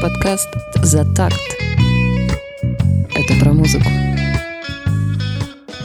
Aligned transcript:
Подкаст 0.00 0.48
«За 0.82 1.04
такт». 1.14 1.36
Это 3.14 3.34
про 3.40 3.52
музыку. 3.52 3.84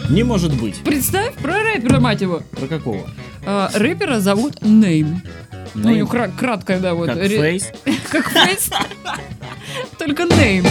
Не 0.10 0.24
может 0.24 0.54
быть. 0.60 0.76
Представь 0.84 1.34
про 1.36 1.62
рэпера, 1.62 2.00
мать 2.00 2.22
его. 2.22 2.42
Про 2.52 2.68
какого? 2.68 3.10
А, 3.46 3.70
рэпера 3.74 4.20
зовут 4.20 4.62
Нейм. 4.62 5.22
Ну, 5.74 5.90
у 5.90 5.92
Name? 5.92 5.98
него 5.98 6.08
кра- 6.08 6.32
краткое, 6.38 6.80
да, 6.80 6.94
вот. 6.94 7.08
Как 7.08 7.18
ре- 7.18 7.38
фейс? 7.38 7.70
Как 8.10 8.30
фейс. 8.30 8.70
Только 9.98 10.24
Нейм. 10.24 10.66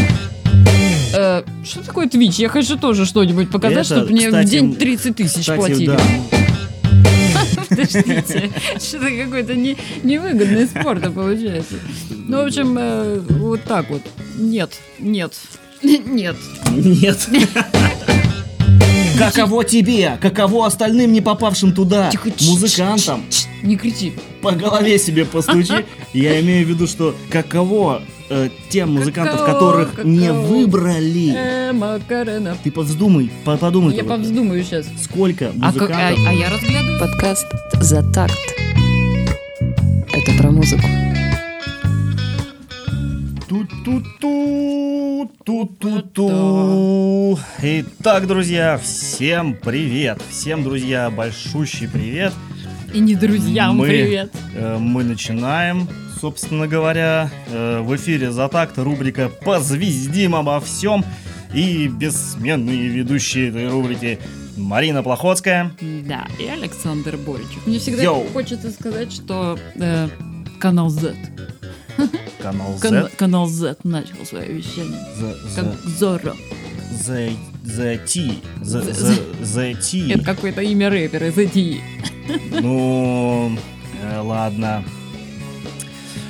Э, 1.15 1.43
Что 1.65 1.85
такое 1.85 2.07
Twitch? 2.07 2.41
Я 2.41 2.49
хочу 2.49 2.77
тоже 2.79 3.05
что-нибудь 3.05 3.51
показать, 3.51 3.87
чтобы 3.87 4.11
мне 4.11 4.31
в 4.31 4.45
день 4.45 4.75
30 4.75 5.17
тысяч 5.17 5.47
платили. 5.47 5.99
Подождите, 7.69 8.51
что-то 8.79 9.11
какой-то 9.25 9.55
не, 9.55 9.77
невыгодный 10.03 10.67
спорт 10.67 11.13
получается. 11.13 11.75
Ну, 12.27 12.43
в 12.43 12.46
общем, 12.46 12.77
э, 12.79 13.20
вот 13.38 13.62
так 13.64 13.91
вот. 13.91 14.02
Нет, 14.38 14.70
нет, 14.98 15.34
нет. 15.82 16.37
Нет. 16.73 17.28
Каково 19.19 19.65
тебе? 19.65 20.19
Каково 20.20 20.66
остальным 20.66 21.12
не 21.12 21.20
попавшим 21.20 21.73
туда? 21.73 22.10
Тихо, 22.10 22.30
Музыкантам? 22.41 23.23
Не 23.62 23.77
кричи. 23.77 24.15
По 24.42 24.51
голове 24.52 24.98
себе 24.98 25.24
постучи. 25.24 25.84
Я 26.12 26.41
имею 26.41 26.66
в 26.66 26.68
виду, 26.70 26.87
что 26.88 27.15
каково 27.30 28.02
э, 28.29 28.48
тем 28.70 28.95
музыкантов, 28.95 29.41
Каково, 29.41 29.52
которых 29.84 30.04
не 30.04 30.32
выбрали. 30.32 31.32
Э, 31.37 31.73
Макарена. 31.73 32.56
Ты 32.65 32.73
повздумай, 32.73 33.30
по- 33.45 33.56
подумай. 33.56 33.95
Я 33.95 34.01
только. 34.02 34.16
повздумаю 34.16 34.65
сейчас. 34.65 34.87
Сколько 35.02 35.52
А, 35.62 35.73
как- 35.73 35.91
а- 35.91 36.10
музыкантов... 36.12 36.27
а 36.27 36.32
я 36.32 36.51
разглядываю. 36.51 37.01
Подкаст 37.01 37.46
«За 37.74 38.02
такт». 38.12 38.38
Это 40.12 40.32
про 40.38 40.51
музыку. 40.51 40.88
Ту-ту-ту, 43.55 45.31
ту-ту-ту. 45.45 47.38
Итак, 47.63 48.27
друзья, 48.27 48.79
всем 48.83 49.55
привет. 49.55 50.21
Всем, 50.29 50.65
друзья, 50.65 51.09
большущий 51.09 51.88
привет. 51.88 52.33
И 52.93 52.99
не 52.99 53.15
друзьям 53.15 53.77
Мы- 53.77 53.87
привет. 53.87 54.33
Э, 54.57 54.79
Мы 54.80 55.05
начинаем, 55.05 55.87
собственно 56.21 56.66
говоря, 56.66 57.30
э, 57.46 57.79
в 57.80 57.95
эфире 57.95 58.33
«За 58.33 58.49
такт» 58.49 58.77
рубрика 58.77 59.29
«Позвездим 59.45 60.35
обо 60.35 60.59
всем» 60.59 61.05
и 61.55 61.87
бессменные 61.87 62.89
ведущие 62.89 63.51
этой 63.51 63.68
рубрики 63.68 64.19
Марина 64.56 65.05
Плохотская. 65.05 65.71
Да, 66.09 66.27
и 66.41 66.47
Александр 66.49 67.16
Боричев. 67.16 67.65
Мне 67.66 67.78
всегда 67.78 68.03
Йоу. 68.03 68.27
хочется 68.33 68.72
сказать, 68.72 69.12
что 69.12 69.56
э, 69.77 70.09
канал 70.59 70.89
Z. 70.91 71.15
Канал 72.42 72.78
Кан- 72.81 73.04
Z. 73.04 73.10
канал 73.16 73.47
Z 73.47 73.76
начал 73.84 74.25
свое 74.26 74.53
вещание. 74.53 74.98
The, 75.19 75.54
Как 75.54 75.64
the, 75.64 75.88
Зорро. 75.98 76.37
the, 77.06 77.37
the 77.64 77.98
T. 78.06 78.41
The, 78.60 78.82
The- 78.82 78.92
the, 78.92 79.42
the 79.42 79.75
T. 79.91 80.12
Это 80.12 80.25
какое-то 80.25 80.60
имя 80.62 80.91
рэпера, 80.91 81.26
ZT. 81.26 81.81
Ну, 82.60 83.56
э, 84.03 84.20
ладно. 84.20 84.84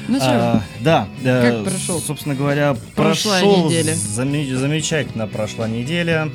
Ну 0.06 0.16
что, 0.16 0.26
А, 0.28 0.62
да, 0.80 1.08
э, 1.24 1.50
Как 1.64 1.64
прошел? 1.72 2.00
Собственно 2.00 2.34
говоря, 2.34 2.76
Прошлая 2.94 3.40
прошел 3.42 3.66
неделя. 3.70 3.94
заме- 3.94 4.54
замечательно 4.54 5.26
прошла 5.26 5.66
неделя. 5.66 6.30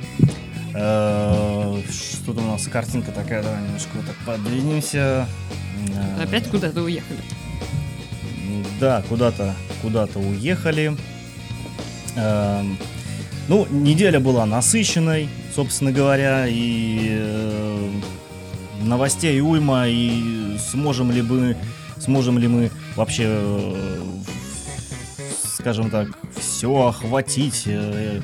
Э, 0.74 1.82
Что-то 1.90 2.42
у 2.42 2.46
нас 2.48 2.66
картинка 2.68 3.12
такая, 3.12 3.44
давай 3.44 3.62
немножко 3.62 3.90
вот 3.94 4.06
так 4.08 4.16
подвинемся. 4.26 5.28
Э, 6.18 6.24
опять 6.24 6.48
куда-то 6.50 6.82
уехали. 6.82 7.20
Да, 8.80 9.04
куда-то 9.10 9.56
куда-то 9.82 10.20
уехали. 10.20 10.96
Эм, 12.16 12.78
Ну, 13.48 13.66
неделя 13.72 14.20
была 14.20 14.46
насыщенной, 14.46 15.28
собственно 15.56 15.92
говоря, 15.92 16.46
и 16.48 17.18
э, 17.20 17.90
новостей 18.84 19.42
уйма, 19.42 19.88
и 19.88 20.56
сможем 20.72 21.12
ли 21.12 21.24
мы, 21.24 21.58
сможем 21.98 22.38
ли 22.38 22.48
мы 22.48 22.70
вообще, 22.96 23.24
э, 23.28 23.96
скажем 25.56 25.90
так, 25.90 26.10
все 26.40 26.90
охватить 26.90 27.64
э, 27.66 28.22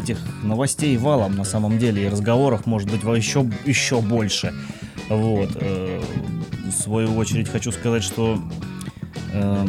этих 0.00 0.18
новостей 0.44 0.96
валом 0.96 1.34
на 1.34 1.44
самом 1.44 1.78
деле, 1.78 2.04
и 2.04 2.08
разговоров 2.08 2.66
может 2.66 2.88
быть 2.88 3.02
еще, 3.02 3.44
еще 3.66 4.00
больше. 4.00 4.54
Вот. 5.08 5.50
э, 5.56 6.00
В 6.78 6.82
свою 6.82 7.16
очередь 7.16 7.48
хочу 7.48 7.72
сказать, 7.72 8.02
что 8.02 8.38
Э, 9.34 9.66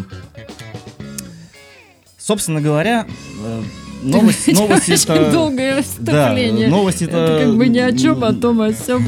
Собственно 2.20 2.62
говоря, 2.62 3.06
э, 3.44 3.62
новость, 4.04 4.48
новости 4.48 4.92
Очень 4.94 5.04
это... 5.14 5.32
долгое 5.32 5.76
Да, 6.00 6.26
вступление. 6.28 6.68
новости 6.68 7.04
это... 7.04 7.18
Это 7.18 7.46
как 7.46 7.56
бы 7.56 7.68
ни 7.68 7.78
о 7.80 7.92
чем, 7.96 8.24
о 8.24 8.34
том, 8.34 8.62
о 8.62 8.74
сём. 8.74 9.06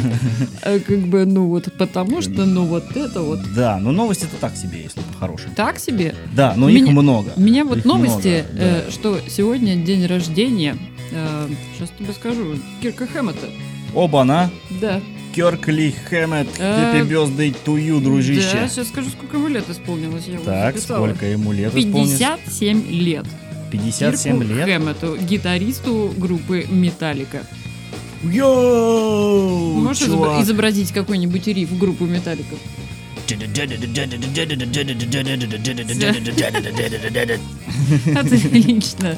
А 0.64 0.80
Как 0.88 1.00
бы, 1.08 1.26
ну 1.26 1.48
вот, 1.48 1.72
потому 1.78 2.22
что, 2.22 2.46
ну 2.46 2.66
вот 2.66 2.96
это 2.96 3.22
вот. 3.22 3.40
Да, 3.56 3.78
но 3.78 3.92
новости 3.92 4.26
это 4.26 4.36
так 4.40 4.56
себе, 4.56 4.84
если 4.84 5.02
по-хорошему. 5.14 5.54
Так 5.56 5.80
себе. 5.80 6.16
Да, 6.36 6.54
но 6.56 6.70
Меня- 6.70 6.80
их 6.86 6.88
много. 6.90 7.34
У 7.36 7.42
меня 7.42 7.66
вот 7.66 7.80
Их 7.80 7.86
новости, 7.86 8.46
много, 8.52 8.64
э, 8.64 8.84
да. 8.86 8.92
что 8.92 9.20
сегодня 9.28 9.76
день 9.76 10.06
рождения. 10.06 10.76
сейчас 11.76 11.90
тебе 11.98 12.14
скажу. 12.14 12.56
Кирка 12.82 13.08
Хэммета. 13.08 13.48
Оба-на! 13.94 14.50
Да. 14.82 15.02
Керкли 15.34 15.94
Хэммет, 16.10 16.48
Happy 16.58 17.08
Birthday 17.08 17.56
to 17.66 17.76
you, 17.78 18.00
Да, 18.00 18.06
дружище. 18.06 18.68
сейчас 18.72 18.88
скажу, 18.88 19.10
сколько 19.12 19.38
ему 19.38 19.48
лет 19.50 19.70
исполнилось. 19.70 20.26
Я 20.28 20.40
Так, 20.40 20.76
записала. 20.76 21.06
сколько 21.06 21.26
ему 21.28 21.52
лет 21.52 21.76
исполнилось? 21.76 22.18
57 22.18 22.90
лет. 22.90 23.26
57 23.72 24.40
Кирку 24.40 24.54
лет? 24.54 24.66
Хэммету, 24.66 25.18
гитаристу 25.18 26.14
группы 26.18 26.66
Металлика. 26.70 27.44
Йоу, 28.24 29.74
Можешь 29.82 30.08
чувак. 30.08 30.42
изобразить 30.44 30.92
какой-нибудь 30.92 31.46
риф 31.48 31.78
группы 31.78 32.06
Металлика? 32.06 32.56
Отлично. 38.16 39.18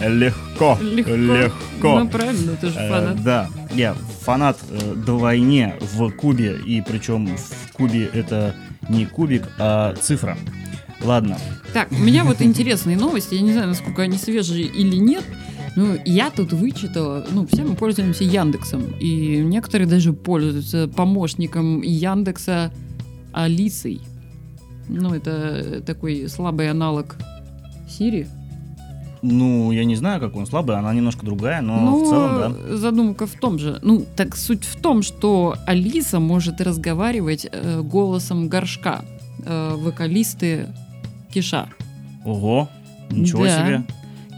Легко, 0.00 0.78
Легко. 0.80 1.10
легко. 1.14 1.98
Ну, 2.00 2.08
правильно, 2.08 2.56
ты 2.56 2.68
же 2.68 2.78
Э, 2.78 2.88
фанат. 2.88 3.22
да, 3.22 3.48
я 3.74 3.94
фанат 4.22 4.58
э, 4.70 4.94
двойне 4.94 5.74
в 5.80 6.10
кубе, 6.12 6.56
и 6.66 6.80
причем 6.82 7.36
в 7.36 7.72
кубе 7.72 8.06
это 8.12 8.54
не 8.88 9.06
кубик, 9.06 9.48
а 9.58 9.94
цифра. 10.00 10.36
Ладно, 11.02 11.38
Так, 11.72 11.90
у 11.92 11.96
меня 11.96 12.24
вот 12.24 12.42
интересные 12.42 12.96
новости. 12.96 13.34
Я 13.34 13.40
не 13.40 13.52
знаю, 13.52 13.68
насколько 13.68 14.02
они 14.02 14.18
свежие 14.18 14.64
или 14.66 14.96
нет. 14.96 15.24
Ну, 15.76 15.96
я 16.04 16.30
тут 16.30 16.52
вычитала, 16.52 17.24
ну, 17.30 17.46
все 17.46 17.62
мы 17.62 17.74
пользуемся 17.74 18.24
Яндексом, 18.24 18.82
и 18.98 19.38
некоторые 19.38 19.86
даже 19.88 20.12
пользуются 20.12 20.88
помощником 20.88 21.80
Яндекса 21.80 22.72
Алисой. 23.32 24.00
Ну, 24.88 25.14
это 25.14 25.80
такой 25.86 26.28
слабый 26.28 26.68
аналог 26.70 27.16
Сири. 27.88 28.26
Ну 29.22 29.72
я 29.72 29.84
не 29.84 29.96
знаю, 29.96 30.20
как 30.20 30.36
он 30.36 30.46
слабый, 30.46 30.76
она 30.76 30.92
немножко 30.94 31.24
другая, 31.26 31.60
но 31.62 31.80
Ну, 31.80 32.04
в 32.04 32.08
целом, 32.08 32.56
да. 32.70 32.76
задумка 32.76 33.26
в 33.26 33.34
том 33.34 33.58
же. 33.58 33.78
Ну, 33.82 34.04
так 34.16 34.36
суть 34.36 34.64
в 34.64 34.80
том, 34.80 35.02
что 35.02 35.56
Алиса 35.66 36.20
может 36.20 36.60
разговаривать 36.60 37.46
э, 37.50 37.80
голосом 37.82 38.48
горшка. 38.48 39.04
э, 39.46 39.74
вокалисты 39.78 40.66
Киша. 41.32 41.68
Ого, 42.24 42.68
ничего 43.10 43.44
Да. 43.44 43.58
себе. 43.66 43.84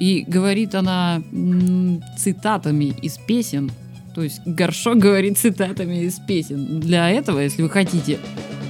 И 0.00 0.24
говорит 0.28 0.74
она 0.74 1.22
м, 1.32 2.02
цитатами 2.18 2.86
из 3.02 3.18
песен. 3.18 3.70
То 4.14 4.22
есть 4.22 4.40
горшок 4.46 4.98
говорит 4.98 5.38
цитатами 5.38 6.04
из 6.04 6.20
песен. 6.20 6.80
Для 6.80 7.08
этого, 7.10 7.40
если 7.40 7.62
вы 7.62 7.68
хотите 7.70 8.18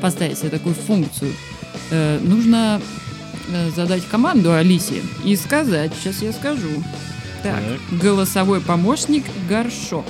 поставить 0.01 0.39
себе 0.39 0.49
такую 0.51 0.75
функцию, 0.75 1.33
э, 1.91 2.19
нужно 2.22 2.81
задать 3.75 4.06
команду 4.08 4.53
Алисе 4.53 5.03
и 5.24 5.36
сказать, 5.36 5.92
сейчас 6.00 6.22
я 6.22 6.33
скажу. 6.33 6.68
Так, 7.42 7.60
голосовой 7.91 8.60
помощник 8.60 9.24
горшок. 9.48 10.04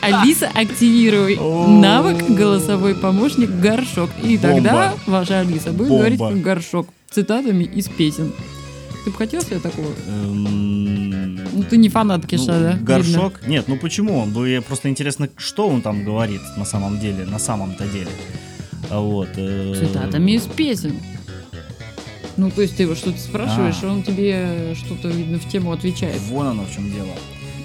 Алиса, 0.00 0.48
активируй 0.54 1.36
навык 1.80 2.22
голосовой 2.30 2.94
помощник 2.94 3.50
горшок. 3.50 4.10
И 4.22 4.38
тогда 4.38 4.94
ваша 5.06 5.40
Алиса 5.40 5.72
будет 5.72 5.88
говорить 5.88 6.20
горшок 6.42 6.88
цитатами 7.10 7.64
из 7.64 7.88
песен. 7.88 8.32
Ты 9.04 9.10
бы 9.10 9.16
хотел 9.16 9.40
себе 9.40 9.58
такого? 9.58 9.88
Эм, 10.08 11.36
Ну, 11.52 11.62
ты 11.62 11.76
не 11.76 11.88
фанат 11.88 12.26
Киша, 12.26 12.52
ну, 12.52 12.60
да? 12.60 12.78
Горшок? 12.80 13.46
Нет, 13.46 13.66
ну 13.68 13.76
почему? 13.78 14.26
Ну, 14.26 14.44
я 14.44 14.60
просто 14.60 14.88
интересно, 14.90 15.28
что 15.36 15.68
он 15.68 15.80
там 15.80 16.04
говорит 16.04 16.40
на 16.56 16.64
самом 16.64 16.98
деле, 16.98 17.24
на 17.24 17.38
самом-то 17.38 17.86
деле. 17.86 18.10
Вот. 18.90 19.28
э, 19.36 19.74
Цитатами 19.78 20.32
из 20.32 20.42
песен. 20.42 20.96
Ну, 22.36 22.50
то 22.50 22.62
есть 22.62 22.76
ты 22.76 22.82
его 22.82 22.94
что-то 22.94 23.18
спрашиваешь, 23.18 23.76
А. 23.82 23.86
он 23.92 24.02
тебе 24.02 24.74
что-то, 24.74 25.08
видно, 25.08 25.38
в 25.38 25.48
тему 25.48 25.72
отвечает. 25.72 26.20
Вон 26.28 26.46
оно 26.48 26.64
в 26.64 26.74
чем 26.74 26.90
дело. 26.92 27.08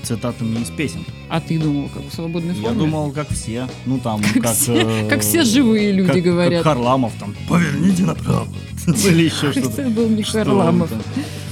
цитатами 0.04 0.60
из 0.62 0.70
песен. 0.70 1.06
А 1.30 1.40
ты 1.40 1.60
думал, 1.60 1.88
как 1.94 2.04
в 2.04 2.14
свободной 2.14 2.54
форме? 2.56 2.70
Я 2.70 2.74
думал, 2.74 3.12
как 3.12 3.30
все. 3.30 3.68
Ну 3.86 4.00
там, 4.00 4.22
Как 4.34 4.44
как... 4.44 4.56
все- 4.56 4.74
э, 5.06 5.10
как 5.10 5.22
все 5.22 5.44
живые 5.44 5.92
люди 5.92 6.14
как- 6.14 6.24
говорят. 6.24 6.64
Как 6.64 6.74
Харламов 6.74 7.14
там, 7.20 7.36
поверните 7.48 8.04
направо. 8.04 8.48
Или 8.88 9.26
еще 9.26 9.52
что-то. 9.52 9.82
Это 9.82 9.90
был 9.92 10.10
не 10.10 10.24
Харламов. 10.24 10.90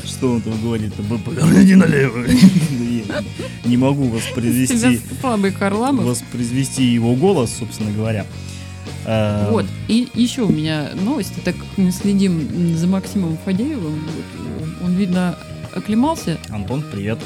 Что 0.03 0.31
он 0.33 0.41
там 0.41 0.59
говорит? 0.63 0.93
Поверните 1.25 1.75
налево. 1.75 2.25
Я 2.79 3.23
Не 3.65 3.77
могу 3.77 4.05
воспроизвести, 4.09 4.99
слабый 5.21 5.51
Харламов. 5.51 6.05
воспроизвести 6.05 6.83
его 6.85 7.15
голос, 7.15 7.51
собственно 7.59 7.91
говоря. 7.91 8.25
Э, 9.09 9.49
Вот, 9.49 9.65
и 9.87 10.07
еще 10.13 10.43
у 10.43 10.49
меня 10.49 10.91
новости, 10.93 11.39
так 11.43 11.55
как 11.55 11.65
мы 11.77 11.91
следим 11.91 12.77
за 12.77 12.85
Максимом 12.85 13.39
Фадеевым, 13.43 14.05
вот, 14.05 14.85
он, 14.85 14.93
видно, 14.93 15.35
оклемался, 15.73 16.37
Антон, 16.49 16.83
привет. 16.91 17.17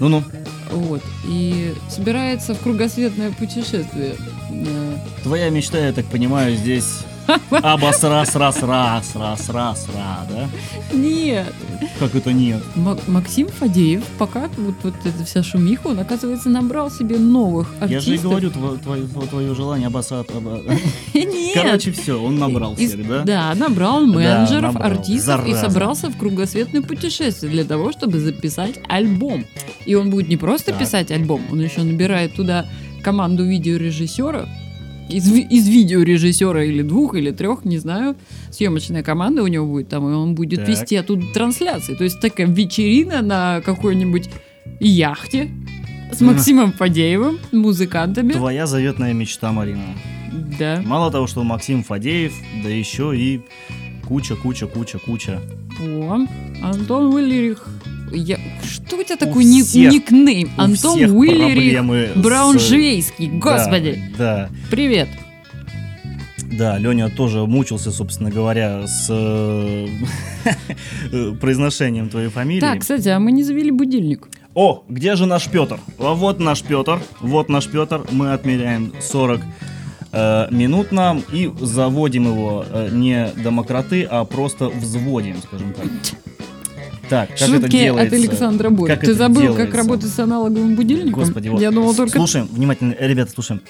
Ну-ну, 0.00 0.24
вот, 0.72 1.02
и 1.28 1.72
собирается 1.88 2.54
в 2.54 2.60
кругосветное 2.60 3.30
путешествие. 3.30 4.16
Э, 4.50 4.96
твоя 5.22 5.50
мечта, 5.50 5.78
я 5.78 5.92
так 5.92 6.06
понимаю, 6.06 6.56
здесь 6.56 7.04
Абас 7.50 8.02
раз 8.02 8.34
раз 8.36 8.62
раз 8.62 9.14
раз 9.14 9.48
раз 9.48 9.88
раз, 9.88 10.26
да? 10.30 10.48
Нет, 10.92 11.52
Как 11.98 12.14
это 12.14 12.32
нет? 12.32 12.62
Мак- 12.74 13.06
Максим 13.08 13.48
Фадеев, 13.48 14.02
пока 14.18 14.48
вот, 14.56 14.74
вот 14.82 14.94
эта 15.04 15.24
вся 15.24 15.42
шумиха, 15.42 15.88
он, 15.88 15.98
оказывается, 16.00 16.48
набрал 16.48 16.90
себе 16.90 17.18
новых 17.18 17.68
Я 17.80 17.84
артистов. 17.98 18.04
же 18.06 18.14
и 18.14 18.18
говорю, 18.18 18.48
тво- 18.50 18.78
твое, 18.82 19.06
твое 19.28 19.54
желание. 19.54 19.88
Аба- 19.88 20.04
Нет. 21.14 21.54
Короче, 21.54 21.92
все, 21.92 22.20
он 22.20 22.38
набрал 22.38 22.74
всех, 22.76 23.06
да? 23.06 23.22
Да, 23.24 23.54
набрал 23.54 24.04
менеджеров, 24.06 24.74
набрал. 24.74 24.92
артистов 24.92 25.46
и 25.46 25.54
собрался 25.54 26.08
в 26.08 26.16
кругосветное 26.16 26.82
путешествие 26.82 27.50
для 27.52 27.64
того, 27.64 27.92
чтобы 27.92 28.18
записать 28.20 28.80
альбом. 28.88 29.44
И 29.86 29.94
он 29.94 30.10
будет 30.10 30.28
не 30.28 30.36
просто 30.36 30.66
Так. 30.72 30.80
писать 30.80 31.10
альбом, 31.10 31.40
он 31.50 31.60
еще 31.60 31.82
набирает 31.82 32.34
туда 32.34 32.66
команду 33.02 33.44
видеорежиссеров, 33.44 34.48
из, 35.10 35.28
из 35.32 35.68
видеорежиссера 35.68 36.64
или 36.64 36.82
двух, 36.82 37.14
или 37.14 37.30
трех, 37.30 37.64
не 37.64 37.78
знаю, 37.78 38.16
съемочная 38.50 39.02
команда 39.02 39.42
у 39.42 39.46
него 39.46 39.66
будет 39.66 39.88
там, 39.88 40.08
и 40.08 40.12
он 40.12 40.34
будет 40.34 40.60
Так. 40.60 40.68
вести 40.68 40.96
оттуда 40.96 41.24
трансляции. 41.34 41.94
То 41.94 42.04
есть 42.04 42.20
такая 42.20 42.46
вечерина 42.46 43.22
на 43.22 43.60
какой-нибудь 43.60 44.30
яхте 44.80 45.50
с. 46.12 46.20
Максимом 46.20 46.72
Фадеевым, 46.72 47.38
музыкантами. 47.52 48.32
Твоя 48.32 48.66
заветная 48.66 49.12
мечта, 49.12 49.52
Марина. 49.52 49.82
Да. 50.58 50.82
Мало 50.84 51.10
того, 51.10 51.26
что 51.26 51.42
Максим 51.44 51.82
Фадеев, 51.82 52.32
да 52.62 52.68
еще 52.68 53.16
и 53.16 53.40
куча, 54.06 54.36
куча, 54.36 54.66
куча, 54.66 54.98
куча. 54.98 55.40
О, 55.80 56.18
Антон 56.62 57.14
Уиллерих. 57.14 57.66
Я... 58.12 58.38
Что 58.62 58.96
у 58.96 59.02
тебя 59.04 59.14
У 59.14 59.18
такой 59.18 59.44
ник- 59.44 59.66
всех- 59.66 59.92
никнейм? 59.92 60.50
У 60.56 60.60
Антон 60.60 60.98
Уиллерих 61.00 61.54
проблемы 61.54 62.08
с- 62.14 62.18
Брауншвейский. 62.18 63.28
Господи. 63.28 64.02
Да, 64.18 64.48
Привет. 64.70 65.08
да, 66.58 66.76
Леня 66.78 67.08
тоже 67.08 67.46
мучился, 67.46 67.90
собственно 67.92 68.30
говоря, 68.30 68.86
с 68.86 69.06
э, 69.10 69.86
произношением 71.40 72.08
твоей 72.08 72.28
фамилии. 72.28 72.60
Так, 72.60 72.80
кстати, 72.80 73.08
а 73.08 73.18
мы 73.18 73.32
не 73.32 73.42
завели 73.42 73.70
будильник. 73.70 74.28
О, 74.54 74.82
где 74.88 75.14
же 75.14 75.26
наш 75.26 75.48
Петр? 75.48 75.78
А 75.98 76.14
вот 76.14 76.40
наш 76.40 76.62
Петр, 76.62 77.00
вот 77.20 77.48
наш 77.48 77.68
Петр. 77.68 78.02
Мы 78.10 78.32
отмеряем 78.32 78.92
40 79.00 79.40
э, 80.12 80.48
минут 80.50 80.90
нам 80.92 81.22
и 81.32 81.50
заводим 81.60 82.24
его 82.24 82.64
э, 82.68 82.88
не 82.92 83.28
домократы, 83.42 84.02
а 84.10 84.24
просто 84.24 84.68
взводим, 84.68 85.36
скажем 85.42 85.72
так. 85.72 85.86
Так, 87.10 87.30
как 87.30 87.40
это 87.40 87.60
Шутки 87.62 87.70
делается? 87.72 88.16
от 88.16 88.22
Александра. 88.22 88.70
Как 88.70 89.00
Ты 89.00 89.06
это 89.06 89.14
забыл, 89.14 89.46
как 89.48 89.56
делается? 89.56 89.76
работать 89.76 90.10
с 90.10 90.18
аналоговым 90.20 90.76
будильником? 90.76 91.24
Господи, 91.24 91.48
вот. 91.48 91.60
Я 91.60 91.72
думал 91.72 91.92
только 91.92 92.16
Слушаем, 92.16 92.46
внимательно, 92.46 92.92
э, 92.92 93.08
ребята, 93.08 93.32
слушаем. 93.32 93.62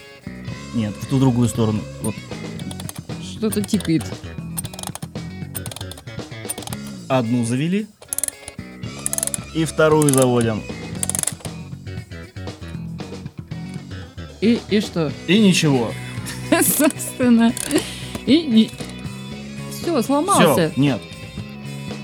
Нет, 0.75 0.93
в 1.01 1.07
ту 1.07 1.19
другую 1.19 1.49
сторону. 1.49 1.81
Вот. 2.03 2.15
что-то 3.23 3.63
тикает. 3.63 4.05
Одну 7.09 7.47
завели. 7.47 7.87
И 9.55 9.65
вторую 9.65 10.13
заводим. 10.13 10.63
И, 14.43 14.61
и 14.69 14.81
что? 14.83 15.11
И 15.27 15.41
ничего. 15.41 15.93
Собственно. 16.51 17.55
И... 18.27 18.71
Все, 19.73 20.03
сломался. 20.03 20.53
Все, 20.53 20.73
нет. 20.81 21.01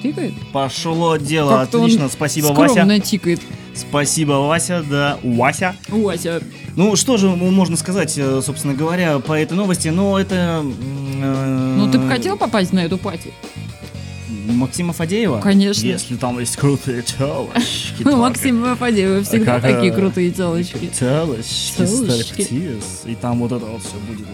Тикает? 0.02 0.34
Пошло 0.52 1.16
дело. 1.16 1.50
Как-то 1.58 1.78
он 1.78 1.84
Отлично. 1.84 2.08
Спасибо, 2.08 2.46
Скромно 2.46 2.84
Вася. 2.94 3.00
тикает. 3.00 3.40
Спасибо, 3.74 4.32
Вася. 4.46 4.84
Да, 4.88 5.18
Вася. 5.22 5.76
Вася. 5.88 6.42
Ну, 6.76 6.96
что 6.96 7.16
же 7.16 7.28
можно 7.28 7.76
сказать, 7.76 8.14
э, 8.16 8.40
собственно 8.44 8.74
говоря, 8.74 9.18
по 9.18 9.32
этой 9.32 9.54
новости? 9.54 9.88
Ну, 9.88 10.16
это... 10.16 10.62
Ну, 10.62 11.90
ты 11.90 11.98
бы 11.98 12.08
хотел 12.08 12.36
попасть 12.36 12.72
на 12.72 12.80
эту 12.80 12.98
пати? 12.98 13.32
Максима 14.56 14.92
Фадеева? 14.92 15.40
Конечно. 15.40 15.86
Если 15.86 16.16
там 16.16 16.38
есть 16.38 16.56
крутые 16.56 17.02
телочки. 17.02 18.02
Ну. 18.04 18.16
Максим 18.16 18.64
Фадеева 18.76 19.22
всегда 19.22 19.60
такие 19.60 19.92
э, 19.92 19.94
крутые 19.94 20.30
телочки. 20.30 20.90
Телочки, 20.98 21.76
Телочки. 21.76 22.42
стриптиз. 22.42 23.02
И 23.04 23.14
там 23.14 23.38
вот 23.40 23.52
это 23.52 23.64
вот 23.64 23.82
все 23.82 23.96
будет. 24.08 24.26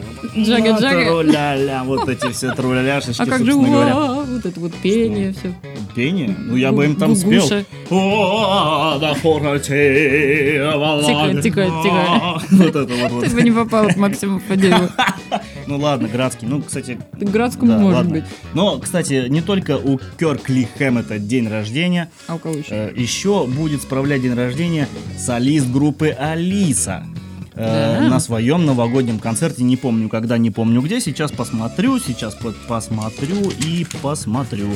Джага-джага. 0.46 1.04
Труля-ля, 1.06 1.84
вот 1.84 2.08
эти 2.08 2.30
все 2.32 2.52
труляляшечки, 2.54 3.20
А 3.20 3.26
как 3.26 3.44
же 3.44 3.52
вот 3.54 4.46
это 4.46 4.60
вот 4.60 4.72
пение, 4.74 5.32
все. 5.32 5.52
Пение? 5.94 6.34
Ну, 6.38 6.56
я 6.56 6.72
бы 6.72 6.84
им 6.84 6.96
там 6.96 7.14
спел. 7.14 7.44
О, 7.90 8.98
да 8.98 9.14
хорате, 9.14 10.62
Тихо, 11.02 11.42
тихо, 11.42 11.64
тихо. 11.82 12.42
Вот 12.50 12.76
это 12.76 12.94
вот. 13.08 13.24
Ты 13.24 13.30
бы 13.30 13.42
не 13.42 13.50
попал 13.50 13.88
к 13.88 13.96
Максиму 13.96 14.40
Фадееву. 14.40 14.88
Ну 15.72 15.78
ладно, 15.78 16.06
Градский. 16.06 16.46
Ну, 16.46 16.60
кстати, 16.60 16.98
К 17.18 17.22
Градскому 17.24 17.72
да, 17.72 17.78
может 17.78 17.96
ладно. 17.96 18.12
быть. 18.12 18.24
Но, 18.52 18.78
кстати, 18.78 19.26
не 19.28 19.40
только 19.40 19.78
у 19.78 19.98
Керкли 20.18 20.68
Хэммета 20.76 21.18
день 21.18 21.48
рождения, 21.48 22.10
А 22.26 22.34
у 22.34 22.38
кого 22.38 22.56
еще? 22.56 22.68
э, 22.70 22.92
еще 22.94 23.46
будет 23.46 23.80
справлять 23.80 24.20
день 24.20 24.34
рождения 24.34 24.86
солист 25.18 25.70
группы 25.70 26.08
Алиса. 26.10 27.06
Э, 27.54 27.98
Да. 28.00 28.08
На 28.08 28.20
своем 28.20 28.64
новогоднем 28.64 29.18
концерте, 29.18 29.62
не 29.62 29.76
помню 29.76 30.08
когда, 30.08 30.38
не 30.38 30.50
помню 30.50 30.80
где, 30.80 31.00
сейчас 31.00 31.30
посмотрю, 31.32 31.98
сейчас 32.00 32.34
по- 32.34 32.54
посмотрю 32.68 33.50
и 33.64 33.86
посмотрю. 34.02 34.68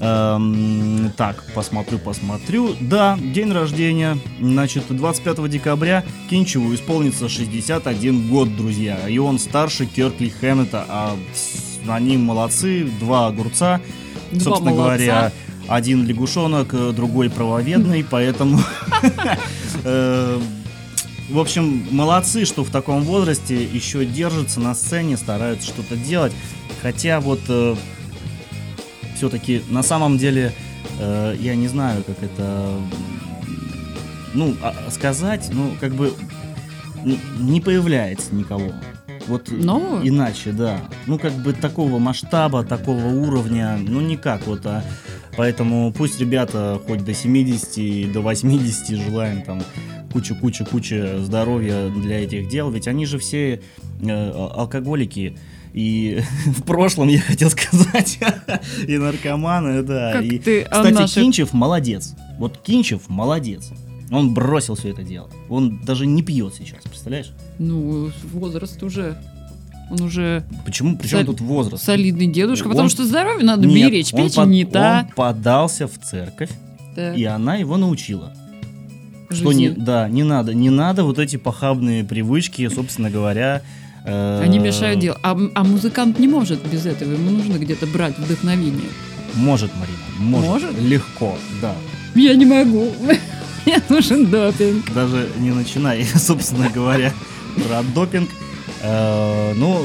Эм, 0.00 1.12
так, 1.16 1.44
посмотрю, 1.54 1.98
посмотрю. 1.98 2.74
Да, 2.80 3.18
день 3.18 3.52
рождения, 3.52 4.16
значит, 4.40 4.84
25 4.88 5.48
декабря 5.48 6.04
Кинчеву 6.30 6.74
исполнится 6.74 7.28
61 7.28 8.28
год, 8.28 8.56
друзья. 8.56 9.08
И 9.08 9.18
он 9.18 9.38
старше 9.38 9.86
Керкли 9.86 10.28
Хэммета, 10.28 10.84
а 10.88 11.16
они 11.88 12.16
молодцы, 12.16 12.84
два 13.00 13.26
огурца. 13.28 13.80
Два 14.30 14.40
Собственно 14.40 14.70
молодца. 14.70 14.96
говоря, 14.96 15.32
один 15.68 16.06
лягушонок, 16.06 16.68
э, 16.72 16.92
другой 16.94 17.28
правоведный, 17.30 18.04
поэтому... 18.08 18.60
э, 21.28 21.32
В 21.32 21.38
общем, 21.38 21.86
молодцы, 21.90 22.44
что 22.44 22.64
в 22.64 22.70
таком 22.70 23.02
возрасте 23.02 23.62
еще 23.62 24.04
держатся 24.04 24.60
на 24.60 24.74
сцене, 24.74 25.16
стараются 25.16 25.68
что-то 25.68 25.96
делать. 25.96 26.32
Хотя 26.82 27.20
вот 27.20 27.40
все-таки 29.16 29.62
на 29.68 29.82
самом 29.82 30.16
деле 30.16 30.52
э, 31.00 31.36
я 31.40 31.56
не 31.56 31.68
знаю, 31.68 32.04
как 32.04 32.22
это 32.22 32.70
ну 34.34 34.54
а- 34.62 34.74
сказать, 34.90 35.48
ну 35.52 35.72
как 35.80 35.94
бы 35.94 36.14
не 37.38 37.60
появляется 37.60 38.34
никого. 38.34 38.72
Вот 39.26 39.50
Нового? 39.50 40.06
иначе, 40.08 40.52
да. 40.52 40.80
Ну, 41.06 41.18
как 41.18 41.32
бы 41.34 41.52
такого 41.52 41.98
масштаба, 41.98 42.64
такого 42.64 43.04
уровня, 43.06 43.76
ну, 43.78 44.00
никак 44.00 44.46
вот. 44.46 44.64
А, 44.64 44.82
поэтому 45.36 45.92
пусть 45.92 46.18
ребята 46.18 46.80
хоть 46.86 47.04
до 47.04 47.12
70 47.12 47.78
и 47.78 48.04
до 48.06 48.22
80 48.22 48.96
желаем 48.96 49.42
там 49.42 49.62
куча-куча-куча 50.18 51.20
здоровья 51.22 51.88
для 51.90 52.24
этих 52.24 52.48
дел, 52.48 52.70
ведь 52.70 52.88
они 52.88 53.06
же 53.06 53.18
все 53.18 53.54
э, 53.54 53.60
а- 54.02 54.52
алкоголики. 54.62 55.36
И 55.74 56.20
в 56.46 56.62
прошлом, 56.62 57.08
я 57.08 57.20
хотел 57.20 57.50
сказать, 57.50 58.18
и 58.88 58.96
наркоманы, 58.98 59.82
да. 59.82 60.12
Как 60.14 60.24
и, 60.24 60.38
ты 60.38 60.62
о 60.62 60.70
кстати, 60.82 60.94
наших- 60.94 61.22
Кинчев 61.22 61.52
молодец. 61.52 62.14
Вот 62.38 62.58
Кинчев 62.58 63.08
молодец. 63.08 63.70
Он 64.10 64.32
бросил 64.32 64.74
все 64.74 64.88
это 64.90 65.02
дело. 65.02 65.28
Он 65.50 65.78
даже 65.84 66.06
не 66.06 66.22
пьет 66.22 66.54
сейчас, 66.54 66.82
представляешь? 66.84 67.30
Ну, 67.58 68.10
возраст 68.32 68.82
уже. 68.82 69.18
Он 69.90 70.02
уже 70.02 70.44
Почему? 70.66 70.96
Причем 70.98 71.18
Сол- 71.18 71.26
тут 71.26 71.40
возраст? 71.40 71.84
солидный 71.84 72.26
дедушка, 72.26 72.66
Он- 72.66 72.72
потому 72.72 72.88
что 72.88 73.04
здоровье 73.06 73.44
надо 73.44 73.66
Нет, 73.66 73.90
беречь. 73.90 74.10
Печень 74.12 74.34
под- 74.34 74.48
не 74.48 74.64
та. 74.64 75.06
Он 75.08 75.14
подался 75.14 75.86
в 75.86 75.98
церковь, 75.98 76.50
Так, 76.94 77.16
и 77.16 77.24
она 77.24 77.56
его 77.56 77.76
научила. 77.76 78.32
Что 79.30 79.52
не, 79.52 79.68
да, 79.70 80.08
не 80.08 80.22
надо, 80.24 80.54
не 80.54 80.70
надо 80.70 81.04
вот 81.04 81.18
эти 81.18 81.36
похабные 81.36 82.02
привычки, 82.04 82.68
собственно 82.68 83.10
говоря. 83.10 83.62
э, 84.04 84.40
Они 84.42 84.58
мешают 84.58 85.00
делу. 85.00 85.16
А, 85.22 85.36
а 85.54 85.64
музыкант 85.64 86.18
не 86.18 86.28
может 86.28 86.64
без 86.66 86.86
этого. 86.86 87.12
Ему 87.12 87.30
нужно 87.30 87.58
где-то 87.58 87.86
брать 87.86 88.18
вдохновение. 88.18 88.88
Может, 89.34 89.70
Марина, 89.76 89.98
может. 90.18 90.48
Может? 90.72 90.80
Легко, 90.80 91.36
да. 91.60 91.74
Я 92.14 92.34
не 92.34 92.46
могу. 92.46 92.90
Мне 93.66 93.82
нужен 93.90 94.26
допинг. 94.30 94.90
Даже 94.94 95.28
не 95.38 95.50
начинай, 95.50 96.02
собственно 96.16 96.70
говоря, 96.70 97.12
про 97.68 97.82
допинг. 97.94 98.30
Э, 98.82 99.52
Ну, 99.54 99.84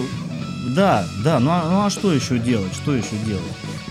да, 0.75 1.05
да, 1.23 1.39
ну 1.39 1.51
а, 1.51 1.69
ну 1.69 1.85
а 1.85 1.89
что 1.89 2.13
еще 2.13 2.39
делать? 2.39 2.73
Что 2.73 2.95
еще 2.95 3.17
делать? 3.27 3.43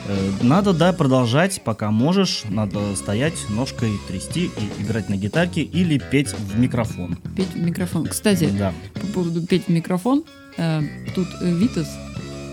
Э, 0.09 0.31
Надо, 0.43 0.73
да, 0.73 0.93
продолжать, 0.93 1.63
пока 1.65 1.91
можешь. 1.91 2.43
Надо 2.49 2.95
стоять, 2.97 3.35
ножкой 3.51 3.93
трясти 4.09 4.47
и 4.47 4.83
играть 4.83 5.09
на 5.09 5.17
гитарке 5.17 5.63
или 5.63 5.99
петь 5.99 6.29
в 6.33 6.59
микрофон. 6.59 7.17
Петь 7.37 7.53
в 7.55 7.59
микрофон. 7.59 8.07
Кстати, 8.07 8.49
Да. 8.59 8.73
по 8.95 9.07
поводу 9.09 9.43
петь 9.47 9.67
в 9.67 9.69
микрофон, 9.69 10.25
э, 10.57 10.83
тут 11.15 11.29
э, 11.41 11.51
Витас, 11.55 11.89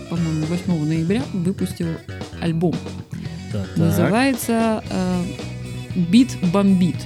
по-моему, 0.08 0.46
8 0.46 0.84
ноября 0.86 1.22
выпустил 1.32 1.88
альбом. 2.40 2.74
Так. 3.52 3.76
Называется 3.76 4.82
«Бит 5.96 6.36
бомбит». 6.52 6.96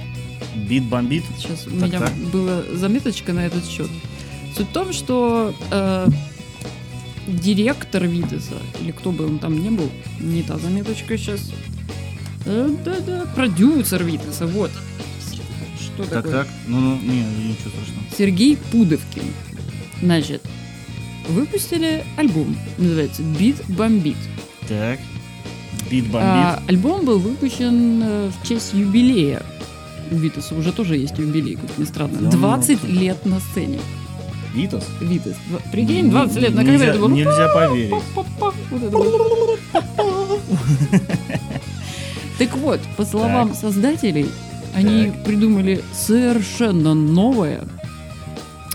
Бит 0.69 0.83
бомбит. 0.85 1.23
Сейчас 1.39 1.65
у 1.67 1.71
Так, 1.71 1.89
меня 1.89 1.99
так. 1.99 2.13
была 2.31 2.61
заметочка 2.73 3.33
на 3.33 3.45
этот 3.47 3.65
счет. 3.65 3.89
Суть 4.55 4.67
в 4.67 4.71
том, 4.71 4.93
что 4.93 5.53
директор 7.27 8.05
Витаса, 8.05 8.55
или 8.81 8.91
кто 8.91 9.11
бы 9.11 9.25
он 9.25 9.39
там 9.39 9.61
не 9.61 9.69
был, 9.69 9.89
не 10.19 10.43
та 10.43 10.57
заметочка 10.57 11.17
сейчас, 11.17 11.51
да-да, 12.45 13.25
продюсер 13.35 14.03
Витаса, 14.03 14.45
вот. 14.47 14.71
Что 15.79 16.03
Так, 16.03 16.23
такое? 16.23 16.31
так. 16.31 16.47
Ну, 16.67 16.79
ну, 16.79 16.95
не, 17.01 17.19
ничего 17.21 17.69
страшного. 17.69 18.03
Сергей 18.17 18.57
Пудовкин. 18.71 19.23
Значит, 20.01 20.41
выпустили 21.29 22.03
альбом, 22.17 22.55
называется 22.77 23.23
«Бит 23.23 23.55
бомбит». 23.69 24.17
Так. 24.67 24.99
Бит 25.89 26.05
бомбит. 26.05 26.21
А, 26.21 26.63
альбом 26.67 27.05
был 27.05 27.19
выпущен 27.19 28.01
э, 28.03 28.29
в 28.29 28.47
честь 28.47 28.73
юбилея. 28.73 29.41
У 30.11 30.15
Витаса 30.15 30.53
уже 30.55 30.71
тоже 30.71 30.97
есть 30.97 31.17
юбилей, 31.17 31.55
как 31.55 31.77
ни 31.77 31.85
странно. 31.85 32.19
Да, 32.19 32.31
20 32.31 32.83
ну, 32.83 32.89
лет 32.89 33.25
на 33.25 33.39
сцене. 33.39 33.79
Витас. 34.55 34.85
Витас. 35.01 35.35
Прикинь, 35.71 36.09
20 36.09 36.37
лет, 36.37 36.55
на 36.55 36.61
когда 36.63 36.71
Нельзя- 36.73 36.85
это 36.87 36.99
было? 36.99 37.09
Нельзя 37.09 37.47
поверить. 37.53 37.93
Так 42.37 42.55
вот, 42.57 42.81
по 42.97 43.05
словам 43.05 43.53
создателей, 43.53 44.27
они 44.73 45.11
придумали 45.25 45.81
совершенно 45.93 46.93
новое, 46.93 47.63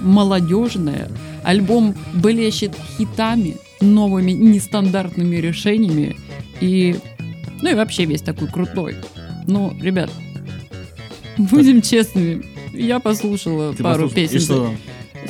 молодежное. 0.00 1.10
Альбом 1.42 1.94
блещет 2.14 2.72
хитами, 2.96 3.56
новыми 3.80 4.32
нестандартными 4.32 5.36
решениями. 5.36 6.16
И, 6.60 6.96
ну 7.62 7.70
и 7.70 7.74
вообще 7.74 8.04
весь 8.06 8.22
такой 8.22 8.48
крутой. 8.48 8.96
Ну, 9.46 9.74
ребят, 9.80 10.10
будем 11.36 11.82
честными. 11.82 12.44
Я 12.72 12.98
послушала 13.00 13.74
Ты 13.74 13.82
пару 13.82 14.04
послушай, 14.04 14.24
и 14.24 14.28
песен 14.28 14.40
что? 14.40 14.74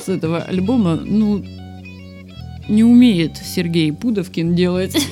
С 0.00 0.08
этого 0.08 0.38
альбома. 0.42 0.96
Ну, 0.96 1.44
не 2.70 2.84
умеет 2.84 3.36
Сергей 3.36 3.92
Пудовкин 3.92 4.54
делать 4.54 4.94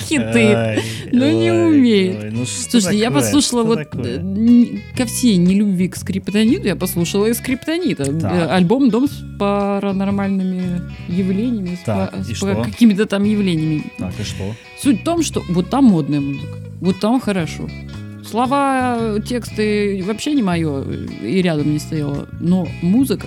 хиты. 0.00 0.82
Ну, 1.12 1.30
не 1.30 1.52
умеет. 1.52 2.32
ну 2.32 2.44
Слушайте, 2.44 2.98
я 2.98 3.10
послушала 3.10 3.62
вот 3.62 3.78
э, 3.78 4.78
ко 4.96 5.06
всей 5.06 5.36
нелюбви 5.36 5.88
к 5.88 5.96
скриптониту, 5.96 6.66
я 6.66 6.76
послушала 6.76 7.26
и 7.26 7.34
скриптонита. 7.34 8.04
Э, 8.04 8.46
Альбом 8.48 8.90
«Дом 8.90 9.08
с 9.08 9.24
паранормальными 9.38 10.82
явлениями», 11.08 11.78
с, 11.84 12.40
какими-то 12.40 13.06
там 13.06 13.24
явлениями. 13.24 13.84
Так, 13.98 14.18
и 14.18 14.24
что? 14.24 14.54
Суть 14.80 15.02
в 15.02 15.04
том, 15.04 15.22
что 15.22 15.42
вот 15.48 15.70
там 15.70 15.84
модная 15.84 16.20
музыка, 16.20 16.58
вот 16.80 16.98
там 16.98 17.20
хорошо. 17.20 17.68
Слова, 18.32 19.20
тексты 19.20 20.02
вообще 20.06 20.32
не 20.32 20.42
мое, 20.42 20.82
и 21.22 21.42
рядом 21.42 21.70
не 21.70 21.78
стояло. 21.78 22.26
Но 22.40 22.66
музыка, 22.80 23.26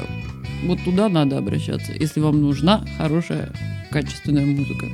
вот 0.63 0.79
туда 0.83 1.09
надо 1.09 1.37
обращаться, 1.37 1.91
если 1.93 2.21
вам 2.21 2.41
нужна 2.41 2.83
хорошая, 2.97 3.51
качественная 3.91 4.47
музыка. 4.47 4.87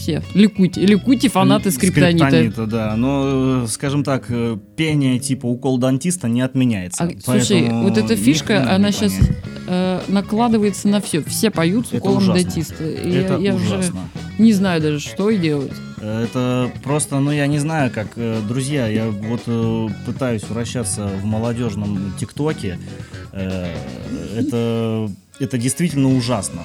Все, 0.00 0.22
ликуйте, 0.32 0.80
ликуйте, 0.80 1.28
фанаты 1.28 1.70
скриптонита. 1.70 2.28
Скриптонита, 2.28 2.66
да. 2.66 2.96
Но, 2.96 3.64
э, 3.64 3.66
скажем 3.68 4.02
так, 4.02 4.24
э, 4.30 4.56
пение 4.74 5.18
типа 5.18 5.44
укол 5.44 5.76
дантиста 5.76 6.26
не 6.26 6.40
отменяется. 6.40 7.04
А, 7.04 7.10
слушай, 7.22 7.68
вот 7.70 7.98
эта 7.98 8.16
фишка, 8.16 8.74
она 8.74 8.92
сейчас 8.92 9.12
э, 9.68 10.00
накладывается 10.08 10.88
на 10.88 11.02
все. 11.02 11.22
Все 11.22 11.50
поют 11.50 11.88
с 11.88 11.92
уколом 11.92 12.26
дантиста. 12.28 12.82
И 12.82 13.12
Это 13.12 13.34
я, 13.34 13.50
я 13.50 13.54
уже 13.54 13.76
ужасно. 13.76 14.00
не 14.38 14.54
знаю 14.54 14.80
даже, 14.80 15.00
что 15.00 15.28
и 15.28 15.36
делать. 15.36 15.72
Это 16.00 16.72
просто, 16.82 17.20
ну 17.20 17.30
я 17.30 17.46
не 17.46 17.58
знаю, 17.58 17.90
как, 17.90 18.08
э, 18.16 18.40
друзья, 18.48 18.86
я 18.86 19.10
вот 19.10 19.42
э, 19.46 19.88
пытаюсь 20.06 20.44
вращаться 20.44 21.08
в 21.08 21.26
молодежном 21.26 22.14
ТикТоке. 22.18 22.78
Э, 23.32 23.74
это, 24.34 25.10
это 25.40 25.58
действительно 25.58 26.14
ужасно. 26.14 26.62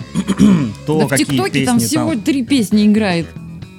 То, 0.85 0.99
да 0.99 1.05
в 1.05 1.09
какие 1.09 1.25
ТикТоке 1.25 1.65
там 1.65 1.79
всего 1.79 2.15
три 2.15 2.43
песни 2.43 2.85
играет. 2.85 3.25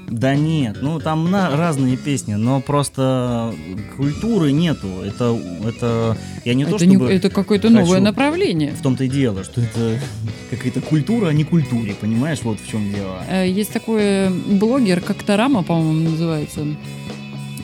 Да 0.09 0.37
нет, 0.37 0.79
ну 0.83 1.01
там 1.01 1.31
на, 1.33 1.57
разные 1.57 1.97
песни, 1.97 2.35
но 2.35 2.61
просто 2.61 3.53
культуры 3.97 4.53
нету. 4.53 4.87
Это, 5.05 5.37
это 5.67 6.17
я 6.45 6.55
не 6.55 6.65
то 6.65 6.77
это, 6.77 6.87
не- 6.87 6.95
чтобы 6.95 7.13
это 7.13 7.29
какое-то 7.29 7.69
хочу- 7.69 7.81
новое 7.81 8.01
направление. 8.01 8.73
в 8.73 8.81
том-то 8.83 9.03
и 9.05 9.09
дело, 9.09 9.43
что 9.43 9.61
это 9.61 10.01
какая-то 10.51 10.81
культура, 10.81 11.27
а 11.27 11.33
не 11.33 11.43
культуре, 11.43 11.95
понимаешь, 12.01 12.39
вот 12.43 12.61
в 12.61 12.69
чем 12.71 12.93
дело. 12.93 13.21
Э, 13.29 13.49
Есть 13.49 13.73
такой 13.73 14.31
блогер, 14.31 15.01
как 15.01 15.23
Тарама, 15.25 15.65
по-моему, 15.65 16.11
называется. 16.11 16.65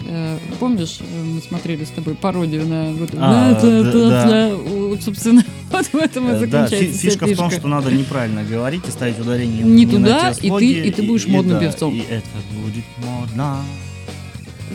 Э, 0.09 0.37
Помнишь, 0.59 0.99
э, 1.01 1.23
мы 1.25 1.41
смотрели 1.41 1.85
с 1.85 1.91
тобой 1.91 2.17
пародию 2.17 2.67
на 2.67 2.91
вот, 2.93 3.11
А, 3.17 3.55
да, 3.63 3.93
да. 3.93 4.55
Вот, 4.57 5.01
собственно, 5.01 5.45
вот 5.93 6.01
в 6.01 6.05
этом 6.05 6.29
и 6.29 6.31
Э, 6.31 6.33
Да, 6.33 6.39
заключается 6.67 6.77
фи- 6.79 6.93
вся 6.93 7.11
фишка 7.11 7.27
в 7.27 7.37
том, 7.37 7.49
фишка. 7.49 7.61
что 7.61 7.69
надо 7.69 7.91
неправильно 7.93 8.45
говорить 8.45 8.83
и 8.87 8.91
ставить 8.91 9.19
ударение 9.19 9.63
Не 9.63 9.87
на 9.87 9.93
туда, 9.93 10.35
те 10.35 10.47
и 10.47 10.49
слоги, 10.49 10.75
ты- 10.83 10.89
и 10.89 10.91
ты 10.93 11.03
будешь 11.03 11.27
модным 11.27 11.59
да, 11.59 11.67
певцом. 11.67 11.95
И 11.95 12.01
это 12.01 12.27
будет 12.65 12.85
модно. 12.99 13.59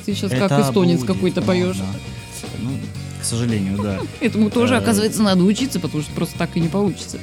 Ты 0.05 0.13
сейчас 0.13 0.31
это 0.31 0.47
как 0.47 0.59
эстонец 0.67 1.03
какой-то 1.03 1.41
поешь. 1.41 1.77
Ну, 2.59 2.71
к 3.21 3.23
сожалению, 3.25 3.77
да. 3.81 3.99
Этому 4.21 4.49
тоже, 4.49 4.75
Э, 4.75 4.77
оказывается, 4.77 5.21
надо 5.23 5.43
учиться, 5.43 5.79
потому 5.79 6.03
что 6.03 6.11
просто 6.13 6.37
так 6.37 6.55
и 6.55 6.59
не 6.59 6.67
получится. 6.67 7.17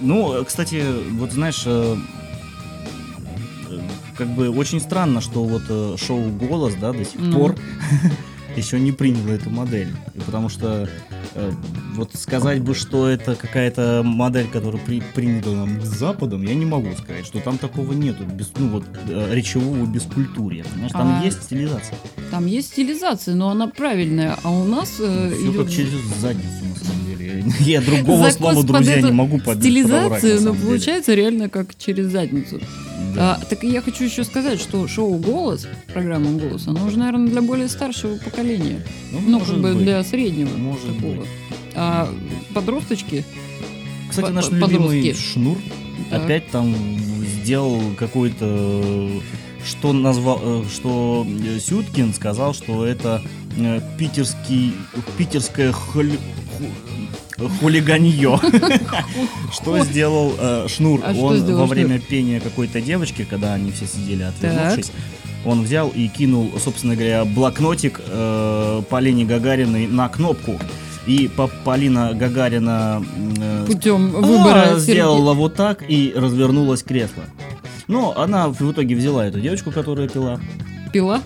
Ну, 0.00 0.44
кстати, 0.46 0.82
вот 1.12 1.32
знаешь, 1.32 1.62
э, 1.66 1.96
как 4.16 4.28
бы 4.28 4.50
очень 4.50 4.80
странно, 4.80 5.20
что 5.20 5.44
вот 5.44 6.00
шоу 6.00 6.30
«Голос», 6.30 6.74
да, 6.80 6.92
до 6.92 7.04
сих 7.04 7.18
Ну. 7.20 7.32
пор 7.38 7.56
еще 8.56 8.80
не 8.80 8.92
приняло 8.92 9.30
эту 9.32 9.50
модель. 9.50 9.94
И 10.14 10.20
потому 10.20 10.48
что 10.48 10.88
вот 11.94 12.10
сказать 12.14 12.60
бы, 12.62 12.74
что 12.74 13.08
это 13.08 13.34
какая-то 13.34 14.02
модель, 14.04 14.46
которая 14.48 14.80
при, 14.82 15.02
принята 15.14 15.50
нам 15.50 15.80
западом, 15.82 16.42
я 16.42 16.54
не 16.54 16.64
могу 16.64 16.92
сказать, 16.94 17.26
что 17.26 17.40
там 17.40 17.58
такого 17.58 17.92
нету, 17.92 18.24
без, 18.24 18.50
ну 18.58 18.68
вот 18.68 18.84
э, 19.08 19.34
речевого 19.34 19.86
бескультурья. 19.86 20.64
Понимаешь, 20.64 20.92
там 20.92 21.20
А, 21.20 21.24
есть 21.24 21.42
стилизация. 21.44 21.98
Там 22.30 22.46
есть 22.46 22.68
стилизация, 22.68 23.34
но 23.34 23.50
она 23.50 23.66
правильная, 23.68 24.36
а 24.42 24.50
у 24.50 24.64
нас 24.64 24.96
э, 25.00 25.30
Все 25.34 25.50
идет 25.50 25.66
как 25.66 25.70
через 25.70 25.90
задницу, 26.20 26.64
на 26.64 26.84
самом 26.84 27.06
деле. 27.06 27.44
Я 27.60 27.80
другого 27.80 28.30
закос 28.30 28.36
слова, 28.36 28.62
друзья, 28.62 29.00
не 29.00 29.10
могу 29.12 29.38
под- 29.38 29.46
подобрать, 29.46 29.62
стилизацию, 29.62 30.42
но 30.42 30.54
получается 30.54 31.14
реально 31.14 31.48
как 31.48 31.76
через 31.76 32.06
задницу. 32.06 32.60
Да. 33.14 33.34
А, 33.40 33.44
так 33.44 33.62
я 33.62 33.80
хочу 33.80 34.04
еще 34.04 34.24
сказать, 34.24 34.60
что 34.60 34.86
шоу 34.88 35.14
«Голос», 35.18 35.66
программа 35.92 36.30
«Голос», 36.32 36.66
она 36.66 36.84
уже, 36.84 36.98
наверное, 36.98 37.28
для 37.28 37.42
более 37.42 37.68
старшего 37.68 38.16
поколения. 38.16 38.84
Ну, 39.12 39.20
Ну, 39.26 39.40
как 39.40 39.56
бы 39.58 39.72
быть. 39.74 39.82
для 39.82 40.02
среднего 40.04 40.56
Может 40.56 40.96
такого. 40.96 41.14
быть. 41.14 41.28
А 41.74 42.12
подросточки, 42.54 43.24
Кстати, 44.10 44.30
наш 44.32 44.48
по- 44.48 44.54
любимый 44.54 44.98
подростки. 45.02 45.14
Шнур 45.32 45.58
Так. 46.10 46.24
опять 46.24 46.50
там 46.50 46.74
сделал 47.42 47.80
какой-то, 47.96 49.10
что 49.64 49.92
назвал, 49.92 50.40
э, 50.42 50.64
что 50.72 51.26
Сюткин 51.60 52.12
сказал, 52.14 52.52
что 52.54 52.84
это 52.84 53.22
э, 53.56 53.80
питерский, 53.98 54.72
питерское 55.16 55.72
холи- 55.72 56.18
ху- 56.58 56.64
хулиганье. 57.60 58.38
Что 59.52 59.78
сделал 59.84 60.34
э, 60.38 60.66
Шнур? 60.68 61.00
А 61.04 61.12
Он 61.12 61.42
во 61.56 61.66
время 61.66 61.98
пения 61.98 62.40
какой-то 62.40 62.80
девочки, 62.80 63.26
когда 63.28 63.54
они 63.54 63.70
все 63.72 63.86
сидели 63.86 64.22
отвернувшись, 64.22 64.90
он 65.44 65.62
взял 65.62 65.88
и 65.88 66.08
кинул, 66.08 66.50
собственно 66.62 66.94
говоря, 66.94 67.24
блокнотик 67.24 68.00
э, 68.06 68.82
Полине 68.90 69.24
Гагариной 69.24 69.86
на 69.86 70.08
кнопку. 70.08 70.58
И 71.06 71.28
по- 71.28 71.46
Полина 71.64 72.12
Гагарина 72.12 73.02
э, 73.40 73.64
путем 73.66 74.12
а, 74.14 74.20
выбора 74.20 74.64
Сергея- 74.74 74.78
сделала 74.78 75.32
вот 75.32 75.54
так 75.54 75.82
и 75.88 76.12
развернулось 76.14 76.82
кресло. 76.82 77.24
Но 77.86 78.12
она 78.18 78.48
в 78.48 78.70
итоге 78.72 78.94
взяла 78.94 79.24
эту 79.26 79.40
девочку, 79.40 79.70
которая 79.70 80.08
пила. 80.08 80.38
пила. 80.92 81.22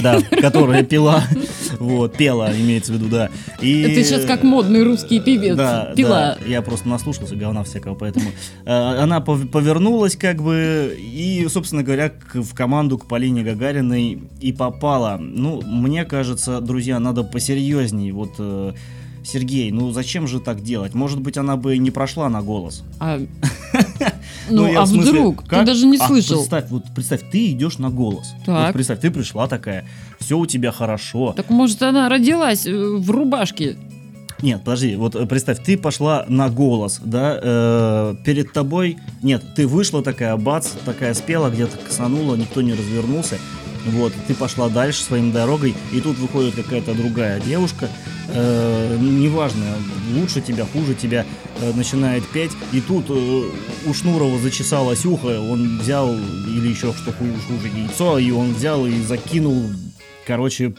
Да, 0.00 0.20
которая 0.40 0.82
пила. 0.84 1.24
Вот, 1.78 2.16
пела, 2.16 2.50
имеется 2.56 2.92
в 2.92 2.96
виду, 2.96 3.08
да. 3.08 3.30
И... 3.60 3.82
Это 3.82 4.04
сейчас 4.04 4.24
как 4.24 4.42
модный 4.42 4.82
русский 4.82 5.20
певец. 5.20 5.56
Да, 5.56 5.92
Пила. 5.96 6.36
да, 6.40 6.46
я 6.46 6.62
просто 6.62 6.88
наслушался 6.88 7.36
говна 7.36 7.64
всякого, 7.64 7.94
поэтому 7.94 8.26
э, 8.64 8.70
она 8.72 9.18
пов- 9.18 9.46
повернулась 9.48 10.16
как 10.16 10.42
бы 10.42 10.96
и, 10.98 11.46
собственно 11.48 11.82
говоря, 11.82 12.10
к- 12.10 12.36
в 12.42 12.54
команду 12.54 12.98
к 12.98 13.06
Полине 13.06 13.42
Гагариной 13.42 14.20
и 14.40 14.52
попала. 14.52 15.16
Ну, 15.20 15.62
мне 15.62 16.04
кажется, 16.04 16.60
друзья, 16.60 16.98
надо 16.98 17.22
посерьезней. 17.24 18.12
Вот, 18.12 18.34
э, 18.38 18.72
Сергей, 19.24 19.72
ну 19.72 19.90
зачем 19.90 20.28
же 20.28 20.38
так 20.40 20.62
делать? 20.62 20.94
Может 20.94 21.20
быть, 21.20 21.36
она 21.36 21.56
бы 21.56 21.76
не 21.78 21.90
прошла 21.90 22.28
на 22.28 22.42
голос. 22.42 22.84
А, 23.00 23.20
ну, 24.48 24.70
я 24.70 24.80
а 24.80 24.84
в 24.84 24.88
смысле, 24.88 25.10
вдруг? 25.12 25.42
Ты 25.42 25.48
как? 25.48 25.66
даже 25.66 25.86
не 25.86 25.98
А, 25.98 26.06
слышал. 26.06 26.36
Представь, 26.36 26.70
вот 26.70 26.84
представь, 26.94 27.22
ты 27.30 27.50
идешь 27.52 27.78
на 27.78 27.90
голос. 27.90 28.34
Так. 28.44 28.66
Вот 28.66 28.72
представь, 28.72 29.00
ты 29.00 29.10
пришла 29.10 29.48
такая, 29.48 29.86
все 30.18 30.38
у 30.38 30.46
тебя 30.46 30.72
хорошо. 30.72 31.32
Так 31.36 31.50
может 31.50 31.82
она 31.82 32.08
родилась 32.08 32.66
э, 32.66 32.72
в 32.72 33.10
рубашке? 33.10 33.76
Нет, 34.42 34.62
подожди, 34.64 34.96
вот 34.96 35.14
э, 35.16 35.26
представь, 35.26 35.62
ты 35.64 35.78
пошла 35.78 36.26
на 36.28 36.50
голос, 36.50 37.00
да, 37.02 37.38
э, 37.42 38.14
перед 38.24 38.52
тобой, 38.52 38.98
нет, 39.22 39.42
ты 39.54 39.66
вышла 39.66 40.02
такая, 40.02 40.36
бац, 40.36 40.68
такая 40.84 41.14
спела, 41.14 41.48
где-то 41.48 41.78
косанула, 41.78 42.36
никто 42.36 42.60
не 42.60 42.72
развернулся, 42.74 43.38
вот, 43.86 44.12
ты 44.26 44.34
пошла 44.34 44.68
дальше 44.68 45.02
своим 45.02 45.32
дорогой, 45.32 45.74
и 45.92 46.00
тут 46.00 46.18
выходит 46.18 46.54
какая-то 46.54 46.94
другая 46.94 47.40
девушка, 47.40 47.88
э, 48.28 48.98
неважно, 49.00 49.64
лучше 50.14 50.40
тебя, 50.40 50.64
хуже 50.64 50.94
тебя, 50.94 51.24
э, 51.60 51.72
начинает 51.74 52.26
петь, 52.28 52.52
и 52.72 52.80
тут 52.80 53.06
э, 53.08 53.42
у 53.86 53.94
Шнурова 53.94 54.38
зачесалось 54.38 55.04
ухо, 55.06 55.40
он 55.40 55.78
взял, 55.78 56.12
или 56.14 56.68
еще 56.68 56.92
что 56.92 57.12
хуже, 57.12 57.68
яйцо, 57.74 58.18
и 58.18 58.30
он 58.30 58.54
взял 58.54 58.86
и 58.86 59.00
закинул, 59.02 59.70
короче, 60.26 60.74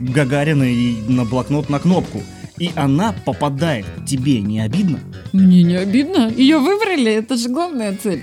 Гагарина 0.00 0.64
и 0.64 0.96
на 1.08 1.24
блокнот 1.24 1.68
на 1.68 1.78
кнопку. 1.78 2.22
И 2.58 2.70
она 2.76 3.14
попадает. 3.24 3.86
Тебе 4.06 4.40
не 4.40 4.60
обидно? 4.60 5.00
Мне 5.32 5.62
не 5.62 5.76
обидно. 5.76 6.30
Ее 6.30 6.58
выбрали, 6.58 7.12
это 7.12 7.36
же 7.36 7.48
главная 7.48 7.96
цель. 7.96 8.22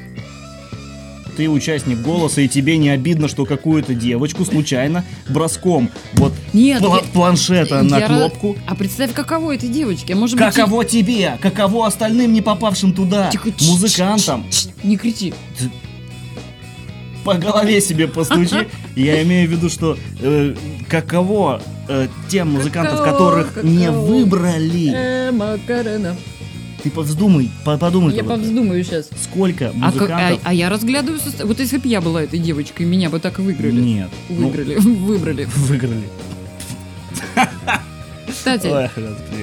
Ты 1.40 1.50
участник 1.50 2.00
голоса, 2.00 2.42
и 2.42 2.50
тебе 2.50 2.76
не 2.78 2.90
обидно, 2.90 3.30
что 3.30 3.46
какую-то 3.46 3.94
девочку 3.94 4.44
случайно 4.44 5.06
броском 5.30 5.90
вот 6.16 6.34
Нет, 6.52 6.82
я- 6.82 6.98
планшета 7.14 7.82
на 7.82 7.98
я 7.98 8.08
кнопку. 8.08 8.58
А 8.68 8.76
представь, 8.76 9.14
каково 9.14 9.56
этой 9.56 9.70
девочке. 9.70 10.16
А 10.16 10.18
Может 10.18 10.38
быть, 10.38 10.54
Каково 10.54 10.84
тебе? 10.84 11.38
Каково 11.42 11.88
остальным 11.88 12.34
не 12.34 12.42
попавшим 12.42 12.92
туда? 12.92 13.30
Тихо, 13.30 13.52
Музыкантам? 13.62 14.46
Не 14.84 14.98
кричи. 14.98 15.34
По 17.24 17.36
голове 17.36 17.80
себе 17.80 18.10
постучи. 18.10 18.68
Я 18.98 19.24
имею 19.24 19.48
в 19.48 19.52
виду, 19.54 19.70
что 19.70 19.98
э, 20.20 20.56
каково 20.90 21.62
э, 21.88 22.10
тем 22.28 22.52
музыкантов, 22.52 22.98
Каково, 22.98 23.12
которых 23.14 23.64
не 23.64 23.86
каково. 23.86 24.06
выбрали. 24.08 24.92
Э, 24.94 25.32
Макарена. 25.32 26.18
Ты 26.84 26.90
повздумай, 26.92 27.52
по- 27.66 27.78
подумай. 27.78 28.16
Я 28.16 28.24
повздумаю 28.24 28.84
сейчас. 28.84 29.10
Сколько 29.22 29.70
А, 29.70 29.74
как- 29.74 29.82
а- 29.82 29.92
музыкантов... 29.92 30.40
а 30.46 30.54
я 30.54 30.70
разглядываю 30.70 31.20
состав. 31.20 31.48
Вот 31.48 31.60
если 31.60 31.78
бы 31.78 31.88
я 31.90 32.00
была 32.02 32.24
этой 32.24 32.40
девочкой, 32.40 32.86
меня 32.86 33.10
бы 33.10 33.20
так 33.20 33.40
и 33.40 33.42
выиграли. 33.42 33.82
Нет. 33.82 34.10
ну, 34.30 34.48
Выиграли. 34.50 34.76
Выбрали. 34.80 35.46
выиграли. 35.56 36.04
Кстати, 38.28 38.68
Ой, 38.68 38.90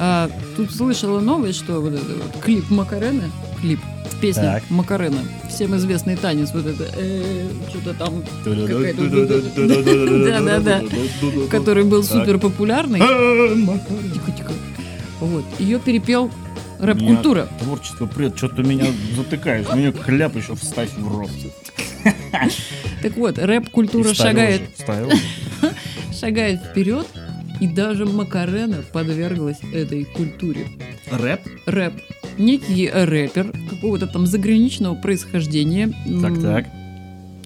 а, 0.00 0.30
тут 0.56 0.72
слышала 0.72 1.20
новость, 1.20 1.58
что 1.58 1.80
вот 1.80 1.92
это 1.92 2.04
вот 2.04 2.42
клип 2.42 2.70
Макарена, 2.70 3.24
клип, 3.60 3.80
песня 4.20 4.42
Так. 4.60 4.70
Макарена, 4.70 5.18
всем 5.50 5.76
известный 5.76 6.16
танец, 6.16 6.50
вот 6.54 6.66
это, 6.66 6.84
э, 6.96 7.46
что-то 7.68 7.94
там, 7.94 8.22
Да-да-да. 8.44 10.82
который 11.50 11.84
был 11.84 12.02
супер 12.04 12.38
популярный. 12.38 13.00
Меня 13.00 13.78
Тихо, 14.14 14.32
тихо. 14.32 14.52
Вот, 15.20 15.44
ее 15.58 15.78
перепел 15.78 16.30
рэп-культура. 16.78 17.48
Творчество 17.60 18.06
прет, 18.06 18.36
что 18.36 18.48
ты 18.48 18.62
меня 18.62 18.86
затыкаешь. 19.16 19.66
Мне 19.74 19.92
кляп 19.92 20.36
еще 20.36 20.54
вставь 20.54 20.92
в 20.96 21.08
рот. 21.08 21.30
Так 23.02 23.16
вот, 23.16 23.38
рэп-культура 23.38 24.14
шагает, 24.14 24.62
шагает 26.20 26.60
вперед, 26.60 27.06
и 27.60 27.66
даже 27.66 28.04
Макарена 28.06 28.82
подверглась 28.92 29.58
этой 29.72 30.04
культуре. 30.04 30.66
Рэп? 31.10 31.40
Рэп. 31.66 31.92
Некий 32.38 32.90
рэпер 32.90 33.52
какого-то 33.70 34.06
там 34.06 34.26
заграничного 34.26 34.94
происхождения. 34.94 35.92
Так, 36.22 36.40
так. 36.40 36.66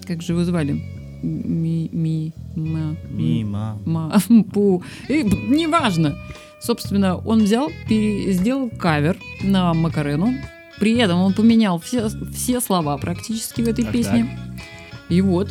Как 0.07 0.21
же 0.21 0.33
его 0.33 0.43
звали? 0.43 0.81
Ми, 1.23 1.89
ми, 1.93 2.33
ма, 2.55 2.95
Мимо. 3.09 3.79
ма, 3.85 4.19
пу. 4.53 4.83
И, 5.07 5.23
неважно. 5.23 6.17
Собственно, 6.61 7.17
он 7.17 7.43
взял, 7.43 7.71
сделал 7.89 8.69
кавер 8.69 9.17
на 9.41 9.73
Макарену. 9.73 10.33
При 10.79 10.97
этом 10.97 11.19
он 11.19 11.33
поменял 11.33 11.79
все, 11.79 12.07
все 12.33 12.61
слова 12.61 12.97
практически 12.97 13.61
в 13.61 13.67
этой 13.67 13.83
Так, 13.83 13.93
песне. 13.93 14.37
И 15.09 15.21
вот. 15.21 15.49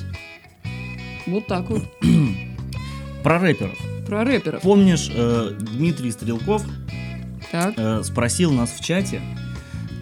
Вот 1.26 1.46
так 1.46 1.68
вот. 1.70 1.82
Про 3.22 3.38
рэперов. 3.38 3.78
Про 4.06 4.24
рэперов. 4.24 4.62
Помнишь, 4.62 5.10
э, 5.14 5.52
Дмитрий 5.60 6.10
Стрелков 6.10 6.64
Так. 7.52 7.74
э, 7.76 8.02
спросил 8.02 8.52
нас 8.52 8.70
в 8.70 8.84
чате 8.84 9.20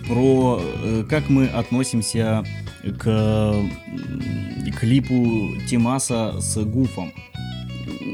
про 0.07 0.61
э, 0.63 1.05
как 1.09 1.29
мы 1.29 1.47
относимся 1.47 2.43
к 2.99 3.07
м, 3.07 3.71
клипу 4.81 5.51
Тимаса 5.69 6.41
с 6.41 6.57
Гуфом. 6.65 7.13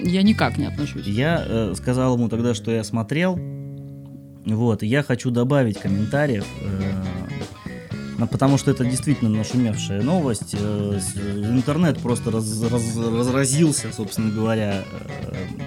Я 0.04 0.22
никак 0.22 0.56
не 0.58 0.66
отношусь. 0.66 1.06
Я 1.06 1.44
э, 1.46 1.74
сказал 1.76 2.16
ему 2.16 2.28
тогда, 2.28 2.54
что 2.54 2.70
я 2.70 2.84
смотрел. 2.84 3.38
Вот, 4.46 4.82
и 4.82 4.86
я 4.86 5.02
хочу 5.02 5.30
добавить 5.30 5.78
комментариев, 5.78 6.44
э, 8.18 8.26
потому 8.30 8.58
что 8.58 8.70
это 8.70 8.84
действительно 8.84 9.30
нашумевшая 9.30 10.02
новость. 10.02 10.54
Э, 10.58 11.00
интернет 11.50 11.98
просто 11.98 12.30
раз- 12.30 12.62
раз- 12.70 12.96
разразился, 12.96 13.90
собственно 13.92 14.30
говоря, 14.30 14.84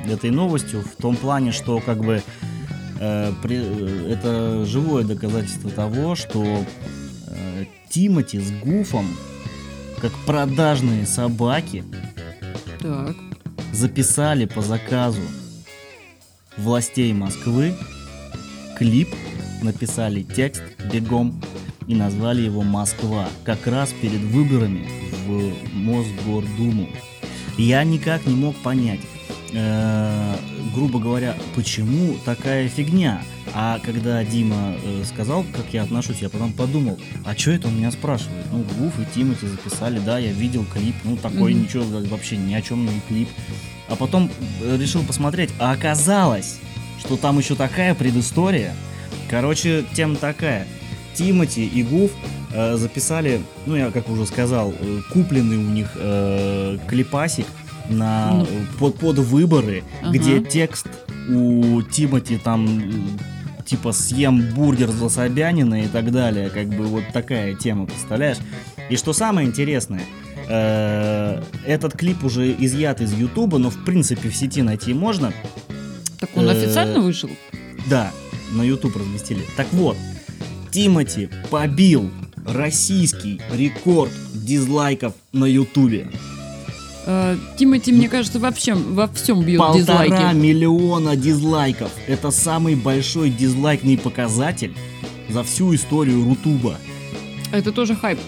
э, 0.06 0.14
этой 0.14 0.30
новостью 0.30 0.82
в 0.82 1.02
том 1.02 1.16
плане, 1.16 1.52
что 1.52 1.80
как 1.80 2.00
бы 2.04 2.22
э, 3.00 3.32
при- 3.44 3.62
э, 3.64 4.12
это 4.14 4.66
живое 4.66 5.04
доказательство 5.04 5.70
того, 5.72 6.16
что 6.16 6.44
э, 7.28 7.66
Тимати 7.90 8.40
с 8.40 8.52
Гуфом, 8.64 9.08
как 10.02 10.12
продажные 10.26 11.06
собаки, 11.08 11.84
Так. 12.80 13.16
Записали 13.72 14.46
по 14.46 14.62
заказу 14.62 15.22
властей 16.58 17.14
Москвы 17.14 17.74
клип, 18.78 19.10
написали 19.62 20.24
текст 20.24 20.64
бегом 20.92 21.42
и 21.88 21.96
назвали 21.96 22.42
его 22.42 22.64
«Москва», 22.64 23.28
как 23.44 23.66
раз 23.66 23.94
перед 24.02 24.22
выборами 24.22 24.88
в 25.26 25.54
Мосгордуму. 25.74 26.90
Я 27.58 27.84
никак 27.84 28.26
не 28.28 28.36
мог 28.36 28.56
понять, 28.58 29.00
э, 29.54 30.36
грубо 30.76 31.00
говоря, 31.00 31.36
почему 31.56 32.16
такая 32.26 32.70
фигня. 32.70 33.22
А 33.60 33.80
когда 33.84 34.24
Дима 34.24 34.76
э, 34.84 35.04
сказал, 35.04 35.44
как 35.52 35.66
я 35.74 35.82
отношусь, 35.82 36.20
я 36.22 36.30
потом 36.30 36.54
подумал, 36.54 37.00
а 37.26 37.36
что 37.36 37.50
это 37.50 37.68
он 37.70 37.78
меня 37.78 37.90
спрашивает? 37.90 38.46
Ну, 38.52 38.64
Гуф 38.78 39.00
и 39.00 39.06
Тимати 39.16 39.48
записали, 39.48 39.98
да, 39.98 40.20
я 40.20 40.32
видел 40.32 40.64
клип, 40.72 40.94
ну, 41.04 41.18
такой 41.18 41.56
Мгм. 41.56 41.64
ничего, 41.64 41.84
вообще 42.08 42.38
ни 42.38 42.54
о 42.54 42.62
чем 42.62 42.86
не 42.86 43.02
клип. 43.08 43.28
А 43.90 43.96
потом 43.96 44.30
э, 44.62 44.78
решил 44.80 45.02
посмотреть, 45.02 45.50
а 45.58 45.72
оказалось, 45.72 46.60
что 47.00 47.18
там 47.18 47.40
еще 47.40 47.56
такая 47.56 47.96
предыстория. 47.96 48.76
Короче, 49.28 49.84
тема 49.96 50.18
такая. 50.18 50.68
Тимати 51.16 51.66
и 51.66 51.82
Гуф 51.82 52.12
э, 52.54 52.76
записали, 52.78 53.42
ну 53.66 53.76
я 53.76 53.90
как 53.90 54.08
уже 54.08 54.28
сказал, 54.28 54.72
э, 54.80 55.02
купленный 55.12 55.58
у 55.58 55.62
них 55.62 55.90
э, 55.96 56.78
клипасик 56.88 57.48
на, 57.90 58.46
э, 58.48 58.66
под, 58.78 59.00
под 59.00 59.18
выборы, 59.18 59.84
Ага. 60.04 60.12
где 60.12 60.42
текст 60.42 60.86
у 61.28 61.82
Тимати 61.82 62.38
там 62.38 62.84
типа 63.68 63.92
съем 63.92 64.54
бургер 64.56 64.90
за 64.90 65.10
Собянина 65.10 65.84
и 65.84 65.88
так 65.88 66.12
далее, 66.12 66.50
как 66.50 66.68
бы 66.70 66.86
вот 66.86 67.04
такая 67.14 67.54
тема, 67.54 67.86
представляешь? 67.86 68.38
И 68.90 68.96
что 68.96 69.14
самое 69.14 69.48
интересное, 69.48 70.04
э, 70.48 71.44
этот 71.66 71.94
клип 71.94 72.24
уже 72.24 72.52
изъят 72.54 73.02
из 73.02 73.14
Ютуба, 73.14 73.58
но 73.58 73.70
в 73.70 73.84
принципе 73.84 74.30
в 74.30 74.36
сети 74.36 74.62
найти 74.62 74.94
можно. 74.94 75.34
Так 76.20 76.30
он 76.36 76.48
Э, 76.48 76.52
официально 76.52 77.02
вышел? 77.02 77.30
Да, 77.90 78.12
на 78.54 78.64
YouTube 78.64 78.96
разместили. 78.96 79.42
Так 79.58 79.68
вот, 79.74 79.98
Тимати 80.72 81.30
побил 81.50 82.10
российский 82.46 83.42
рекорд 83.52 84.12
дизлайков 84.34 85.14
на 85.34 85.46
Ютубе. 85.46 86.08
Э, 87.10 87.38
Тимати, 87.58 87.94
мне 87.94 88.10
кажется, 88.10 88.38
вообще 88.38 88.74
во 88.74 89.08
всем 89.08 89.42
бьет 89.42 89.60
Полтора 89.60 90.06
дизлайки. 90.08 90.36
миллиона 90.36 91.16
дизлайков. 91.16 91.90
Это 92.06 92.32
самый 92.32 92.76
большой 92.76 93.30
дизлайкный 93.30 93.98
показатель 93.98 94.74
за 95.30 95.44
всю 95.44 95.74
историю 95.74 96.24
Рутуба. 96.26 96.76
Это 97.54 97.72
тоже 97.72 97.96
хайп. 97.96 98.20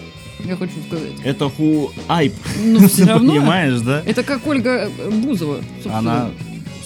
Я 0.46 0.56
хочу 0.56 0.72
сказать. 0.86 1.10
Это 1.22 1.50
ху 1.50 1.90
айп. 2.08 2.32
Ну, 2.64 2.88
все 2.88 3.04
равно. 3.06 3.32
Понимаешь, 3.34 3.80
да? 3.80 4.02
Это 4.06 4.22
как 4.22 4.46
Ольга 4.46 4.88
Бузова. 5.22 5.58
собственно. 5.82 5.98
Она, 5.98 6.30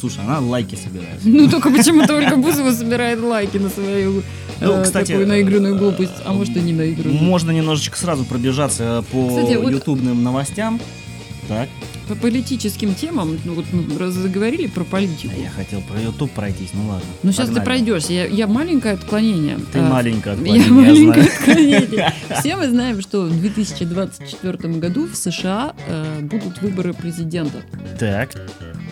слушай, 0.00 0.18
она 0.24 0.40
лайки 0.40 0.74
собирает. 0.74 1.20
Ну, 1.24 1.48
только 1.48 1.70
почему-то 1.70 2.16
Ольга 2.16 2.34
Бузова 2.36 2.72
собирает 2.72 3.20
лайки 3.20 3.58
на 3.58 3.68
свою 3.68 4.24
Ну, 4.60 4.72
э, 4.72 4.82
кстати, 4.82 5.12
такую 5.12 5.28
наигранную 5.28 5.76
э, 5.76 5.78
глупость. 5.78 6.10
А 6.24 6.32
может, 6.32 6.56
и 6.56 6.60
не 6.60 6.72
наигранную. 6.72 7.22
Можно 7.22 7.52
немножечко 7.52 7.96
сразу 7.96 8.24
пробежаться 8.24 9.04
по 9.12 9.28
Кстати, 9.28 9.54
вот- 9.54 9.70
ютубным 9.70 10.24
новостям. 10.24 10.80
Так, 11.48 11.68
По 12.08 12.14
политическим 12.14 12.94
темам, 12.94 13.38
ну 13.44 13.54
вот 13.54 13.66
мы 13.72 13.98
раз 13.98 14.14
заговорили 14.14 14.66
про 14.66 14.84
политику. 14.84 15.32
а 15.36 15.38
я 15.38 15.50
хотел 15.50 15.80
про 15.82 16.00
ютуб 16.00 16.30
пройтись, 16.30 16.70
ну 16.72 16.86
ладно. 16.88 17.06
Ну, 17.22 17.32
сейчас 17.32 17.50
ты 17.50 17.60
пройдешься. 17.60 18.12
Я, 18.14 18.24
я 18.26 18.46
маленькое 18.46 18.94
отклонение. 18.94 19.58
Ты 19.72 19.78
А, 19.80 19.82
маленькая 19.90 20.30
Я 20.30 20.36
отклонение, 20.36 20.66
я 20.66 20.72
маленькое 20.72 21.22
знаю. 21.24 21.38
отклонение. 21.38 22.12
Все 22.40 22.56
мы 22.56 22.68
знаем, 22.68 23.00
что 23.02 23.22
в 23.26 23.40
2024 23.40 24.74
году 24.74 25.06
в 25.06 25.14
США 25.16 25.74
э, 25.86 26.20
будут 26.22 26.62
выборы 26.62 26.94
президента. 26.94 27.58
Так, 27.98 28.30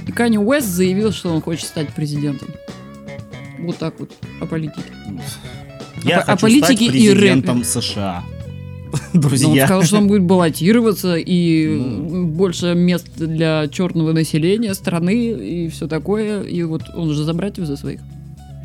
И 0.06 0.12
Канни 0.12 0.36
Уэст 0.38 0.66
заявил, 0.68 1.12
что 1.12 1.32
он 1.34 1.40
хочет 1.40 1.66
стать 1.66 1.88
президентом. 1.94 2.48
Вот 3.60 3.78
так 3.78 3.98
вот 4.00 4.10
о 4.40 4.46
политике. 4.46 4.82
я 6.02 6.18
о 6.18 6.24
хочу 6.24 6.40
политике 6.42 6.64
стать 6.64 6.80
и 6.80 6.88
рэпе. 7.10 7.12
президентом 7.12 7.64
США. 9.12 9.12
Но 9.12 9.14
он 9.14 9.20
Друзья. 9.20 9.64
сказал, 9.66 9.82
что 9.84 9.98
он 9.98 10.08
будет 10.08 10.22
баллотироваться, 10.22 11.16
и 11.16 11.68
Ну. 11.78 12.26
больше 12.26 12.74
мест 12.74 13.06
для 13.16 13.66
черного 13.68 14.12
населения 14.12 14.74
страны, 14.74 15.14
и 15.32 15.68
все 15.68 15.88
такое. 15.88 16.42
И 16.42 16.62
вот 16.62 16.82
он 16.94 17.10
же 17.12 17.24
за 17.24 17.32
братьев 17.34 17.66
за 17.66 17.76
своих. 17.76 18.00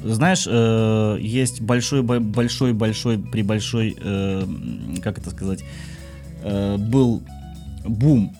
Знаешь, 0.04 0.46
э, 0.50 1.18
есть 1.20 1.62
большой, 1.62 2.02
бо- 2.04 2.20
большой, 2.20 2.74
большой, 2.74 3.18
при 3.18 3.42
большой, 3.42 3.96
э, 4.00 4.44
как 5.04 5.18
это 5.18 5.32
сказать, 5.32 5.64
э, 6.44 6.78
был 6.78 7.24
бум. 7.86 8.36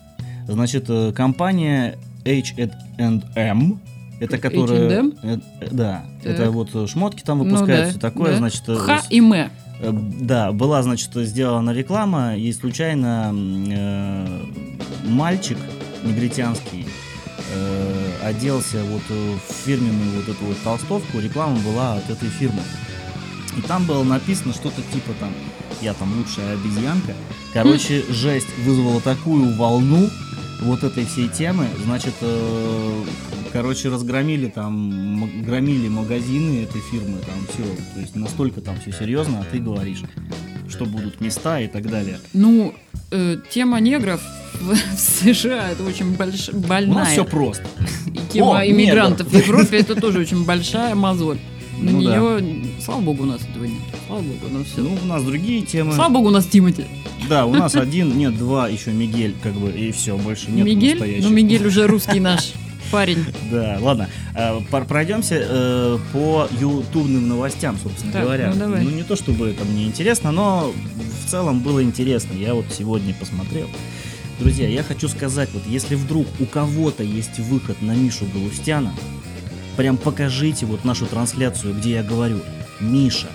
Значит, 0.46 0.84
э, 0.88 1.12
компания 1.12 1.98
H&M, 2.24 3.80
это 4.20 4.38
которая... 4.38 4.88
H&M? 4.88 5.14
э, 5.22 5.38
да, 5.70 6.04
Так. 6.22 6.32
это 6.32 6.50
вот 6.50 6.70
шмотки 6.88 7.22
там 7.22 7.38
Ну 7.38 7.44
выпускают, 7.44 7.84
да, 7.84 7.90
все 7.90 7.98
такое, 7.98 8.30
да. 8.32 8.36
значит... 8.38 8.62
э, 8.68 8.76
Х 8.76 9.02
и 9.10 9.18
М. 9.18 9.50
Э, 9.80 9.90
Да, 9.92 10.52
была, 10.52 10.82
значит, 10.82 11.10
сделана 11.14 11.70
реклама, 11.70 12.36
и 12.36 12.52
случайно 12.52 13.32
э, 13.34 14.44
мальчик 15.04 15.58
негритянский 16.04 16.86
э, 17.54 18.10
оделся 18.24 18.82
вот 18.84 19.02
э, 19.08 19.34
в 19.48 19.52
фирменную 19.66 20.16
вот 20.16 20.28
эту 20.28 20.44
вот 20.44 20.56
толстовку, 20.62 21.18
реклама 21.20 21.58
была 21.60 21.94
от 21.94 22.10
этой 22.10 22.28
фирмы. 22.28 22.62
И 23.56 23.60
там 23.62 23.84
было 23.86 24.04
написано 24.04 24.52
что-то 24.52 24.80
типа 24.92 25.12
там 25.18 25.32
«Я 25.80 25.94
там 25.94 26.16
лучшая 26.16 26.54
обезьянка». 26.54 27.14
Короче, 27.52 28.04
жесть 28.10 28.46
вызвала 28.64 29.00
такую 29.00 29.56
волну 29.56 30.08
вот 30.62 30.84
этой 30.84 31.06
всей 31.06 31.28
темы. 31.28 31.66
Значит, 31.84 32.14
э, 32.20 33.04
короче, 33.52 33.88
разгромили 33.88 34.48
там, 34.48 35.28
громили 35.44 35.88
магазины 35.88 36.62
этой 36.62 36.80
фирмы, 36.80 37.18
там 37.18 37.36
все. 37.52 37.64
То 37.94 38.00
есть 38.00 38.16
настолько 38.16 38.60
там 38.60 38.76
все 38.80 38.92
серьезно, 38.92 39.40
а 39.40 39.44
ты 39.50 39.58
говоришь, 39.58 40.02
что 40.68 40.84
будут 40.86 41.20
места 41.20 41.60
и 41.60 41.68
так 41.68 41.88
далее. 41.88 42.18
Ну, 42.32 42.74
э, 43.10 43.36
тема 43.50 43.80
негров 43.80 44.20
в, 44.60 44.72
в 44.96 44.98
США 44.98 45.70
это 45.70 45.84
очень 45.84 46.12
больш... 46.14 46.48
У 46.50 46.56
больная. 46.58 46.98
нас 46.98 47.08
все 47.12 47.24
просто. 47.24 47.64
И 48.12 48.18
тема 48.32 48.60
О, 48.60 48.66
иммигрантов 48.66 49.28
в 49.28 49.32
негр. 49.32 49.46
Европе 49.46 49.78
это 49.78 49.94
тоже 49.94 50.18
очень 50.20 50.44
большая 50.44 50.94
мозоль. 50.94 51.38
На 51.78 51.92
Ну 51.92 52.02
да. 52.02 52.18
нее, 52.40 52.64
слава 52.84 53.00
богу, 53.02 53.22
у 53.22 53.26
нас 53.26 53.40
этого 53.42 53.64
нет. 53.64 53.78
Слава 54.08 54.20
богу, 54.22 54.46
у 54.50 54.58
нас 54.58 54.66
все. 54.66 54.80
Ну, 54.80 54.98
у 55.00 55.06
нас 55.06 55.22
другие 55.22 55.62
темы. 55.64 55.92
Слава 55.92 56.12
богу, 56.12 56.26
у 56.28 56.30
нас 56.32 56.44
Тимати. 56.46 56.84
Да, 57.28 57.46
у 57.46 57.54
нас 57.54 57.74
один, 57.76 58.18
нет, 58.18 58.36
два, 58.36 58.68
еще 58.68 58.90
Мигель, 58.90 59.34
как 59.42 59.52
бы, 59.54 59.70
и 59.70 59.92
все, 59.92 60.16
больше 60.18 60.50
нет 60.50 60.66
Мигель? 60.66 60.90
настоящих. 60.92 61.24
Ну, 61.24 61.30
Мигель 61.30 61.66
уже 61.66 61.86
русский 61.86 62.18
наш 62.18 62.52
парень. 62.90 63.24
Да, 63.50 63.78
ладно. 63.80 64.08
Э, 64.34 64.60
Пройдемся 64.88 65.36
э, 65.40 65.98
по 66.12 66.48
ютубным 66.60 67.28
новостям, 67.28 67.76
собственно 67.82 68.12
Так, 68.12 68.22
говоря. 68.22 68.50
ну 68.54 68.58
давай. 68.60 68.84
не 68.84 69.02
то 69.02 69.16
чтобы 69.16 69.48
это 69.50 69.64
мне 69.64 69.84
интересно, 69.86 70.32
но 70.32 70.72
в 71.24 71.30
целом 71.30 71.60
было 71.60 71.82
интересно. 71.82 72.34
Я 72.34 72.54
вот 72.54 72.66
сегодня 72.76 73.14
посмотрел. 73.14 73.68
Друзья, 74.40 74.68
я 74.68 74.82
хочу 74.82 75.08
сказать, 75.08 75.48
вот 75.52 75.62
если 75.66 75.96
вдруг 75.96 76.26
у 76.38 76.46
кого-то 76.46 77.02
есть 77.02 77.38
выход 77.40 77.82
на 77.82 77.92
Мишу 77.92 78.24
Галустяна, 78.32 78.92
прям 79.76 79.96
покажите 79.96 80.64
вот 80.66 80.84
нашу 80.84 81.06
трансляцию, 81.06 81.74
где 81.74 81.94
я 81.94 82.02
говорю, 82.02 82.40
Миша, 82.80 83.26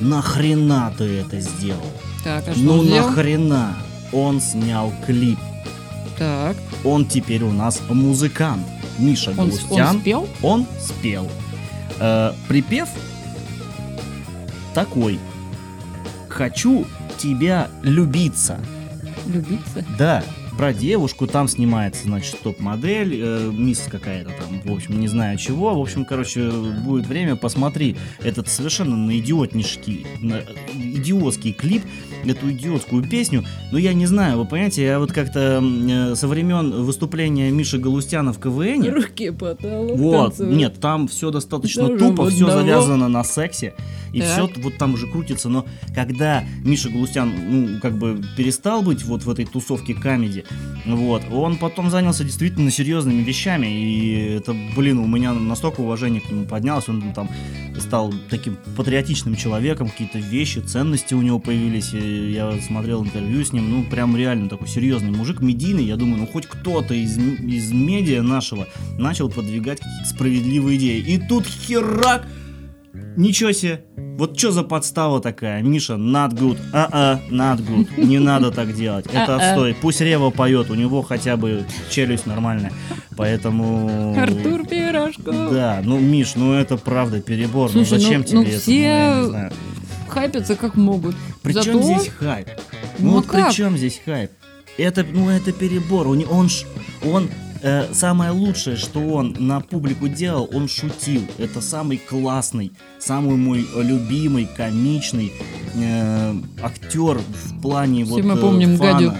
нахрена 0.00 0.92
ты 0.96 1.04
это 1.04 1.40
сделал? 1.40 1.82
Так, 2.22 2.46
а 2.46 2.52
что 2.52 2.60
ну 2.62 2.78
он 2.78 2.90
нахрена? 2.90 3.76
Он 4.12 4.40
снял 4.40 4.92
клип. 5.06 5.38
Так, 6.18 6.56
Он 6.84 7.06
теперь 7.06 7.42
у 7.42 7.50
нас 7.50 7.80
музыкант. 7.88 8.66
Миша 8.98 9.30
он, 9.30 9.36
Галустян. 9.36 9.96
он 9.96 10.00
спел? 10.00 10.28
Он 10.42 10.66
спел. 10.80 11.28
Э, 11.98 12.32
припев 12.48 12.88
такой. 14.74 15.18
Хочу 16.28 16.86
тебя 17.18 17.68
любиться. 17.82 18.58
Любиться? 19.26 19.84
Да, 19.98 20.22
про 20.56 20.72
девушку 20.72 21.26
там 21.26 21.48
снимается, 21.48 22.04
значит, 22.04 22.38
топ-модель, 22.42 23.18
э, 23.22 23.50
мисс 23.52 23.86
какая-то 23.90 24.30
там, 24.30 24.60
в 24.64 24.74
общем, 24.76 25.00
не 25.00 25.08
знаю 25.08 25.38
чего. 25.38 25.74
В 25.74 25.80
общем, 25.80 26.04
короче, 26.04 26.50
будет 26.50 27.06
время, 27.06 27.36
посмотри 27.36 27.96
этот 28.22 28.48
совершенно 28.48 28.96
на 28.96 29.18
идиотнишки, 29.18 30.06
на 30.20 30.40
идиотский 30.74 31.52
клип, 31.52 31.82
эту 32.24 32.50
идиотскую 32.52 33.02
песню. 33.02 33.44
Но 33.72 33.78
я 33.78 33.92
не 33.94 34.06
знаю, 34.06 34.38
вы 34.38 34.44
понимаете, 34.44 34.82
я 34.84 34.98
вот 34.98 35.12
как-то 35.12 35.62
э, 35.62 36.14
со 36.14 36.28
времен 36.28 36.82
выступления 36.84 37.50
Миши 37.50 37.78
Галустяна 37.78 38.32
в 38.32 38.38
КВН, 38.38 38.84
Руки 38.92 39.30
потолок 39.30 39.98
вот, 39.98 40.28
танцуют. 40.36 40.54
нет, 40.54 40.80
там 40.80 41.08
все 41.08 41.30
достаточно 41.30 41.88
Даже 41.88 41.98
тупо, 41.98 42.28
все 42.28 42.44
одного. 42.46 42.60
завязано 42.60 43.08
на 43.08 43.24
сексе, 43.24 43.74
и 44.12 44.20
Так. 44.20 44.28
все 44.30 44.50
вот 44.62 44.76
там 44.76 44.94
уже 44.94 45.06
крутится, 45.06 45.48
но 45.48 45.64
когда 45.94 46.44
Миша 46.64 46.90
Галустян, 46.90 47.32
ну, 47.48 47.80
как 47.80 47.96
бы 47.96 48.20
перестал 48.36 48.82
быть 48.82 49.02
вот 49.04 49.24
в 49.24 49.30
этой 49.30 49.44
тусовке 49.46 49.94
камеди, 49.94 50.41
вот, 50.84 51.22
он 51.30 51.56
потом 51.56 51.90
занялся 51.90 52.24
действительно 52.24 52.70
серьезными 52.70 53.22
вещами, 53.22 53.66
и 53.66 54.36
это, 54.36 54.54
блин, 54.76 54.98
у 54.98 55.06
меня 55.06 55.32
настолько 55.32 55.80
уважение 55.80 56.20
к 56.20 56.30
нему 56.30 56.44
поднялось, 56.44 56.88
он 56.88 57.12
там 57.12 57.28
стал 57.78 58.12
таким 58.30 58.56
патриотичным 58.76 59.36
человеком, 59.36 59.88
какие-то 59.88 60.18
вещи, 60.18 60.58
ценности 60.58 61.14
у 61.14 61.22
него 61.22 61.38
появились, 61.38 61.92
я 61.92 62.52
смотрел 62.60 63.04
интервью 63.04 63.44
с 63.44 63.52
ним, 63.52 63.70
ну, 63.70 63.84
прям 63.84 64.16
реально 64.16 64.48
такой 64.48 64.68
серьезный 64.68 65.10
мужик, 65.10 65.40
медийный, 65.40 65.84
я 65.84 65.96
думаю, 65.96 66.18
ну, 66.18 66.26
хоть 66.26 66.46
кто-то 66.46 66.94
из, 66.94 67.16
из 67.16 67.72
медиа 67.72 68.22
нашего 68.22 68.66
начал 68.98 69.28
продвигать 69.28 69.78
какие-то 69.78 70.08
справедливые 70.08 70.78
идеи. 70.78 71.00
И 71.00 71.18
тут 71.18 71.46
херак! 71.46 72.26
Ничего 73.16 73.52
себе! 73.52 73.84
Вот 74.18 74.38
что 74.38 74.50
за 74.52 74.62
подстава 74.62 75.20
такая? 75.20 75.62
Миша, 75.62 75.94
not 75.94 76.32
good. 76.34 76.58
А-а, 76.72 77.20
not 77.30 77.58
good. 77.66 78.04
Не 78.04 78.18
надо 78.18 78.50
так 78.50 78.74
делать. 78.74 79.06
Это 79.12 79.36
отстой. 79.36 79.74
Пусть 79.80 80.00
Рева 80.00 80.30
поет, 80.30 80.70
у 80.70 80.74
него 80.74 81.02
хотя 81.02 81.36
бы 81.36 81.64
челюсть 81.90 82.26
нормальная. 82.26 82.72
Поэтому... 83.16 84.14
Артур 84.18 84.66
Пирожков. 84.66 85.52
Да, 85.52 85.80
ну, 85.84 85.98
Миш, 85.98 86.34
ну 86.36 86.52
это 86.54 86.76
правда 86.76 87.20
перебор. 87.20 87.70
Слушай, 87.70 87.92
ну 87.92 87.98
зачем 87.98 88.20
ну- 88.20 88.26
тебе 88.26 88.38
ну 88.38 88.44
это? 88.44 88.58
все- 88.60 88.82
я 88.82 89.16
не 89.20 89.26
знаю. 89.28 89.52
Хайпятся 90.08 90.56
как 90.56 90.76
могут. 90.76 91.14
При 91.42 91.52
Зато- 91.52 91.64
чем 91.72 91.82
здесь 91.82 92.08
хайп? 92.08 92.48
Ну, 92.98 93.06
Ну 93.06 93.10
вот 93.14 93.26
как? 93.26 93.48
при 93.48 93.54
чем 93.54 93.76
здесь 93.76 94.00
хайп? 94.04 94.30
Это, 94.78 95.04
ну, 95.10 95.28
это 95.30 95.52
перебор. 95.52 96.08
Он, 96.08 96.24
он, 96.30 96.48
он 97.04 97.28
э, 97.62 97.92
самое 97.92 98.30
лучшее, 98.30 98.76
что 98.76 99.00
он 99.00 99.34
на 99.38 99.60
публику 99.60 100.08
делал, 100.08 100.48
он 100.52 100.68
шутил. 100.68 101.22
Это 101.38 101.60
самый 101.60 101.98
классный, 101.98 102.72
самый 102.98 103.36
мой 103.36 103.66
любимый, 103.76 104.48
комичный 104.56 105.32
э, 105.74 106.34
актер 106.62 107.18
в 107.18 107.60
плане 107.62 108.04
Все 108.04 108.14
вот 108.14 108.24
мы 108.24 108.34
э, 108.34 108.36
помним 108.36 108.76
фана. 108.76 108.92
Гадю. 108.92 109.14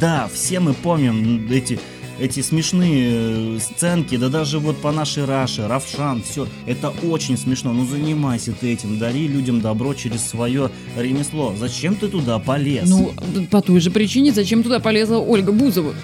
Да, 0.00 0.28
все 0.32 0.60
мы 0.60 0.74
помним 0.74 1.50
эти 1.50 1.78
эти 2.18 2.40
смешные 2.40 3.56
э, 3.56 3.58
сценки, 3.60 4.16
да 4.16 4.28
даже 4.28 4.58
вот 4.58 4.78
по 4.78 4.90
нашей 4.92 5.24
Раше, 5.24 5.68
Равшан, 5.68 6.22
все, 6.22 6.48
это 6.66 6.90
очень 6.90 7.36
смешно. 7.36 7.72
Ну 7.72 7.86
занимайся 7.86 8.52
ты 8.52 8.72
этим, 8.72 8.98
дари 8.98 9.28
людям 9.28 9.60
добро 9.60 9.94
через 9.94 10.26
свое 10.26 10.70
ремесло. 10.96 11.54
Зачем 11.56 11.94
ты 11.94 12.08
туда 12.08 12.38
полез? 12.38 12.88
Ну, 12.88 13.12
по 13.50 13.62
той 13.62 13.80
же 13.80 13.90
причине, 13.90 14.32
зачем 14.32 14.62
туда 14.62 14.80
полезла 14.80 15.18
Ольга 15.18 15.52
Бузова. 15.52 15.94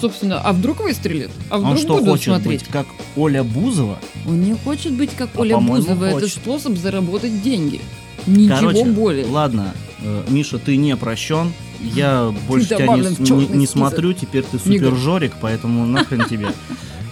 Собственно, 0.00 0.40
а 0.40 0.52
вдруг 0.52 0.80
выстрелит? 0.80 1.30
А 1.50 1.58
вдруг 1.58 1.72
он 1.72 1.78
что 1.78 1.88
будут 1.94 2.08
хочет 2.10 2.24
смотреть? 2.34 2.60
быть, 2.62 2.68
как 2.70 2.86
Оля 3.16 3.42
Бузова? 3.42 3.98
Он 4.26 4.40
не 4.42 4.54
хочет 4.54 4.92
быть 4.92 5.10
как 5.16 5.30
А, 5.34 5.40
Оля 5.40 5.58
Бузова. 5.58 6.04
Это 6.04 6.14
хочет. 6.20 6.30
способ 6.30 6.76
заработать 6.76 7.42
деньги. 7.42 7.80
Ничего 8.26 8.56
Короче, 8.70 8.84
более. 8.86 9.26
ладно, 9.26 9.72
э, 10.02 10.22
Миша, 10.28 10.58
ты 10.58 10.76
не 10.76 10.96
прощен. 10.96 11.52
Я 11.80 12.34
больше 12.48 12.68
тебя 12.68 12.86
не, 12.96 13.46
не- 13.58 13.66
смотрю, 13.66 14.12
теперь 14.12 14.42
ты 14.44 14.58
супер 14.58 14.94
жорик, 14.96 15.32
поэтому 15.40 15.86
нахрен 15.86 16.24
тебе. 16.24 16.48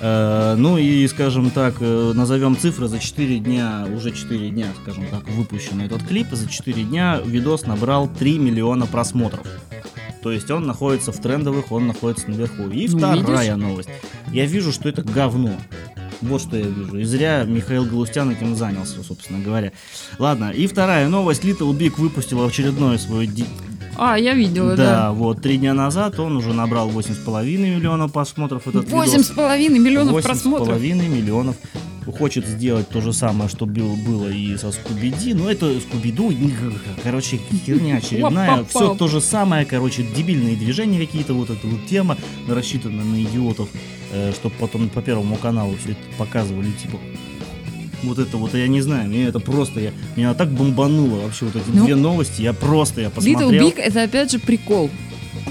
Э, 0.06 0.54
Ну 0.58 0.76
и, 0.76 1.06
скажем 1.08 1.48
так, 1.50 1.76
э, 1.80 2.12
назовем 2.14 2.58
цифры 2.58 2.88
за 2.88 2.98
4 2.98 3.38
дня, 3.38 3.86
уже 3.96 4.10
4 4.10 4.50
дня, 4.50 4.66
скажем 4.82 5.06
так, 5.10 5.26
выпущен 5.30 5.80
этот 5.80 6.02
клип. 6.02 6.26
За 6.32 6.46
4 6.46 6.82
дня 6.82 7.20
видос 7.24 7.62
набрал 7.62 8.06
3 8.08 8.38
миллиона 8.38 8.84
просмотров. 8.84 9.46
То 10.24 10.32
есть 10.32 10.50
он 10.50 10.66
находится 10.66 11.12
в 11.12 11.20
трендовых, 11.20 11.70
он 11.70 11.86
находится 11.86 12.30
наверху. 12.30 12.70
И 12.70 12.88
Ну, 12.88 12.96
вторая 12.96 13.54
видишь? 13.54 13.68
новость. 13.68 13.90
Я 14.32 14.46
вижу, 14.46 14.72
что 14.72 14.88
это 14.88 15.02
говно. 15.02 15.52
Вот 16.22 16.40
что 16.40 16.56
я 16.56 16.64
вижу. 16.64 16.96
И 16.96 17.04
зря 17.04 17.44
Михаил 17.44 17.84
Галустян 17.84 18.30
этим 18.30 18.56
занялся, 18.56 19.02
собственно 19.02 19.40
говоря. 19.40 19.72
Ладно, 20.18 20.50
и 20.50 20.66
вторая 20.66 21.08
новость. 21.08 21.44
Little 21.44 21.76
Big 21.76 21.96
выпустила 21.98 22.46
очередное 22.46 22.96
свое... 22.96 23.28
А, 23.96 24.16
я 24.18 24.34
видела, 24.34 24.76
Да, 24.76 24.84
да. 24.84 25.12
вот, 25.12 25.40
три 25.42 25.56
дня 25.58 25.72
назад 25.74 26.18
он 26.18 26.36
уже 26.36 26.52
набрал 26.52 26.90
8,5 26.90 27.44
миллионов 27.76 28.12
просмотров. 28.12 28.66
Этот 28.66 28.88
Восемь 28.90 29.12
видос. 29.18 29.26
с 29.28 29.30
половиной 29.30 29.78
миллионов 29.78 30.12
Восемь 30.12 30.24
с 30.24 30.26
просмотров. 30.30 30.68
половиной 30.68 31.08
миллионов. 31.08 31.56
Хочет 32.18 32.46
сделать 32.46 32.88
то 32.90 33.00
же 33.00 33.12
самое, 33.14 33.48
что 33.48 33.64
был- 33.64 33.96
было 33.96 34.28
и 34.28 34.56
со 34.58 34.70
Скуби-Ди. 34.72 35.32
Но 35.32 35.50
это 35.50 35.72
Скуби-Ду, 35.80 36.32
короче, 37.02 37.40
херня 37.64 37.96
очередная. 37.96 38.64
Все 38.64 38.94
то 38.94 39.08
же 39.08 39.20
самое, 39.22 39.64
короче, 39.64 40.02
дебильные 40.14 40.54
движения 40.56 40.98
какие-то, 40.98 41.32
вот 41.32 41.48
эта 41.50 41.66
вот 41.66 41.86
тема, 41.86 42.18
рассчитана 42.46 43.02
на 43.04 43.22
идиотов, 43.22 43.68
чтобы 44.34 44.54
потом 44.60 44.90
по 44.90 45.00
Первому 45.00 45.36
каналу 45.36 45.76
все 45.80 45.92
это 45.92 46.00
показывали, 46.18 46.70
типа... 46.72 46.98
Вот 48.06 48.18
это 48.18 48.36
вот, 48.36 48.54
я 48.54 48.68
не 48.68 48.80
знаю, 48.80 49.08
меня 49.08 49.28
это 49.28 49.40
просто, 49.40 49.80
я, 49.80 49.92
меня 50.16 50.34
так 50.34 50.50
бомбануло 50.50 51.20
вообще 51.20 51.44
вот 51.46 51.56
эти 51.56 51.64
Ну, 51.72 51.84
две 51.84 51.94
новости, 51.96 52.42
я 52.42 52.52
просто, 52.52 53.00
я 53.00 53.10
посмотрел. 53.10 53.50
Little 53.50 53.60
Big 53.74 53.78
это 53.80 54.02
опять 54.02 54.30
же 54.32 54.38
прикол. 54.38 54.90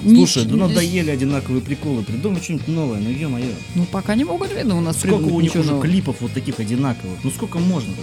Слушай, 0.06 0.44
Нич- 0.44 0.50
да 0.52 0.56
надоели 0.68 1.10
одинаковые 1.12 1.62
приколы, 1.62 2.04
придумай 2.04 2.42
что-нибудь 2.42 2.68
новое, 2.68 3.00
ну 3.00 3.10
ё-моё. 3.10 3.54
Ну, 3.76 3.86
пока 3.86 4.16
не 4.16 4.26
могут, 4.26 4.54
видно, 4.54 4.78
у 4.78 4.82
нас 4.82 4.98
Сколько 4.98 5.16
у 5.26 5.40
них 5.40 5.52
ничего 5.52 5.62
уже 5.62 5.70
нового. 5.72 5.86
клипов 5.88 6.16
вот 6.20 6.34
таких 6.34 6.60
одинаковых? 6.60 7.20
Ну 7.24 7.30
сколько 7.32 7.60
можно? 7.60 7.94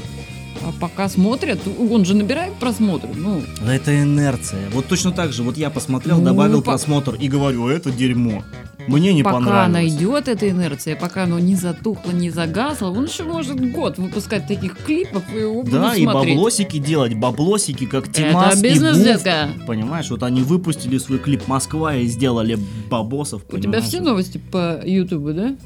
А 0.63 0.73
пока 0.79 1.09
смотрят, 1.09 1.59
он 1.79 2.05
же 2.05 2.15
набирает 2.15 2.55
просмотры. 2.55 3.11
Ну, 3.15 3.43
Да 3.65 3.75
это 3.75 4.03
инерция. 4.03 4.69
Вот 4.73 4.87
точно 4.87 5.11
так 5.13 5.33
же, 5.33 5.43
вот 5.43 5.57
я 5.59 5.69
посмотрел, 5.71 6.19
Ну, 6.19 6.25
добавил 6.25 6.59
по- 6.63 6.73
просмотр 6.73 7.15
и 7.15 7.29
говорю, 7.29 7.69
это 7.69 7.91
дерьмо. 7.91 8.45
Мне 8.91 9.15
не 9.15 9.23
пока 9.23 9.69
найдет 9.69 10.29
эта 10.29 10.49
инерция, 10.51 10.97
пока 10.97 11.25
оно 11.25 11.39
не 11.39 11.55
затухло, 11.55 12.11
не 12.11 12.31
загасло, 12.31 12.89
он 12.91 13.05
еще 13.05 13.25
может 13.25 13.61
год 13.73 13.99
выпускать 13.99 14.47
таких 14.49 14.77
клипов, 14.79 15.23
и 15.33 15.39
его 15.39 15.63
Да, 15.63 15.95
и 15.95 16.03
смотреть. 16.03 16.35
баблосики 16.37 16.79
делать, 16.79 17.15
баблосики, 17.15 17.87
как 17.87 18.13
Тимас 18.13 18.57
Это 18.57 18.67
и 18.67 18.71
бизнес, 18.71 18.97
Гуф. 18.97 19.07
детка. 19.07 19.49
Понимаешь, 19.67 20.11
вот 20.11 20.23
они 20.23 20.43
выпустили 20.43 20.99
свой 20.99 21.19
клип 21.19 21.47
«Москва» 21.47 21.95
и 21.95 22.07
сделали 22.07 22.59
бабосов. 22.91 23.43
У 23.53 23.59
тебя 23.59 23.81
все 23.81 24.01
новости 24.01 24.39
по 24.39 24.81
Ютубу, 24.85 25.33
да? 25.33 25.57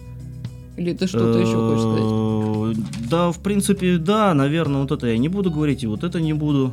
Или 0.76 0.92
ты 0.92 1.06
что-то 1.06 1.38
еще 1.38 1.54
хочешь 1.54 2.74
сказать? 2.74 2.84
Э, 3.04 3.08
Да, 3.10 3.30
в 3.32 3.38
принципе, 3.38 3.96
да, 3.96 4.34
наверное, 4.34 4.82
вот 4.82 4.90
это 4.92 5.06
я 5.06 5.16
не 5.18 5.28
буду 5.28 5.50
говорить, 5.50 5.82
и 5.82 5.86
вот 5.86 6.04
это 6.04 6.20
не 6.20 6.32
буду. 6.32 6.72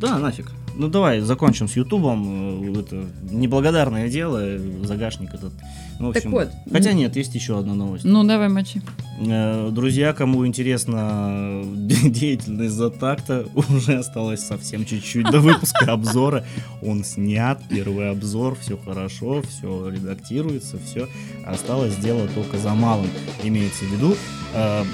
Да, 0.00 0.18
нафиг. 0.18 0.50
Ну 0.78 0.86
давай 0.86 1.18
закончим 1.20 1.66
с 1.66 1.74
Ютубом. 1.74 2.72
Это 2.78 3.04
неблагодарное 3.32 4.08
дело, 4.08 4.58
загашник 4.84 5.34
этот. 5.34 5.52
Ну, 5.98 6.10
в 6.10 6.12
Так 6.12 6.18
общем, 6.18 6.30
вот. 6.30 6.50
Хотя 6.70 6.92
нет, 6.92 7.16
есть 7.16 7.34
еще 7.34 7.58
одна 7.58 7.74
новость. 7.74 8.04
Ну, 8.04 8.22
давай 8.22 8.48
мочи. 8.48 8.80
Э, 9.20 9.70
Друзья, 9.72 10.12
кому 10.12 10.46
интересна 10.46 11.64
деятельность 11.74 12.74
Затакта, 12.74 13.48
уже 13.56 13.94
осталось 13.98 14.46
совсем 14.46 14.84
чуть-чуть 14.84 15.28
до 15.28 15.40
выпуска 15.40 15.86
обзора. 15.92 16.44
Он 16.80 17.02
снят, 17.02 17.60
первый 17.68 18.10
обзор, 18.12 18.56
все 18.60 18.76
хорошо, 18.78 19.42
все 19.42 19.90
редактируется, 19.90 20.78
все. 20.78 21.08
Осталось 21.44 21.96
дело 21.96 22.28
только 22.28 22.56
за 22.56 22.72
малым, 22.74 23.08
имеется 23.42 23.84
в 23.84 23.92
виду. 23.92 24.14
э, 24.54 24.84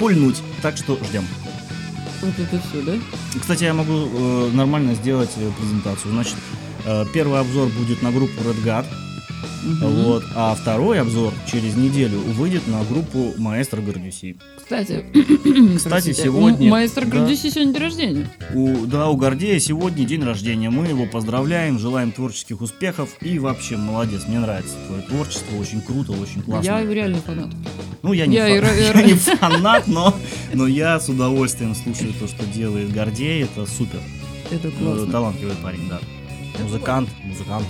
Пульнуть, 0.00 0.42
так 0.60 0.76
что 0.76 0.98
ждем. 1.08 1.22
Вот 2.24 2.38
это 2.38 2.58
все, 2.68 2.80
да? 2.82 2.92
Кстати, 3.38 3.64
я 3.64 3.74
могу 3.74 3.92
э, 3.92 4.50
нормально 4.54 4.94
сделать 4.94 5.30
э, 5.36 5.50
презентацию. 5.58 6.12
Значит, 6.12 6.36
э, 6.86 7.04
первый 7.12 7.38
обзор 7.38 7.68
будет 7.68 8.00
на 8.00 8.10
группу 8.12 8.40
Redguard, 8.40 8.86
Мгм. 9.62 9.86
вот, 10.04 10.24
а 10.34 10.54
второй 10.54 11.00
обзор 11.00 11.32
через 11.50 11.74
неделю 11.76 12.18
выйдет 12.18 12.66
на 12.68 12.82
группу 12.84 13.32
Маэстро 13.38 13.80
Гордюси. 13.80 14.36
Кстати, 14.56 15.04
Кстати, 15.76 16.12
сегодня- 16.12 16.68
У 16.68 16.70
маэстро 16.70 17.04
да. 17.04 17.18
Гордюси 17.18 17.50
сегодня 17.50 17.72
день 17.74 17.82
рождения. 17.82 18.30
У, 18.54 18.86
да, 18.86 19.08
у 19.08 19.16
Гордея 19.16 19.58
сегодня 19.58 20.04
день 20.04 20.22
рождения. 20.24 20.70
Мы 20.70 20.86
его 20.88 21.06
поздравляем, 21.06 21.78
желаем 21.78 22.12
творческих 22.12 22.60
успехов 22.60 23.10
и 23.20 23.38
вообще 23.38 23.76
молодец. 23.76 24.22
Мне 24.26 24.38
нравится 24.40 24.74
твое 24.86 25.02
творчество, 25.02 25.56
очень 25.56 25.80
круто, 25.82 26.12
очень 26.12 26.42
классно. 26.42 26.66
Я 26.66 26.84
реально 26.84 27.18
фанат. 27.18 27.50
Ну, 28.02 28.12
я 28.12 28.26
не, 28.26 28.36
я 28.36 28.46
фа- 28.46 28.52
и 28.54 28.58
ра- 28.60 28.78
и 28.78 28.82
я 28.98 29.02
не 29.02 29.14
фанат, 29.14 29.86
но, 29.86 30.14
но 30.52 30.66
я 30.66 30.98
с 31.00 31.08
удовольствием 31.08 31.74
слушаю 31.74 32.12
то, 32.18 32.26
что 32.26 32.44
делает 32.46 32.92
Гордей. 32.92 33.42
Это 33.44 33.66
супер. 33.66 34.00
Это 34.50 34.68
Э, 34.68 34.70
классно. 34.70 35.06
Талантливый 35.12 35.56
парень, 35.62 35.88
да. 35.88 36.00
Музыкант, 36.62 37.08
музыкант. 37.24 37.66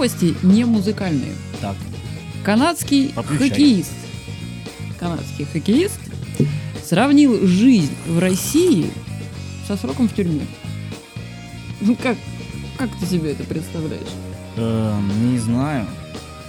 Новости 0.00 0.34
не 0.42 0.64
музыкальные. 0.64 1.34
Так, 1.60 1.76
Канадский 2.42 3.12
Подключай. 3.14 3.50
хоккеист. 3.50 3.92
Канадский 4.98 5.44
хоккеист 5.44 6.00
сравнил 6.82 7.46
жизнь 7.46 7.92
в 8.06 8.18
России 8.18 8.90
со 9.68 9.76
сроком 9.76 10.08
в 10.08 10.14
тюрьме. 10.14 10.46
Ну 11.82 11.94
как, 12.02 12.16
как 12.78 12.88
ты 12.98 13.04
себе 13.04 13.32
это 13.32 13.44
представляешь? 13.44 14.08
эм, 14.56 15.32
не 15.34 15.38
знаю. 15.38 15.86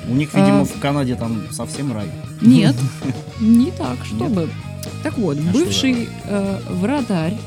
У 0.07 0.13
них, 0.13 0.33
видимо, 0.33 0.61
А. 0.61 0.63
в 0.65 0.79
Канаде 0.79 1.15
там 1.15 1.41
совсем 1.51 1.91
рай. 1.91 2.07
Нет, 2.39 2.77
не 3.41 3.71
так, 3.71 3.97
чтобы. 4.05 4.49
Так 5.03 5.17
вот, 5.17 5.37
А 5.37 5.51
бывший 5.51 6.07
э, 6.23 6.59
вратарь 6.69 7.37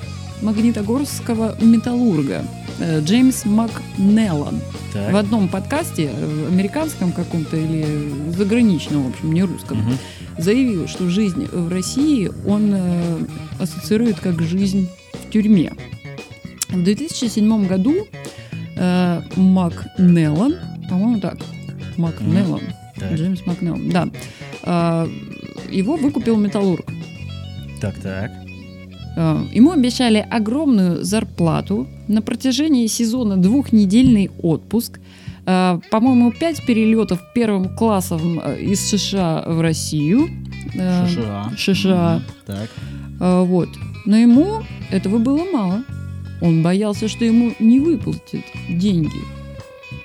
Магнитогорского 0.42 1.56
металлурга 1.62 2.44
э, 2.44 2.63
Джеймс 2.80 3.44
Макнеллан 3.44 4.60
Так. 4.92 5.12
в 5.12 5.16
одном 5.16 5.48
подкасте, 5.48 6.10
э, 6.12 6.46
американском 6.48 7.12
каком-то 7.12 7.56
или 7.56 8.12
заграничном, 8.36 9.04
в 9.04 9.08
общем, 9.10 9.32
не 9.32 9.42
русском, 9.44 9.78
Мгм. 9.78 9.98
заявил, 10.38 10.88
что 10.88 11.08
жизнь 11.08 11.46
в 11.46 11.68
России 11.70 12.30
он 12.46 12.72
э, 12.74 13.18
ассоциирует 13.58 14.18
как 14.20 14.40
жизнь 14.42 14.88
в 15.12 15.30
тюрьме. 15.30 15.72
В 16.68 16.82
2007 16.82 17.66
году 17.66 17.94
э, 18.76 19.22
Макнеллан, 19.36 20.56
по-моему, 20.88 21.20
так, 21.20 21.38
Макнеллан, 21.96 22.62
Так, 22.98 23.12
Джеймс 23.12 23.46
Макнеллан, 23.46 23.88
да, 23.90 24.08
э, 24.64 25.08
его 25.70 25.96
выкупил 25.96 26.36
Металлург. 26.36 26.86
так, 27.80 27.94
так. 28.00 28.32
Э, 29.16 29.44
Ему 29.52 29.72
обещали 29.72 30.26
огромную 30.30 31.04
зарплату, 31.04 31.86
на 32.08 32.22
протяжении 32.22 32.86
сезона 32.86 33.36
двухнедельный 33.36 34.30
отпуск, 34.42 35.00
э, 35.46 35.80
по-моему, 35.90 36.32
пять 36.32 36.64
перелетов 36.66 37.20
первым 37.34 37.74
классом 37.76 38.40
э, 38.42 38.60
из 38.60 38.80
США 38.80 39.44
в 39.46 39.60
Россию. 39.60 40.28
США. 40.72 41.52
США. 41.56 42.16
Мгм. 42.16 42.24
Так. 42.46 42.70
Вот. 43.46 43.68
Но 44.06 44.16
ему 44.16 44.62
этого 44.90 45.18
было 45.18 45.44
мало. 45.52 45.84
Он 46.40 46.62
боялся, 46.62 47.08
что 47.08 47.24
ему 47.24 47.54
не 47.58 47.80
выплатят 47.80 48.42
деньги. 48.68 49.20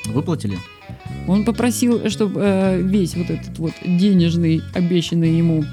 Выплатили? 0.05 0.57
Он 1.27 1.43
попросил, 1.43 2.09
чтобы 2.09 2.41
э, 2.43 2.81
весь 2.81 3.15
вот 3.15 3.29
этот 3.29 3.57
вот 3.59 3.73
денежный, 3.85 4.61
обещанный 4.73 5.37
ему 5.37 5.65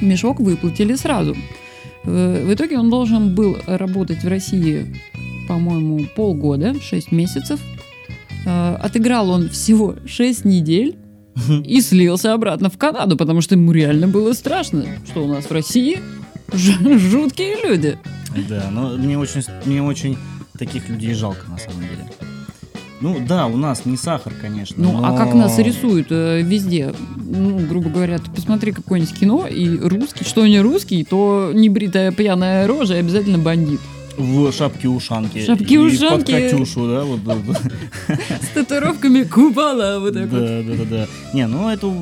мешок 0.00 0.40
выплатили 0.40 0.94
сразу. 0.94 1.36
Э, 2.04 2.44
в 2.44 2.52
итоге 2.52 2.78
он 2.78 2.90
должен 2.90 3.34
был 3.34 3.56
работать 3.66 4.22
в 4.22 4.28
России, 4.28 4.96
по-моему, 5.48 6.06
полгода, 6.14 6.74
6 6.80 7.12
месяцев. 7.12 7.60
Э, 8.46 8.74
отыграл 8.76 9.30
он 9.30 9.48
всего 9.48 9.96
6 10.06 10.44
недель 10.44 10.96
и 11.64 11.80
слился 11.80 12.34
обратно 12.34 12.70
в 12.70 12.78
Канаду, 12.78 13.16
потому 13.16 13.40
что 13.40 13.54
ему 13.54 13.72
реально 13.72 14.08
было 14.08 14.32
страшно, 14.32 14.84
что 15.06 15.24
у 15.24 15.28
нас 15.28 15.46
в 15.46 15.52
России 15.52 16.00
жуткие 16.52 17.56
люди. 17.64 17.98
Да, 18.48 18.68
но 18.70 18.96
мне 18.96 19.18
очень, 19.18 19.42
мне 19.64 19.82
очень 19.82 20.16
таких 20.58 20.88
людей 20.88 21.14
жалко 21.14 21.48
на 21.48 21.58
самом 21.58 21.80
деле. 21.80 22.11
Ну 23.02 23.18
да, 23.26 23.46
у 23.46 23.56
нас 23.56 23.84
не 23.84 23.96
сахар, 23.96 24.32
конечно. 24.40 24.76
Ну, 24.78 25.04
а 25.04 25.10
но- 25.10 25.16
как 25.16 25.34
нас 25.34 25.58
рисуют 25.58 26.06
э, 26.10 26.40
везде? 26.42 26.94
Ну, 27.16 27.58
грубо 27.58 27.90
говоря, 27.90 28.18
ты 28.18 28.30
посмотри 28.30 28.70
какое-нибудь 28.72 29.18
кино, 29.18 29.46
и 29.48 29.76
русский, 29.76 30.24
что 30.24 30.46
не 30.46 30.60
русский, 30.60 31.04
то 31.04 31.50
небритая 31.52 32.12
пьяная 32.12 32.66
рожа 32.66 32.94
и 32.94 32.98
обязательно 32.98 33.38
бандит. 33.38 33.80
В 34.16 34.52
шапке-ушанке. 34.52 35.40
И 35.40 35.46
Шапки-ушанки. 35.46 36.32
под 36.32 36.50
Катюшу, 36.50 36.86
да, 36.86 37.02
вот. 37.02 37.24
да, 37.24 37.34
да. 37.34 38.18
С 38.40 38.48
татуировками 38.54 39.22
купола, 39.24 39.98
вот 39.98 40.14
так 40.14 40.28
вот. 40.28 40.40
Да, 40.40 40.62
да, 40.62 40.74
да, 40.76 40.84
да. 40.84 41.06
Не, 41.32 41.46
ну 41.46 41.70
это 41.70 41.92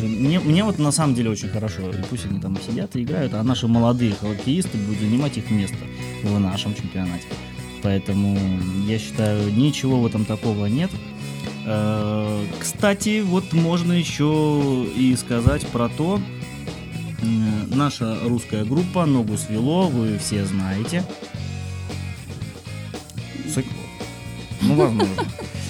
мне, 0.00 0.40
мне 0.40 0.64
вот 0.64 0.78
на 0.78 0.90
самом 0.90 1.14
деле 1.14 1.30
очень 1.30 1.48
хорошо. 1.48 1.82
И 1.90 2.02
Пусть 2.10 2.26
они 2.26 2.40
там 2.40 2.58
сидят 2.68 2.96
и 2.96 3.02
играют, 3.02 3.34
а 3.34 3.42
наши 3.42 3.68
молодые 3.68 4.12
хоккеисты 4.20 4.76
будут 4.78 5.00
занимать 5.00 5.38
их 5.38 5.50
место 5.50 5.76
в 6.24 6.38
нашем 6.40 6.74
чемпионате. 6.74 7.24
Поэтому 7.84 8.36
я 8.88 8.98
считаю, 8.98 9.54
ничего 9.54 10.00
в 10.00 10.06
этом 10.06 10.24
такого 10.24 10.66
нет. 10.66 10.90
Э, 11.66 12.44
Кстати, 12.58 13.20
вот 13.20 13.52
можно 13.52 13.92
еще 13.92 14.86
и 14.96 15.14
сказать 15.16 15.66
про 15.68 15.88
то, 15.88 16.18
М, 17.22 17.70
Наша 17.70 18.18
русская 18.24 18.64
группа 18.64 19.06
«Ногу 19.06 19.36
свело», 19.36 19.88
вы 19.88 20.18
все 20.18 20.44
знаете. 20.44 21.04
Сыкло. 23.52 23.72
Ну, 24.62 24.74
возможно. 24.74 25.14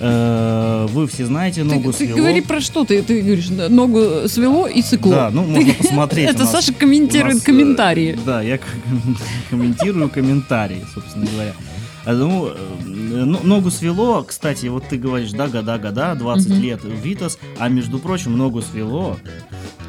Э, 0.00 0.86
Вы 0.90 1.06
все 1.06 1.26
знаете 1.26 1.62
Ты, 1.62 1.68
«Ногу 1.68 1.92
ты 1.92 1.98
свело». 2.06 2.16
говори 2.18 2.40
про 2.40 2.60
что 2.60 2.84
ты, 2.84 3.02
ты 3.02 3.20
говоришь, 3.20 3.50
ногу 3.50 4.28
свело 4.28 4.66
и 4.66 4.80
сыкло. 4.82 5.12
Да, 5.12 5.30
ну, 5.30 5.44
можно 5.44 5.74
посмотреть. 5.78 6.28
Это 6.30 6.46
Саша 6.46 6.72
комментирует 6.72 7.34
нас, 7.34 7.42
э, 7.42 7.46
комментарии. 7.46 8.18
Да, 8.24 8.40
я 8.42 8.58
комментирую 9.50 10.08
комментарии, 10.08 10.82
собственно 10.94 11.26
говоря. 11.26 11.52
А, 12.06 12.12
Ну, 12.14 12.48
э, 12.48 12.54
ну, 12.86 13.40
ногу 13.42 13.70
свело, 13.70 14.22
кстати, 14.22 14.66
вот 14.68 14.84
ты 14.88 14.96
говоришь, 14.96 15.32
да, 15.32 15.48
года, 15.48 15.76
года, 15.78 16.14
20 16.18 16.48
Мгм. 16.48 16.60
лет 16.62 16.80
Витас, 16.82 17.38
а 17.58 17.68
между 17.68 17.98
прочим, 17.98 18.38
ногу 18.38 18.62
свело 18.62 19.18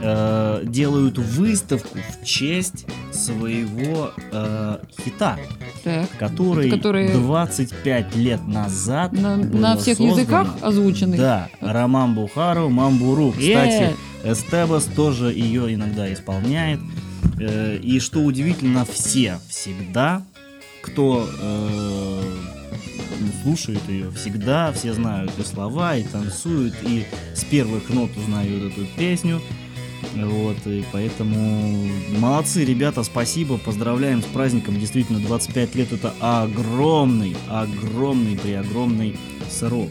э, 0.02 0.62
делают 0.66 1.18
выставку 1.18 1.98
в 1.98 2.26
честь 2.26 2.86
своего 3.12 4.12
э, 4.32 4.78
хита, 5.04 5.38
Так. 5.84 6.10
который 6.18 6.70
Который- 6.70 7.12
25 7.14 8.16
лет 8.16 8.48
назад 8.48 9.14
На, 9.14 9.38
на 9.38 9.78
всех 9.78 9.98
создано. 9.98 10.18
языках 10.20 10.48
озвученный. 10.62 11.18
Да, 11.18 11.50
Роман 11.62 12.16
Бухару, 12.16 12.70
Мамбуру. 12.70 13.32
Кстати, 13.32 13.94
Е. 14.24 14.32
Эстебас 14.32 14.86
тоже 14.86 15.32
ее 15.34 15.74
иногда 15.74 16.12
исполняет. 16.12 16.80
Э, 17.40 17.78
И 17.82 18.00
что 18.00 18.20
удивительно, 18.20 18.86
все 18.86 19.40
всегда, 19.50 20.22
кто 20.84 21.28
э, 21.42 22.22
ну, 23.20 23.28
слушает 23.44 23.82
ее, 23.88 24.12
всегда 24.12 24.72
все 24.72 24.94
знают 24.94 25.32
и 25.38 25.44
слова, 25.44 25.96
и 25.96 26.04
танцуют, 26.04 26.74
и 26.84 27.06
с 27.36 27.44
первых 27.44 27.90
нот 27.90 28.10
узнают 28.18 28.72
эту 28.74 28.86
песню. 28.98 29.42
Вот, 30.16 30.58
и 30.66 30.84
поэтому 30.92 31.90
молодцы, 32.18 32.66
ребята, 32.66 33.02
спасибо, 33.04 33.58
поздравляем 33.58 34.22
с 34.22 34.26
праздником. 34.26 34.78
Действительно, 34.80 35.20
25 35.20 35.76
лет 35.76 35.94
это 35.94 36.14
огромный, 36.20 37.36
огромный, 37.50 38.38
преогромный 38.38 39.18
срок. 39.50 39.90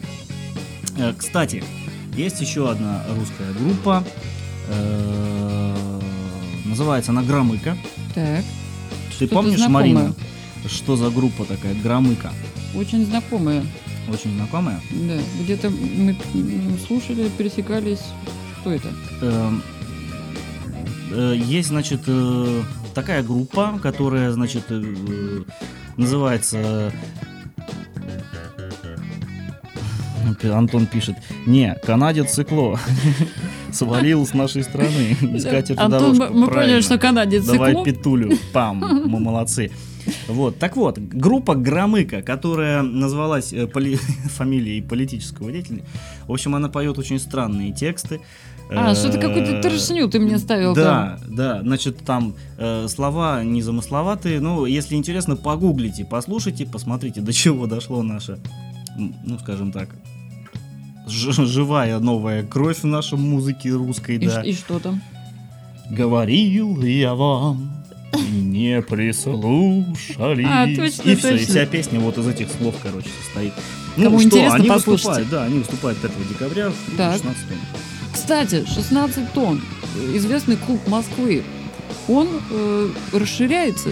Э, 0.97 1.13
Кстати, 1.17 1.63
есть 2.15 2.39
еще 2.39 2.69
одна 2.69 3.03
русская 3.17 3.51
группа. 3.53 4.03
э, 4.67 5.99
Называется 6.65 7.11
она 7.11 7.23
Громыка. 7.23 7.75
Так. 8.13 8.43
Ты 9.19 9.27
помнишь, 9.27 9.57
знакомое. 9.57 9.83
Марина, 9.93 10.15
что 10.67 10.95
за 10.95 11.09
группа 11.09 11.45
такая 11.45 11.73
Громыка? 11.81 12.31
Очень 12.75 13.05
знакомые. 13.05 13.65
Очень 14.07 14.35
знакомая? 14.35 14.79
Да. 14.91 15.17
Где-то 15.41 15.69
мы 15.69 16.15
м, 16.33 16.77
слушали, 16.87 17.27
пересекались. 17.37 17.99
Что 18.61 18.71
это? 18.71 18.89
Эм, 19.21 19.61
Есть, 21.15 21.69
значит, 21.69 22.01
э, 22.07 22.61
такая 22.93 23.23
группа, 23.23 23.79
которая, 23.81 24.31
значит, 24.31 24.63
э, 24.69 25.43
называется... 25.97 26.91
Антон 30.43 30.87
пишет, 30.87 31.15
не, 31.45 31.75
канадец 31.85 32.31
цикло 32.31 32.79
свалил 33.71 34.25
с 34.25 34.33
нашей 34.33 34.63
страны. 34.63 35.15
Искать 35.21 35.69
эту 35.69 35.87
дорожку. 35.87 36.33
мы 36.33 36.47
поняли, 36.47 36.81
что 36.81 36.97
канадец 36.97 37.45
Давай 37.45 37.71
цикло. 37.71 37.85
петулю. 37.85 38.37
Пам. 38.51 38.79
Мы 39.05 39.19
молодцы. 39.19 39.71
Вот, 40.27 40.57
так 40.57 40.77
вот, 40.77 40.97
группа 40.97 41.55
Громыка, 41.55 42.21
которая 42.21 42.81
назвалась 42.81 43.53
э, 43.53 43.67
поли- 43.67 43.95
фамилией 44.29 44.81
политического 44.81 45.51
деятеля, 45.51 45.83
в 46.27 46.31
общем, 46.31 46.55
она 46.55 46.69
поет 46.69 46.97
очень 46.97 47.19
странные 47.19 47.71
тексты. 47.71 48.19
А, 48.73 48.95
что-то 48.95 49.17
какую-то 49.19 49.51
Э, 49.57 49.61
трешню 49.61 50.07
ты 50.09 50.19
мне 50.19 50.37
ставил 50.37 50.73
там. 50.73 50.83
Да, 50.83 51.19
да, 51.27 51.61
значит, 51.61 51.97
там 52.05 52.35
э, 52.57 52.87
слова 52.87 53.43
незамысловатые, 53.43 54.39
ну, 54.39 54.65
если 54.65 54.95
интересно, 54.95 55.35
погуглите, 55.35 56.05
послушайте, 56.05 56.65
посмотрите, 56.65 57.19
до 57.21 57.33
чего 57.33 57.67
дошло 57.67 58.01
наше, 58.01 58.39
ну, 58.97 59.37
скажем 59.39 59.71
так, 59.71 59.89
живая 61.07 61.99
новая 61.99 62.43
кровь 62.43 62.79
в 62.79 62.85
нашем 62.85 63.21
музыке 63.21 63.71
русской, 63.71 64.15
И, 64.15 64.27
да. 64.27 64.41
и 64.41 64.53
что 64.53 64.79
там? 64.79 65.01
Говорил 65.89 66.81
я 66.81 67.13
вам, 67.15 67.83
не 68.31 68.81
прислушались. 68.89 70.45
А, 70.49 70.65
точно, 70.67 71.09
и 71.09 71.15
все, 71.15 71.35
и 71.35 71.37
вся 71.39 71.65
песня 71.65 71.99
вот 71.99 72.17
из 72.17 72.27
этих 72.27 72.49
слов, 72.49 72.75
короче, 72.81 73.09
состоит. 73.25 73.53
Кому 73.97 74.17
что, 74.19 74.27
интересно, 74.27 74.55
они 74.55 74.69
послушайте. 74.69 75.09
выступают, 75.09 75.29
да, 75.29 75.43
они 75.43 75.59
выступают 75.59 75.97
5 75.99 76.11
декабря 76.29 76.69
в 76.69 76.73
клубе 76.85 76.97
Так. 76.97 77.13
16 77.13 77.47
тонн. 77.49 77.57
Кстати, 78.13 78.65
16 78.65 79.33
тонн. 79.33 79.61
Известный 80.13 80.57
клуб 80.57 80.79
Москвы. 80.87 81.43
Он 82.07 82.27
э, 82.49 82.89
расширяется. 83.13 83.89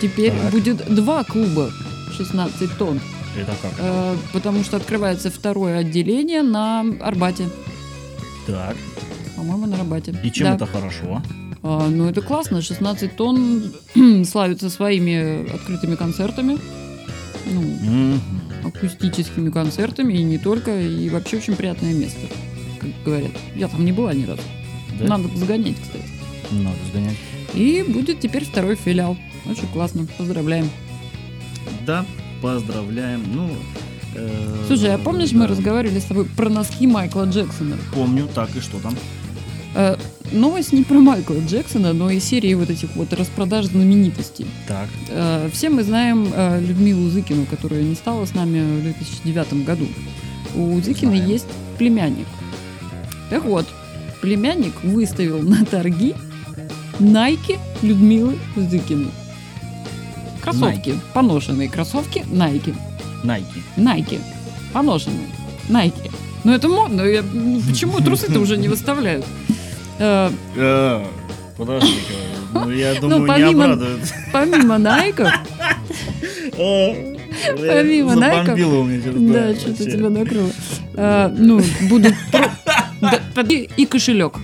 Теперь 0.00 0.32
Так. 0.32 0.50
будет 0.50 0.94
два 0.94 1.24
клуба 1.24 1.70
16 2.16 2.76
тонн. 2.78 3.00
Это 3.36 3.52
как? 3.62 3.72
Э, 3.78 4.16
потому 4.32 4.64
что 4.64 4.76
открывается 4.76 5.30
второе 5.30 5.78
отделение 5.78 6.42
на 6.42 6.80
Арбате. 7.00 7.48
Так, 8.46 8.76
По-моему, 9.36 9.66
на 9.66 9.76
Арбате. 9.76 10.14
и 10.24 10.30
чем 10.32 10.48
Да. 10.48 10.54
это 10.56 10.66
хорошо? 10.66 11.22
А, 11.62 11.88
ну, 11.88 12.08
это 12.08 12.22
классно. 12.22 12.62
16 12.62 13.16
тонн 13.16 13.62
славится 14.24 14.70
своими 14.70 15.50
открытыми 15.54 15.94
концертами. 15.94 16.58
Ну, 17.46 17.60
Мгм. 17.60 18.20
акустическими 18.64 19.50
концертами 19.50 20.14
и 20.14 20.22
не 20.22 20.38
только. 20.38 20.80
И 20.80 21.08
вообще 21.10 21.36
очень 21.36 21.56
приятное 21.56 21.92
место, 21.92 22.20
как 22.80 22.90
говорят. 23.04 23.32
Я 23.54 23.68
там 23.68 23.84
не 23.84 23.92
была 23.92 24.12
ни 24.14 24.24
разу. 24.24 24.42
Да? 24.98 25.06
Надо 25.06 25.28
загонять, 25.36 25.76
кстати. 25.80 26.04
Надо 26.50 26.76
сгонять. 26.90 27.16
И 27.54 27.84
будет 27.86 28.20
теперь 28.20 28.44
второй 28.44 28.76
филиал. 28.76 29.16
Очень 29.46 29.68
классно. 29.68 30.06
Поздравляем. 30.18 30.68
Да, 31.86 32.04
поздравляем. 32.42 33.22
Ну, 33.32 33.50
э, 34.14 34.64
Слушай, 34.66 34.94
а 34.94 34.98
помнишь, 34.98 35.32
мы 35.32 35.40
да, 35.42 35.48
разговаривали 35.48 35.98
с 35.98 36.04
тобой 36.04 36.24
про 36.24 36.48
носки 36.48 36.86
Майкла 36.86 37.24
Джексона? 37.24 37.76
Помню, 37.94 38.28
так 38.34 38.54
и 38.56 38.60
что 38.60 38.78
там? 38.80 38.96
Э, 39.74 39.96
новость 40.32 40.72
не 40.72 40.82
про 40.82 40.98
Майкла 40.98 41.36
Джексона, 41.46 41.92
но 41.92 42.10
и 42.10 42.20
серии 42.20 42.54
вот 42.54 42.70
этих 42.70 42.94
вот 42.96 43.12
распродаж 43.12 43.66
знаменитостей. 43.66 44.46
Так, 44.66 44.88
Э, 45.08 45.48
все 45.52 45.70
мы 45.70 45.82
знаем 45.82 46.28
э, 46.34 46.60
Людмилу 46.60 47.08
Зыкину, 47.08 47.46
которая 47.46 47.82
не 47.82 47.94
стала 47.94 48.24
с 48.26 48.34
нами 48.34 48.80
в 48.80 48.82
2009 48.82 49.64
году. 49.64 49.86
У 50.54 50.80
Зыкиной 50.80 51.16
Знаем. 51.18 51.30
есть 51.30 51.46
племянник. 51.78 52.26
Так 53.30 53.44
вот, 53.44 53.66
племянник 54.20 54.72
выставил 54.82 55.40
на 55.40 55.64
торги 55.64 56.14
Найки 56.98 57.58
Людмилы 57.82 58.36
Зыкиной. 58.56 59.10
Кроссовки, 60.42 60.94
поношенные 61.14 61.68
кроссовки 61.70 62.24
Найки. 62.30 62.74
Найки. 63.24 63.62
Найки. 63.76 64.18
Поношенные. 64.72 65.26
Найки. 65.68 66.10
Ну 66.44 66.52
это 66.52 66.68
модно. 66.68 67.02
я- 67.02 67.22
ну, 67.22 67.60
Почему 67.68 67.98
трусы-то 68.00 68.38
уже 68.40 68.56
не 68.56 68.68
выставляют? 68.68 69.24
Э, 69.98 70.30
Э, 70.56 71.04
Подожди-ка, 71.56 72.58
ну 72.64 72.70
я 72.70 72.94
думаю, 72.98 73.20
не 73.22 73.26
помимо- 73.28 73.64
обрадует. 73.64 74.00
Помимо 74.32 74.78
найков, 74.78 75.28
Э, 76.56 77.16
Помимо 77.56 78.14
найков, 78.16 78.46
Забомбило 78.46 78.78
у 78.80 78.84
меня 78.84 79.02
сейчас, 79.02 79.14
да, 79.14 79.54
что-то 79.54 79.90
тебя 79.90 80.10
накрыло. 80.10 80.50
А, 80.94 81.34
ну, 81.36 81.60
под- 81.90 82.14
и, 83.48 83.68
и 83.76 83.86
кошелек. 83.86 84.34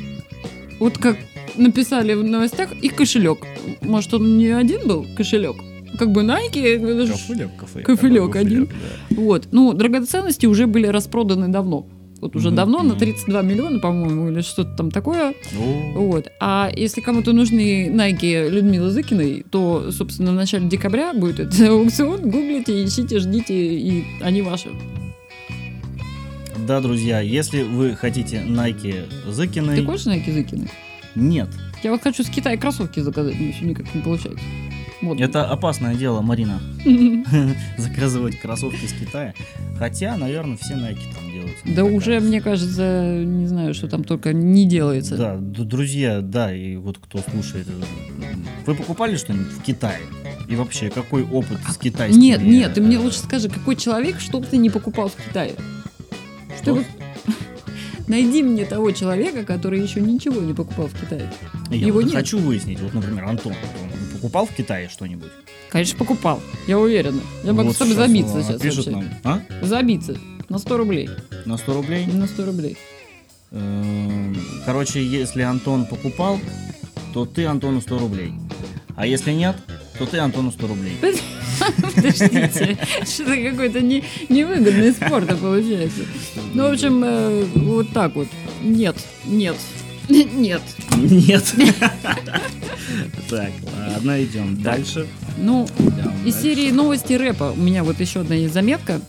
Вот 0.78 0.98
как 0.98 1.16
написали 1.56 2.14
в 2.14 2.22
новостях, 2.24 2.70
и 2.82 2.88
кошелек. 2.88 3.38
Может, 3.80 4.14
он 4.14 4.36
не 4.38 4.48
один 4.48 4.86
был, 4.86 5.06
кошелек? 5.16 5.56
Как 5.98 6.12
бы 6.12 6.22
Nike. 6.22 6.78
Кофелек 7.82 8.36
один. 8.36 8.66
кофелек, 8.66 8.68
вот. 9.10 9.48
Ну, 9.52 9.72
драгоценности 9.72 10.46
уже 10.46 10.66
были 10.66 10.86
распроданы 10.86 11.48
давно. 11.48 11.86
Вот 12.20 12.34
уже 12.34 12.48
Мгм, 12.48 12.56
давно, 12.56 12.78
на 12.82 12.90
мгм. 12.94 12.98
32 12.98 13.42
миллиона, 13.42 13.78
по-моему, 13.78 14.30
или 14.30 14.40
что-то 14.40 14.74
там 14.76 14.90
такое. 14.90 15.34
да. 15.52 15.58
О, 15.58 16.00
Вот. 16.00 16.28
А 16.40 16.70
если 16.74 17.02
кому-то 17.02 17.32
нужны 17.32 17.88
Nike 17.90 18.48
Людмилы 18.48 18.90
Зыкиной, 18.90 19.44
то, 19.50 19.90
собственно, 19.92 20.32
в 20.32 20.34
начале 20.34 20.66
декабря 20.66 21.12
будет 21.12 21.40
этот 21.40 21.60
аукцион. 21.68 22.22
Гуглите, 22.22 22.82
ищите, 22.84 23.18
ждите, 23.18 23.54
и 23.54 24.04
они 24.22 24.40
ваши. 24.42 24.68
Да, 26.66 26.80
друзья, 26.80 27.20
если 27.20 27.62
вы 27.62 27.94
хотите 27.94 28.42
Nike 28.44 29.04
Ты 29.24 29.32
Зыкиной... 29.32 29.86
хочешь 29.86 30.06
Nike 30.06 30.32
Зыкиной? 30.32 30.68
Нет. 31.14 31.48
Я 31.84 31.92
вот 31.92 32.02
хочу 32.02 32.24
с 32.24 32.28
Китая 32.28 32.56
кроссовки 32.56 32.98
заказать, 32.98 33.36
мне 33.36 33.50
еще 33.50 33.64
никак 33.64 33.94
не 33.94 34.02
получается. 34.02 34.44
Вот. 35.00 35.20
Это 35.20 35.44
опасное 35.44 35.94
дело, 35.94 36.22
Марина. 36.22 36.60
Заказывать 37.78 38.40
кроссовки 38.40 38.84
с 38.84 38.92
Китая. 38.92 39.32
Хотя, 39.78 40.16
наверное, 40.16 40.56
все 40.56 40.74
Nike 40.74 40.98
там 41.14 41.30
делаются. 41.30 41.64
Да 41.66 41.84
уже, 41.84 42.18
мне 42.18 42.40
кажется, 42.40 43.22
не 43.24 43.46
знаю, 43.46 43.72
что 43.72 43.86
там 43.86 44.02
только 44.02 44.32
не 44.32 44.66
делается. 44.66 45.16
Да, 45.16 45.36
друзья, 45.38 46.20
да, 46.20 46.52
и 46.52 46.74
вот 46.74 46.98
кто 46.98 47.20
слушает, 47.30 47.68
э, 47.68 48.24
вы 48.66 48.74
покупали 48.74 49.14
что-нибудь 49.14 49.52
в 49.52 49.62
Китае? 49.62 50.00
И 50.48 50.56
вообще, 50.56 50.90
какой 50.90 51.22
опыт 51.22 51.58
с 51.68 51.76
китайскими? 51.76 52.20
Нет, 52.20 52.42
нет, 52.42 52.74
ты 52.74 52.80
мне 52.80 52.96
э, 52.96 52.98
лучше 52.98 53.18
скажи, 53.18 53.48
какой 53.48 53.76
человек, 53.76 54.18
что 54.18 54.40
бы 54.40 54.46
ты 54.46 54.56
не 54.56 54.70
покупал 54.70 55.08
в 55.08 55.14
Китае? 55.14 55.54
Что 56.66 56.74
бы- 56.74 56.84
найди 58.08 58.42
мне 58.42 58.64
того 58.64 58.90
человека, 58.90 59.44
который 59.44 59.80
еще 59.80 60.00
ничего 60.00 60.40
не 60.40 60.52
покупал 60.54 60.86
в 60.88 61.00
Китае. 61.00 61.32
Я 61.70 61.76
Его 61.86 61.96
вот 62.00 62.04
нет. 62.06 62.14
хочу 62.14 62.38
выяснить, 62.38 62.80
вот, 62.80 62.94
например, 62.94 63.24
Антон, 63.24 63.52
он 63.52 63.90
покупал 64.14 64.46
в 64.46 64.52
Китае 64.54 64.88
что-нибудь? 64.88 65.30
Конечно, 65.70 65.98
покупал. 65.98 66.40
Я 66.66 66.78
уверена. 66.78 67.20
Я 67.44 67.52
могу 67.52 67.68
Вот 67.68 67.76
с 67.76 67.78
тобой 67.78 67.94
забиться 67.94 68.42
сейчас 68.42 68.60
напишет 68.62 68.86
вообще. 68.86 68.90
нам. 68.90 69.04
А? 69.60 69.64
Забиться. 69.66 70.16
На 70.48 70.58
100 70.58 70.76
рублей. 70.76 71.10
На 71.44 71.56
100 71.56 71.74
рублей? 71.74 72.06
На 72.06 72.26
100 72.28 72.44
рублей. 72.46 72.76
Эм, 73.50 74.36
Короче, 74.64 75.04
если 75.04 75.42
Антон 75.42 75.86
покупал, 75.86 76.38
то 77.12 77.24
ты 77.26 77.46
Антону 77.46 77.80
100 77.80 77.98
рублей. 77.98 78.32
А 78.94 79.06
если 79.06 79.32
нет, 79.32 79.56
то 79.98 80.06
ты 80.06 80.18
Антону 80.18 80.50
100 80.52 80.66
рублей. 80.66 80.96
Подождите, 81.94 82.78
что-то 83.04 83.36
какой-то 83.50 83.80
не, 83.80 84.04
невыгодный 84.28 84.92
спорт 84.92 85.28
получается. 85.38 86.02
Ну, 86.54 86.68
в 86.68 86.72
общем, 86.72 87.02
э, 87.04 87.44
вот 87.54 87.90
так 87.90 88.14
вот. 88.14 88.28
Нет, 88.62 88.96
нет, 89.24 89.56
нет. 90.08 90.62
Нет. 90.98 91.44
Так, 93.28 93.50
ладно, 93.88 94.22
идем 94.22 94.62
дальше. 94.62 95.06
Ну, 95.36 95.68
из 96.24 96.40
серии 96.40 96.70
новости 96.70 97.14
рэпа 97.14 97.52
у 97.56 97.60
меня 97.60 97.82
вот 97.84 98.00
еще 98.00 98.20
одна 98.20 98.34
есть 98.34 98.54
заметка. 98.54 99.00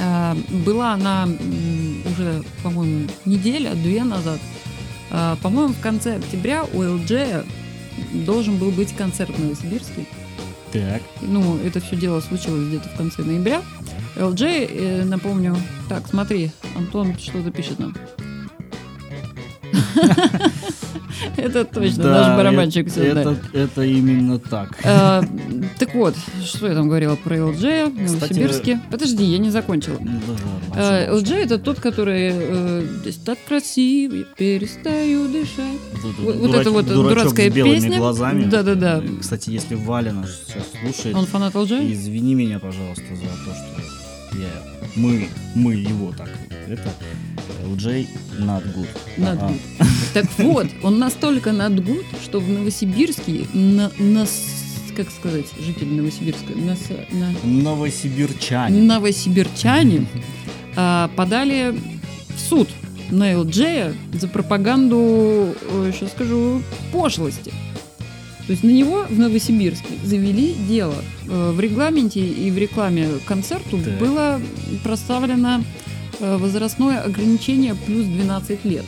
А, 0.00 0.36
Была 0.64 0.94
она 0.94 1.28
уже, 2.06 2.42
по-моему, 2.62 3.08
неделя, 3.24 3.74
две 3.74 4.04
назад. 4.04 4.40
А, 5.10 5.36
По-моему, 5.36 5.74
в 5.74 5.80
конце 5.80 6.16
октября 6.16 6.64
у 6.72 6.82
LG 6.82 7.46
должен 8.24 8.56
был 8.56 8.70
быть 8.70 8.94
концерт 8.96 9.30
в 9.30 9.38
Новосибирске. 9.42 10.06
Так, 10.72 11.02
Ну, 11.22 11.58
это 11.64 11.80
все 11.80 11.96
дело 11.96 12.20
случилось 12.20 12.68
где-то 12.68 12.88
в 12.88 12.96
конце 12.96 13.22
ноября. 13.22 13.62
LG, 14.16 14.68
э, 14.70 15.04
напомню, 15.04 15.56
так, 15.88 16.06
смотри, 16.08 16.50
Антон 16.76 17.16
что-то 17.18 17.50
пишет 17.50 17.78
нам. 17.78 17.94
Это 21.36 21.64
точно, 21.64 22.04
да, 22.04 22.10
наш 22.28 22.36
барабанщик 22.36 22.88
все 22.90 23.02
это, 23.06 23.36
это 23.52 23.82
именно 23.82 24.38
так. 24.38 24.78
Э, 24.84 25.22
Так 25.78 25.94
вот, 25.94 26.14
что 26.44 26.68
я 26.68 26.74
там 26.74 26.88
говорила 26.88 27.16
про 27.16 27.36
LG 27.36 27.90
в 27.90 28.12
Новосибирске? 28.12 28.80
Подожди, 28.90 29.24
я 29.24 29.38
не 29.38 29.50
закончила. 29.50 29.98
Ну, 30.00 30.20
Э, 30.76 31.06
пошел, 31.06 31.18
LG 31.18 31.34
это 31.44 31.58
тот, 31.58 31.80
который 31.80 32.30
э, 32.32 32.86
«Здесь 33.00 33.16
так 33.16 33.38
красиво, 33.48 34.14
я 34.14 34.24
перестаю 34.36 35.28
дышать. 35.28 35.80
Вот, 36.18 36.36
вот 36.36 36.54
это 36.54 36.70
вот 36.70 36.86
дурацкая 36.86 37.50
песня. 37.50 37.98
глазами. 37.98 38.44
Да-да-да. 38.44 39.02
Кстати, 39.20 39.50
если 39.50 39.74
Валя 39.74 40.12
нас 40.12 40.30
сейчас 40.46 40.64
слушает, 40.80 41.16
Он 41.16 41.26
фанат 41.26 41.54
LG? 41.54 41.92
извини 41.92 42.34
меня, 42.34 42.58
пожалуйста, 42.58 43.02
за 43.14 43.22
то, 43.22 43.54
что 43.56 44.38
я, 44.38 44.48
мы, 44.94 45.28
мы 45.54 45.74
его 45.74 46.12
так, 46.16 46.28
это 46.68 46.88
LJ 47.64 48.06
not 48.40 48.62
good. 48.74 48.88
Not 49.16 49.38
good. 49.48 49.58
Так 50.14 50.26
вот, 50.38 50.66
он 50.82 50.98
настолько 50.98 51.52
надгуд, 51.52 52.04
что 52.22 52.40
в 52.40 52.48
Новосибирске 52.48 53.46
на, 53.52 53.90
на 53.98 54.26
с- 54.26 54.92
как 54.96 55.10
сказать, 55.10 55.46
жители 55.64 55.84
Новосибирска, 55.94 56.52
на, 56.54 56.74
с- 56.76 57.12
на- 57.12 57.32
Новосибирчане. 57.44 58.82
новосибирчане 58.82 60.06
а, 60.76 61.10
подали 61.16 61.74
в 62.36 62.40
суд 62.40 62.68
на 63.10 63.32
LG 63.34 63.94
за 64.20 64.28
пропаганду, 64.28 65.54
сейчас 65.92 66.10
скажу, 66.12 66.62
пошлости. 66.92 67.52
То 68.46 68.52
есть 68.52 68.64
на 68.64 68.70
него 68.70 69.04
в 69.08 69.18
Новосибирске 69.18 69.88
завели 70.04 70.54
дело. 70.68 70.94
Э, 71.28 71.52
В 71.52 71.60
регламенте 71.60 72.20
и 72.20 72.50
в 72.50 72.56
рекламе 72.56 73.06
концерту 73.26 73.78
Так. 73.78 73.98
было 73.98 74.40
проставлено 74.82 75.62
возрастное 76.20 77.00
ограничение 77.00 77.74
плюс 77.74 78.04
12 78.06 78.64
лет. 78.64 78.84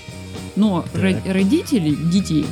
Но 0.57 0.85
Так. 0.93 1.03
ро- 1.03 1.33
родители 1.33 1.95
детей 2.11 2.45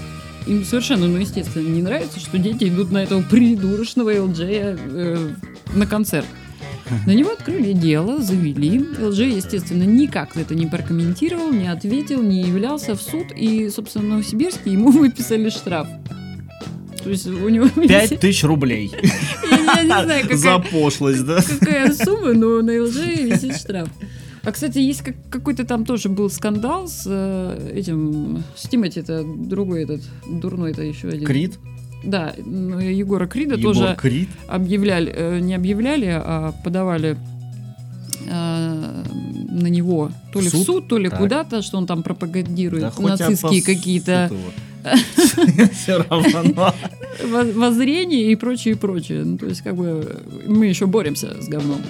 им 0.47 0.65
совершенно, 0.65 1.07
ну, 1.07 1.19
естественно, 1.19 1.69
не 1.69 1.83
нравится, 1.83 2.21
что 2.21 2.39
дети 2.39 2.65
идут 2.65 2.91
на 2.91 2.99
этого 3.03 3.21
придурочного 3.23 4.15
LG 4.15 4.79
э, 4.91 5.29
на 5.75 5.87
концерт. 5.87 6.27
На 7.07 7.11
него 7.11 7.33
открыли 7.33 7.73
дело, 7.75 8.23
завели. 8.23 8.79
LG, 8.79 9.37
естественно, 9.37 9.83
никак 9.83 10.39
это 10.39 10.55
не 10.55 10.67
прокомментировал, 10.67 11.53
не 11.53 11.69
ответил, 11.71 12.23
не 12.23 12.41
являлся 12.43 12.95
в 12.97 13.03
суд. 13.03 13.27
И, 13.37 13.69
собственно, 13.69 14.05
в 14.07 14.09
Новосибирске 14.09 14.73
ему 14.73 14.91
выписали 14.93 15.51
штраф. 15.51 15.87
То 17.05 17.11
есть 17.11 17.27
у 17.27 17.49
него... 17.51 17.69
Пять 17.87 18.19
тысяч 18.19 18.43
рублей 18.45 18.91
Я, 19.51 19.83
я 19.83 19.83
не 19.83 20.05
знаю, 20.05 20.29
за 20.39 20.47
какая, 20.47 20.71
пошлость, 20.73 21.27
да? 21.27 21.43
какая 21.61 21.93
сумма, 21.93 22.33
но 22.33 22.63
на 22.63 22.71
LG 22.71 23.35
висит 23.35 23.57
штраф. 23.59 23.89
А, 24.49 24.53
кстати, 24.53 24.79
есть 24.79 25.03
как, 25.03 25.15
какой-то 25.29 25.65
там 25.67 25.85
тоже 25.85 26.09
был 26.09 26.31
скандал 26.31 26.89
с 26.89 27.03
э, 27.07 27.73
этим... 27.75 28.43
С 28.57 28.67
Тимати, 28.67 29.01
это 29.01 29.23
другой 29.23 29.83
этот, 29.83 30.01
дурной 30.27 30.71
это 30.71 30.81
еще 30.83 31.09
один. 31.09 31.27
Крит, 31.27 31.59
Да, 32.03 32.35
ну, 32.47 32.79
Егора 32.79 33.27
Крида 33.27 33.57
Егор 33.57 33.75
тоже 33.75 33.95
Крит. 34.01 34.31
объявляли, 34.49 35.13
э, 35.15 35.41
не 35.41 35.55
объявляли, 35.55 36.07
а 36.07 36.53
подавали 36.65 37.19
э, 38.27 39.03
на 39.51 39.67
него 39.67 40.13
то 40.33 40.41
ли 40.41 40.49
В 40.49 40.53
суд? 40.53 40.61
в 40.63 40.65
суд, 40.65 40.89
то 40.89 40.97
ли 40.97 41.11
Так. 41.11 41.19
куда-то, 41.19 41.61
что 41.61 41.77
он 41.77 41.87
там 41.87 42.03
пропагандирует 42.03 42.85
Да 42.97 43.03
нацистские 43.03 43.63
какие-то. 43.63 44.31
Все 45.73 45.99
равно. 46.09 46.73
во- 47.23 47.45
воззрения 47.53 48.33
и 48.33 48.35
прочее, 48.37 48.75
и 48.75 48.79
прочее. 48.79 49.25
Ну, 49.25 49.37
то 49.37 49.45
есть, 49.45 49.61
как 49.61 49.77
бы, 49.77 50.23
мы 50.47 50.65
еще 50.67 50.87
боремся 50.87 51.37
с 51.43 51.49
говном. 51.49 51.83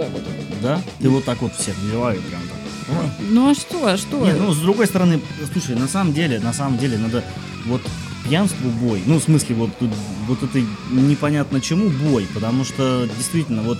Так 0.00 0.08
вот. 0.12 0.22
Да? 0.62 0.80
Ты 0.98 1.10
вот 1.10 1.24
так 1.24 1.42
вот 1.42 1.54
всех 1.54 1.76
взяла 1.78 2.14
и 2.14 2.18
прям 2.18 2.40
так. 2.40 2.98
Ой. 2.98 3.26
Ну 3.30 3.50
а 3.50 3.54
что, 3.54 3.86
а 3.86 3.96
что? 3.98 4.24
Не, 4.24 4.32
ну, 4.32 4.52
с 4.52 4.58
другой 4.58 4.86
стороны, 4.86 5.20
слушай, 5.52 5.76
на 5.76 5.88
самом 5.88 6.14
деле, 6.14 6.40
на 6.40 6.52
самом 6.54 6.78
деле, 6.78 6.96
надо 6.96 7.22
вот 7.66 7.82
пьянству 8.24 8.70
бой. 8.70 9.02
Ну, 9.06 9.18
в 9.18 9.22
смысле, 9.22 9.56
вот 9.56 9.70
тут 9.78 9.90
вот 10.26 10.42
это 10.42 10.60
непонятно 10.90 11.60
чему 11.60 11.90
бой, 11.90 12.26
потому 12.34 12.64
что 12.64 13.08
действительно, 13.16 13.62
вот 13.62 13.78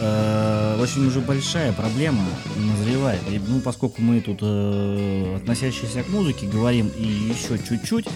э, 0.00 0.78
очень 0.80 1.06
уже 1.06 1.20
большая 1.20 1.72
проблема 1.72 2.22
назревает. 2.56 3.20
И, 3.30 3.40
ну, 3.46 3.60
поскольку 3.60 4.02
мы 4.02 4.20
тут 4.20 4.38
э, 4.42 5.36
относящиеся 5.36 6.02
к 6.02 6.08
музыке 6.08 6.46
говорим 6.46 6.88
и 6.88 7.04
еще 7.04 7.58
чуть-чуть, 7.58 8.06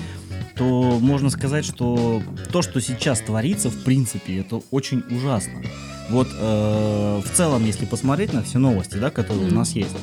то 0.56 0.98
можно 1.00 1.30
сказать, 1.30 1.64
что 1.64 2.22
то, 2.52 2.62
что 2.62 2.80
сейчас 2.80 3.20
творится, 3.20 3.70
в 3.70 3.82
принципе, 3.82 4.38
это 4.38 4.62
очень 4.70 5.02
ужасно. 5.10 5.62
Вот 6.10 6.28
э, 6.32 7.22
в 7.24 7.36
целом, 7.36 7.64
если 7.64 7.86
посмотреть 7.86 8.32
на 8.32 8.42
все 8.42 8.58
новости, 8.58 8.96
да, 8.96 9.10
которые 9.10 9.50
у 9.50 9.54
нас 9.54 9.70
есть, 9.70 9.96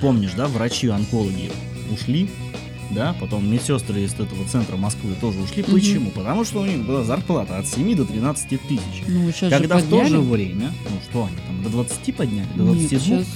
помнишь, 0.00 0.32
да, 0.36 0.46
врачи-онкологи 0.46 1.52
ушли, 1.92 2.30
да, 2.90 3.14
потом 3.20 3.50
медсестры 3.50 4.00
из 4.02 4.14
этого 4.14 4.46
центра 4.50 4.76
Москвы 4.76 5.14
тоже 5.20 5.38
ушли. 5.40 5.62
Мгм. 5.62 5.72
Почему? 5.72 6.10
Потому 6.10 6.44
что 6.44 6.60
у 6.60 6.64
них 6.66 6.86
была 6.86 7.02
зарплата 7.04 7.58
от 7.58 7.66
7 7.66 7.94
до 7.96 8.04
13 8.04 8.58
тысяч. 8.68 9.02
Ну, 9.06 9.30
сейчас 9.32 9.50
Когда 9.52 9.78
же 9.78 9.84
в 9.84 9.88
то 9.90 10.04
же 10.04 10.20
время, 10.20 10.72
ну 10.84 10.96
что 11.10 11.24
они 11.24 11.36
там, 11.46 11.62
до 11.62 11.68
20 11.70 12.14
подняли, 12.16 12.46
до 12.54 12.62
Нет, 12.64 12.88
22? 12.88 12.98
сейчас 13.00 13.26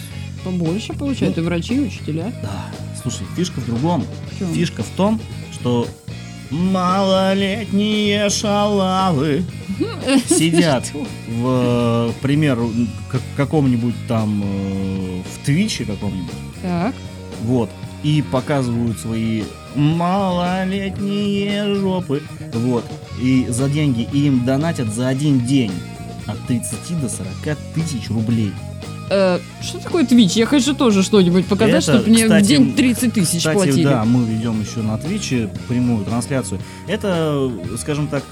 побольше 0.44 0.92
получают 0.94 1.36
и 1.38 1.40
врачи, 1.40 1.74
и 1.74 1.80
учителя. 1.80 2.32
Да, 2.42 2.66
слушай, 3.03 3.26
фишка 3.36 3.61
в 3.61 3.66
другом. 3.66 4.05
В 4.32 4.38
чём? 4.38 4.55
Фишка 4.55 4.82
в 4.82 4.88
том, 4.96 5.20
что 5.53 5.86
малолетние 6.51 8.28
шалавы 8.30 9.44
сидят 10.28 10.90
в, 11.28 12.12
к 12.12 12.22
примеру, 12.22 12.70
как- 13.11 13.22
каком-нибудь 13.36 13.94
там 14.09 14.42
э, 14.44 15.20
в 15.22 15.44
Твиче 15.44 15.84
каком-нибудь, 15.84 16.30
Так. 16.62 16.94
вот, 17.42 17.70
и 18.03 18.22
показывают 18.22 18.98
свои 18.98 19.44
малолетние 19.74 21.74
жопы, 21.74 22.22
вот, 22.53 22.84
и 23.20 23.46
за 23.48 23.68
деньги 23.68 24.09
и 24.12 24.26
им 24.26 24.44
донатят 24.44 24.92
за 24.92 25.09
один 25.09 25.44
день 25.44 25.72
от 26.26 26.38
30 26.46 27.01
до 27.01 27.09
40 27.09 27.59
тысяч 27.74 28.09
рублей. 28.09 28.53
Э, 29.11 29.40
что 29.61 29.78
такое 29.78 30.05
Twitch? 30.05 30.38
Я 30.38 30.46
хочу 30.46 30.72
тоже 30.72 31.03
что-нибудь 31.03 31.46
показать, 31.46 31.82
чтобы 31.82 32.09
мне 32.09 32.24
кстати, 32.24 32.44
в 32.44 32.46
день 32.46 32.74
30 32.74 33.12
тысяч 33.12 33.38
Кстати, 33.38 33.57
платили. 33.57 33.84
да, 33.84 34.05
мы 34.05 34.24
ведем 34.24 34.61
еще 34.61 34.80
на 34.80 34.96
Твиче 34.98 35.51
прямую 35.68 36.05
трансляцию. 36.05 36.61
Это, 36.86 37.51
скажем 37.78 38.07
так, 38.07 38.22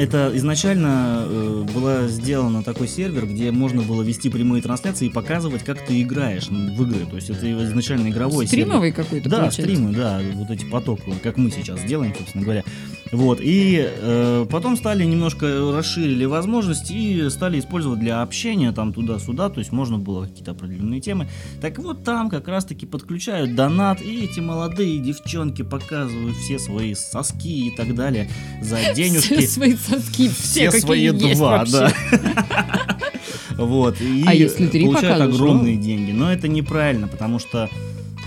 это 0.00 0.30
изначально 0.34 1.26
э, 1.28 1.66
была 1.74 2.08
сделана 2.08 2.62
такой 2.62 2.88
сервер, 2.88 3.26
где 3.26 3.50
можно 3.50 3.82
было 3.82 4.02
вести 4.02 4.30
прямые 4.30 4.62
трансляции 4.62 5.06
и 5.06 5.10
показывать, 5.10 5.62
как 5.62 5.84
ты 5.84 6.00
играешь 6.00 6.48
в 6.48 6.82
игры. 6.82 7.04
То 7.04 7.16
есть 7.16 7.28
это 7.28 7.64
изначально 7.64 8.08
игровой 8.08 8.46
сервер. 8.46 8.64
Стримовый 8.64 8.92
какой-то 8.92 9.28
Да, 9.28 9.36
получается? 9.40 9.62
стримы, 9.62 9.92
да, 9.92 10.22
вот 10.34 10.50
эти 10.50 10.64
потоки, 10.64 11.12
как 11.22 11.36
мы 11.36 11.50
сейчас 11.50 11.84
делаем, 11.84 12.14
собственно 12.16 12.44
говоря. 12.44 12.64
Вот, 13.12 13.40
и 13.42 13.90
э, 13.90 14.46
потом 14.48 14.76
стали 14.76 15.04
немножко 15.04 15.72
расширили 15.72 16.24
возможности 16.24 16.92
и 16.92 17.28
стали 17.28 17.58
использовать 17.58 17.98
для 17.98 18.22
общения 18.22 18.72
там 18.72 18.92
туда-сюда, 18.92 19.50
то 19.50 19.58
есть 19.58 19.72
можно 19.72 19.98
было 19.98 20.26
какие-то 20.26 20.52
определенные 20.52 21.00
темы. 21.00 21.28
Так 21.60 21.78
вот 21.78 22.04
там 22.04 22.30
как 22.30 22.46
раз-таки 22.46 22.86
подключают 22.86 23.56
донат, 23.56 24.00
и 24.00 24.24
эти 24.24 24.38
молодые 24.38 24.98
девчонки 24.98 25.62
показывают 25.62 26.36
все 26.36 26.58
свои 26.58 26.94
соски 26.94 27.66
и 27.66 27.76
так 27.76 27.94
далее 27.96 28.30
за 28.62 28.78
денежки. 28.94 29.34
Все 29.38 29.48
свои 29.48 29.74
соски, 29.90 30.28
все, 30.28 30.70
Все 30.70 30.80
свои 30.80 31.02
есть 31.02 31.38
два, 31.38 31.58
вообще. 31.58 31.72
да. 31.72 32.76
Вот. 33.56 34.00
И 34.00 34.24
А 34.26 34.32
если 34.32 34.66
три 34.68 34.86
получают 34.86 35.20
огромные 35.20 35.76
деньги. 35.76 36.12
Но 36.12 36.32
это 36.32 36.48
неправильно, 36.48 37.08
потому 37.08 37.38
что... 37.38 37.68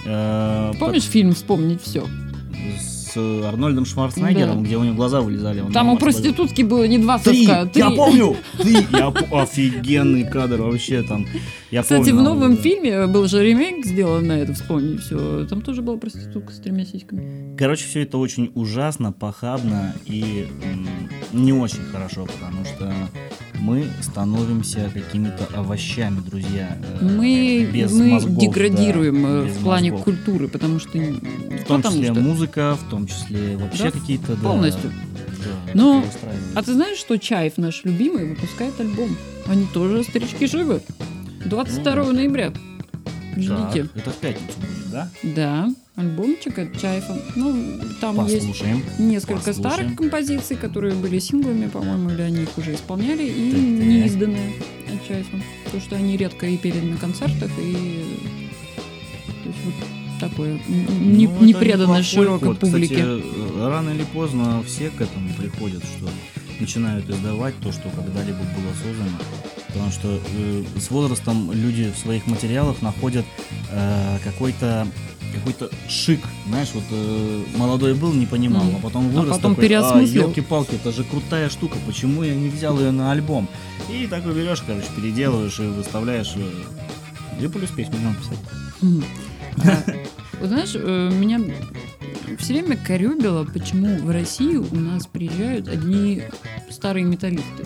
э, 0.06 0.74
Помнишь 0.80 1.04
фильм 1.04 1.34
«Вспомнить 1.34 1.82
все»? 1.82 2.06
С 3.14 3.46
Арнольдом 3.46 3.86
Шварценеггером, 3.86 4.60
Да. 4.60 4.66
где 4.66 4.78
у 4.78 4.84
него 4.84 4.96
глаза 4.96 5.22
вылезали. 5.22 5.62
он 5.62 5.72
Там 5.72 5.90
у 5.90 5.98
проститутки 5.98 6.62
было 6.64 6.88
не 6.88 6.98
два 6.98 7.20
Три! 7.20 7.46
соска, 7.46 7.62
а 7.62 7.66
три. 7.68 7.82
Я 7.84 7.92
помню! 7.92 8.36
Три! 8.58 8.74
Я 8.92 9.08
Офигенный 9.32 10.24
кадр 10.30 10.62
вообще 10.62 11.04
там. 11.04 11.26
Я 11.70 11.82
Кстати, 11.84 12.10
помню, 12.10 12.20
в 12.20 12.24
новом 12.24 12.56
да. 12.56 12.62
фильме 12.62 13.08
был 13.08 13.28
же 13.28 13.44
ремейк 13.44 13.86
сделан 13.86 14.28
на 14.28 14.34
это, 14.34 14.54
вспомни 14.54 14.98
все. 14.98 15.46
Там 15.46 15.62
тоже 15.62 15.82
была 15.82 15.98
проститутка 15.98 16.52
с 16.54 16.60
тремя 16.60 16.86
сиськами. 16.86 17.56
Короче, 17.58 17.86
все 17.86 18.02
это 18.04 18.18
очень 18.18 18.52
ужасно, 18.56 19.12
похабно 19.12 19.94
и 20.06 20.48
м, 20.64 20.88
не 21.34 21.54
очень 21.54 21.84
хорошо, 21.92 22.26
потому 22.26 22.66
что 22.66 22.92
мы 23.60 23.88
становимся 24.02 24.90
какими-то 24.94 25.46
овощами, 25.56 26.20
друзья. 26.22 26.78
э, 26.82 27.04
Мы, 27.04 27.70
без 27.72 27.92
мы 27.94 28.08
мозгов, 28.08 28.38
деградируем 28.38 29.24
да, 29.24 29.30
э, 29.30 29.46
без 29.48 29.56
в 29.58 29.64
плане 29.64 29.92
мозгов. 29.92 30.04
культуры, 30.06 30.48
потому 30.48 30.80
что... 30.80 30.98
В 30.98 31.64
том 31.68 31.82
числе 31.84 32.14
музыка, 32.14 32.76
в 32.76 32.90
том 32.90 33.08
числе 33.08 33.56
вообще 33.58 33.84
Да, 33.86 33.92
какие-то... 33.92 34.36
да, 34.36 34.42
полностью. 34.50 34.92
да, 34.92 35.72
Но-. 35.74 36.04
А 36.56 36.62
ты 36.64 36.74
знаешь, 36.74 36.98
что 36.98 37.18
Чаев, 37.18 37.58
наш 37.58 37.84
любимый, 37.84 38.26
выпускает 38.30 38.80
альбом? 38.80 39.16
Они 39.48 39.66
тоже 39.74 40.04
старички 40.04 40.46
живы. 40.48 40.82
22 41.46 41.96
Ну, 42.04 42.12
ноября. 42.14 42.54
Ждите. 43.36 43.88
это 43.96 44.12
в 44.12 44.16
пятницу 44.18 44.54
да? 44.94 45.10
Да, 45.24 45.70
альбомчик 45.96 46.58
от 46.60 46.80
Чаева. 46.80 47.18
Ну, 47.36 47.80
там 48.00 48.26
есть 48.28 48.48
Послушаем. 48.48 48.82
несколько 49.00 49.36
послушаем. 49.40 49.72
старых 49.72 49.96
композиций, 49.98 50.56
которые 50.56 50.96
были 50.96 51.20
синглами, 51.20 51.68
по-моему, 51.68 52.10
или 52.12 52.22
они 52.22 52.44
их 52.44 52.58
уже 52.58 52.74
исполняли, 52.76 53.24
и 53.24 53.52
неизданные 53.52 54.54
от 54.94 55.08
Чаева. 55.08 55.28
Потому 55.66 55.84
что 55.84 55.96
они 55.96 56.16
редко 56.18 56.46
и 56.48 56.58
пели 56.58 56.80
на 56.80 56.98
концертах, 56.98 57.52
и... 57.60 58.20
То 59.44 59.50
есть 59.50 59.60
вот 59.66 59.74
такое 60.30 60.60
не, 60.70 61.28
Ну, 61.28 61.44
не 61.46 61.54
преданное 61.54 62.04
широкой 62.04 62.50
ход. 62.50 62.60
публике. 62.60 62.96
Кстати, 62.96 63.24
рано 63.60 63.90
или 63.90 64.04
поздно 64.14 64.64
все 64.66 64.90
к 64.90 65.02
этому 65.02 65.30
приходят, 65.38 65.84
что 65.84 66.10
начинают 66.60 67.10
издавать 67.10 67.56
то, 67.62 67.72
что 67.72 67.90
когда-либо 67.90 68.38
было 68.38 68.72
создано. 68.82 69.18
Потому 69.74 69.92
что 69.92 70.20
э, 70.38 70.64
с 70.80 70.92
возрастом 70.92 71.52
люди 71.52 71.92
в 71.92 71.98
своих 71.98 72.28
материалах 72.28 72.82
находят 72.82 73.26
э, 73.72 74.18
какой-то 74.24 74.88
какой-то 75.34 75.72
шик, 75.90 76.20
знаешь, 76.48 76.70
вот 76.76 76.84
э, 76.92 77.44
молодой 77.58 77.96
был, 77.96 78.14
не 78.14 78.28
понимал, 78.28 78.66
Мгм. 78.66 78.76
а 78.76 78.80
потом 78.80 79.06
А 79.08 79.10
вырос 79.10 79.36
потом 79.38 79.56
такой, 79.56 79.66
а, 79.66 79.68
переосмыслил». 79.68 80.24
елки-палки, 80.28 80.76
это 80.76 80.92
же 80.92 81.04
крутая 81.04 81.50
штука, 81.50 81.76
почему 81.88 82.22
я 82.22 82.36
не 82.36 82.50
взял 82.50 82.78
ее 82.80 82.92
на 82.92 83.12
альбом? 83.12 83.50
И 83.92 84.06
такой 84.06 84.36
берешь, 84.36 84.62
короче, 84.62 84.86
переделываешь 84.96 85.60
и 85.60 85.64
выставляешь, 85.64 86.34
э, 86.36 87.44
и 87.44 87.48
плюс 87.48 87.72
песню 87.72 87.98
можем 87.98 88.16
писать. 88.22 88.40
А, 89.58 89.92
Вот 90.40 90.50
знаешь, 90.50 90.72
э, 90.76 91.10
меня 91.12 91.40
все 92.38 92.54
время 92.54 92.78
корюбило, 92.78 93.44
почему 93.44 93.98
в 94.06 94.12
Россию 94.12 94.68
у 94.72 94.76
нас 94.76 95.08
приезжают 95.08 95.68
одни 95.68 96.22
старые 96.70 97.06
металлисты. 97.06 97.66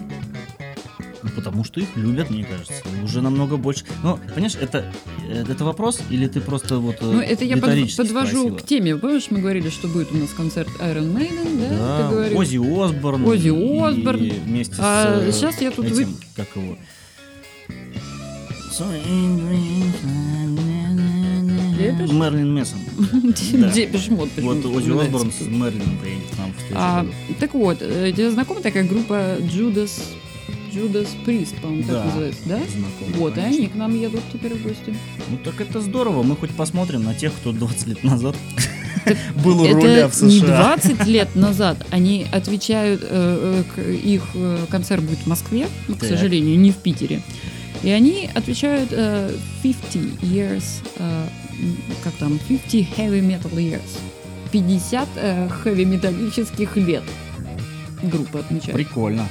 Ну, 1.24 1.30
Потому 1.36 1.64
что 1.64 1.80
их 1.80 1.88
любят, 1.96 2.30
мне 2.30 2.44
кажется. 2.44 2.74
Уже 3.04 3.22
намного 3.22 3.58
больше. 3.58 3.84
Ну, 4.04 4.20
понимаешь, 4.34 4.56
это, 4.60 4.94
э, 5.28 5.46
это 5.50 5.66
вопрос, 5.66 6.00
или 6.12 6.28
ты 6.28 6.42
просто 6.42 6.78
вот 6.78 6.98
э, 7.02 7.06
Ну, 7.06 7.20
это 7.22 7.44
я 7.44 7.56
под- 7.58 7.66
подвожу 7.98 8.28
спросила? 8.50 8.56
к 8.58 8.64
теме. 8.66 8.96
Помнишь, 8.96 9.28
мы 9.32 9.40
говорили, 9.40 9.70
что 9.70 9.88
будет 9.88 10.12
у 10.12 10.18
нас 10.18 10.30
концерт 10.32 10.70
Iron 10.80 11.12
Maiden, 11.14 11.60
да? 11.60 11.70
Ты 11.70 12.04
Да, 12.04 12.10
говорил? 12.12 12.38
Оззи 12.40 12.58
Осборн. 12.86 13.26
Оззи 13.26 13.48
и 13.48 13.80
Осборн. 13.80 14.20
вместе 14.46 14.76
А 14.80 15.20
с... 15.22 15.28
э, 15.28 15.32
сейчас 15.32 15.60
я 15.62 15.72
тут 15.72 15.90
вы- 15.90 16.02
этим, 16.04 16.16
как 16.36 16.48
его... 16.56 16.78
Мерлин 22.12 22.54
Мессон. 22.54 22.80
Мод 22.98 24.30
Вот 24.38 24.58
вспоминается 24.60 25.02
Осборн 25.06 25.32
с. 25.32 25.42
Мерлином 25.42 25.98
приедет 26.00 26.30
к 26.34 26.38
нам 26.38 26.52
в 26.54 26.56
А, 26.76 27.04
встречу. 27.04 27.40
так 27.40 27.54
вот, 27.54 27.80
тебе 27.80 28.32
знакома 28.32 28.62
такая 28.62 28.84
группа 28.88 29.38
Judas, 29.40 30.02
Judas 30.74 31.08
Priest, 31.26 31.60
по-моему, 31.62 31.84
так 31.84 31.92
Да, 31.94 32.06
называется, 32.06 32.42
да? 32.46 32.58
знакомо, 32.58 33.18
Вот, 33.18 33.32
и 33.34 33.36
конечно. 33.36 33.58
они 33.60 33.68
к 33.68 33.76
нам 33.76 33.96
едут 34.00 34.22
теперь 34.32 34.54
в 34.54 34.64
гости. 34.64 34.96
Ну 35.30 35.38
так 35.44 35.60
это 35.62 35.80
здорово, 35.82 36.24
мы 36.24 36.36
хоть 36.36 36.52
посмотрим 36.52 37.04
на 37.04 37.14
тех, 37.14 37.34
кто 37.34 37.52
20 37.52 37.88
лет 37.88 38.04
назад 38.04 38.36
был 39.44 39.62
у 39.62 39.68
руля 39.74 40.08
в 40.08 40.22
не 40.24 40.40
США. 40.40 40.76
20 40.78 41.08
лет 41.08 41.36
назад. 41.36 41.86
Они 41.92 42.26
отвечают, 42.32 43.02
э, 43.04 43.64
э, 43.78 43.94
их 43.94 44.24
э, 44.36 44.66
концерт 44.70 45.04
будет 45.04 45.20
в 45.20 45.28
Москве, 45.28 45.68
ну, 45.88 45.96
к 45.96 46.00
Так. 46.00 46.10
сожалению, 46.10 46.58
не 46.60 46.72
в 46.72 46.78
Питере. 46.78 47.22
И 47.84 47.90
они 47.90 48.30
отвечают 48.34 48.90
э, 48.92 49.32
50 49.64 49.96
years, 50.24 50.64
как 52.04 52.14
там, 52.14 52.40
50 52.48 52.74
heavy 52.98 53.22
metal 53.22 53.54
years. 53.56 53.82
50 54.52 55.08
э, 55.16 55.50
хэви-металлических 55.50 56.76
лет 56.78 57.04
группа 58.02 58.40
отмечает. 58.40 58.74
Прикольно. 58.74 59.28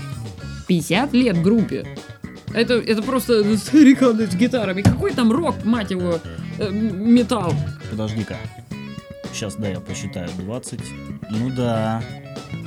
50 0.67 1.13
лет 1.13 1.43
группе. 1.43 1.87
Это, 2.55 2.75
это 2.75 3.03
просто 3.03 3.57
стариканы 3.57 4.27
с 4.27 4.35
гитарами. 4.35 4.83
Какой 4.83 5.13
там 5.13 5.33
рок, 5.33 5.65
мать 5.65 5.91
его, 5.91 6.19
э, 6.59 6.71
металл. 6.71 7.53
Подожди-ка. 7.91 8.37
Сейчас, 9.33 9.57
да, 9.57 9.69
я 9.69 9.81
посчитаю. 9.81 10.29
20. 10.39 10.81
Ну 11.31 11.51
да. 11.51 12.03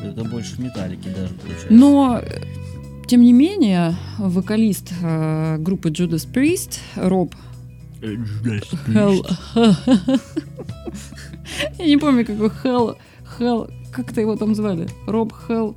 Это 0.04 0.24
больше 0.24 0.62
металлики 0.62 1.10
даже 1.10 1.34
получается. 1.34 1.68
Но, 1.70 2.22
тем 3.08 3.22
не 3.22 3.34
менее, 3.34 3.96
вокалист 4.18 4.92
э, 5.02 5.58
группы 5.60 5.90
Judas 5.90 6.28
Priest, 6.32 6.80
Роб 6.96 7.34
Э, 8.02 8.16
Хелл... 8.88 9.26
Я 11.78 11.86
не 11.86 11.98
помню, 11.98 12.26
какой 12.26 12.50
Хелл... 12.50 12.98
Хелл... 13.38 13.70
Как-то 13.92 14.22
его 14.22 14.36
там 14.36 14.56
звали? 14.56 14.88
Роб 15.08 15.34
Хелл... 15.48 15.76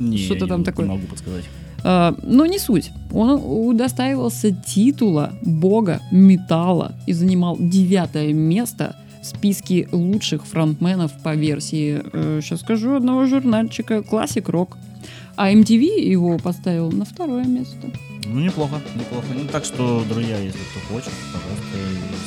Не, 0.00 0.18
Что-то 0.18 0.46
там 0.46 0.60
не 0.60 0.64
такое. 0.64 0.86
могу 0.86 1.06
подсказать. 1.06 1.44
А, 1.82 2.14
но 2.22 2.46
не 2.46 2.58
суть. 2.58 2.90
Он 3.12 3.40
удостаивался 3.44 4.50
титула 4.52 5.32
бога 5.42 6.00
металла 6.10 6.94
и 7.06 7.12
занимал 7.12 7.56
девятое 7.58 8.32
место 8.32 8.96
в 9.22 9.26
списке 9.26 9.88
лучших 9.92 10.44
фронтменов 10.46 11.12
по 11.22 11.34
версии, 11.34 12.02
сейчас 12.42 12.60
скажу, 12.60 12.94
одного 12.94 13.26
журнальчика 13.26 13.98
Classic 13.98 14.44
Rock. 14.44 14.76
А 15.36 15.52
MTV 15.52 16.00
его 16.00 16.38
поставил 16.38 16.92
на 16.92 17.04
второе 17.04 17.44
место. 17.44 17.88
Ну, 18.26 18.40
неплохо, 18.40 18.80
неплохо. 18.94 19.26
Ну, 19.34 19.44
так 19.50 19.64
что, 19.64 20.04
друзья, 20.08 20.38
если 20.38 20.58
кто 20.58 20.94
хочет, 20.94 21.10
пожалуйста, 21.32 21.76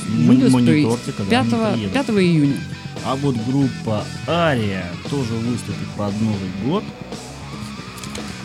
Judas 0.10 0.46
м- 0.48 0.52
мониторьте, 0.52 1.12
когда 1.12 1.30
5, 1.44 1.54
они 1.54 1.74
приедут. 1.74 1.94
5 1.94 2.10
июня. 2.24 2.58
А 3.06 3.16
вот 3.16 3.36
группа 3.48 4.04
Ария 4.28 4.86
тоже 5.10 5.34
выступит 5.34 5.88
под 5.98 6.14
Новый 6.22 6.50
год. 6.66 6.84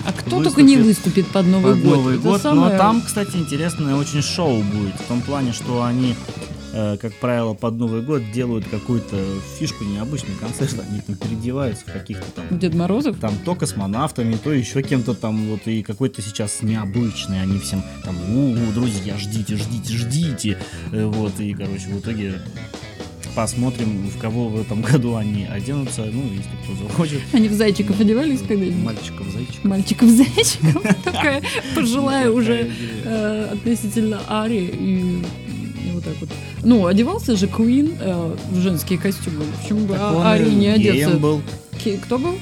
А 0.04 0.12
кто 0.12 0.36
Выступит 0.36 0.44
только 0.44 0.62
не 0.62 0.76
выступит 0.78 1.26
под 1.28 1.46
Новый 1.46 1.74
под 1.74 1.82
год. 1.84 1.94
Новый 1.96 2.14
Это 2.16 2.22
год. 2.28 2.42
самое- 2.42 2.72
Но 2.72 2.78
там, 2.78 3.02
кстати, 3.02 3.36
интересное 3.36 3.94
очень 3.96 4.22
шоу 4.22 4.62
будет. 4.62 4.94
В 4.96 5.04
том 5.04 5.20
плане, 5.20 5.52
что 5.52 5.82
они, 5.84 6.16
как 6.72 7.12
правило, 7.20 7.54
под 7.54 7.74
Новый 7.74 8.02
год 8.02 8.22
делают 8.32 8.66
какую-то 8.68 9.16
фишку, 9.58 9.84
необычный 9.84 10.34
концерт. 10.40 10.74
Они 10.90 11.00
там 11.00 11.16
переодеваются 11.16 11.84
в 11.86 11.92
каких-то 11.92 12.24
там 12.34 12.58
Дед 12.58 12.74
Морозов? 12.74 13.18
там 13.18 13.34
то 13.44 13.54
космонавтами, 13.54 14.36
то 14.42 14.52
еще 14.52 14.82
кем-то 14.82 15.14
там 15.14 15.48
вот 15.48 15.66
и 15.66 15.82
какой-то 15.82 16.22
сейчас 16.22 16.62
необычный, 16.62 17.42
они 17.42 17.58
всем 17.58 17.82
там, 18.04 18.16
у, 18.36 18.72
друзья, 18.72 19.16
ждите, 19.18 19.56
ждите, 19.56 19.94
ждите, 19.94 20.58
Э, 20.92 21.04
вот 21.06 21.38
и 21.40 21.52
короче 21.54 21.88
в 21.88 22.00
итоге 22.00 22.40
посмотрим, 23.34 24.08
в 24.08 24.18
кого 24.18 24.48
в 24.48 24.60
этом 24.60 24.82
году 24.90 25.16
они 25.16 25.44
оденутся, 25.46 26.04
ну 26.12 26.22
если 26.30 26.50
кто 26.64 26.86
захочет, 26.88 27.20
Они 27.32 27.48
в 27.48 27.52
зайчиков 27.52 27.98
одевались 28.00 28.40
когда-нибудь? 28.40 28.84
мальчиков, 28.84 29.26
зайчиков. 29.32 29.64
Мальчиков-зайчиков. 29.64 30.82
Такая 31.04 31.42
пожилая 31.74 32.30
уже 32.30 32.70
э, 33.04 33.48
относительно 33.52 34.20
Ари 34.28 34.70
и 34.72 35.22
вот 35.92 36.04
так 36.04 36.14
вот. 36.20 36.30
Ну, 36.64 36.86
одевался 36.86 37.36
же 37.36 37.48
Куин 37.48 37.96
э, 38.00 38.36
в 38.50 38.60
женские 38.60 38.98
костюмы. 38.98 39.44
Почему 39.60 39.80
бы 39.86 39.96
А- 39.98 40.32
Ари 40.32 40.50
не 40.50 40.68
одеться? 40.68 41.16
был. 41.16 41.42
Ки- 41.82 41.96
Кто 41.96 42.18
был? 42.18 42.38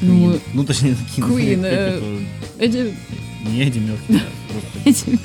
Ну, 0.00 0.32
Queen. 0.32 0.40
ну 0.54 0.64
точнее. 0.64 0.96
Queen, 1.16 1.62
Как 1.62 1.72
э? 1.72 2.00
Эти, 2.58 2.94
Не 3.48 3.62
Эдди 3.64 3.80
просто 4.08 4.24
эти- 4.84 5.18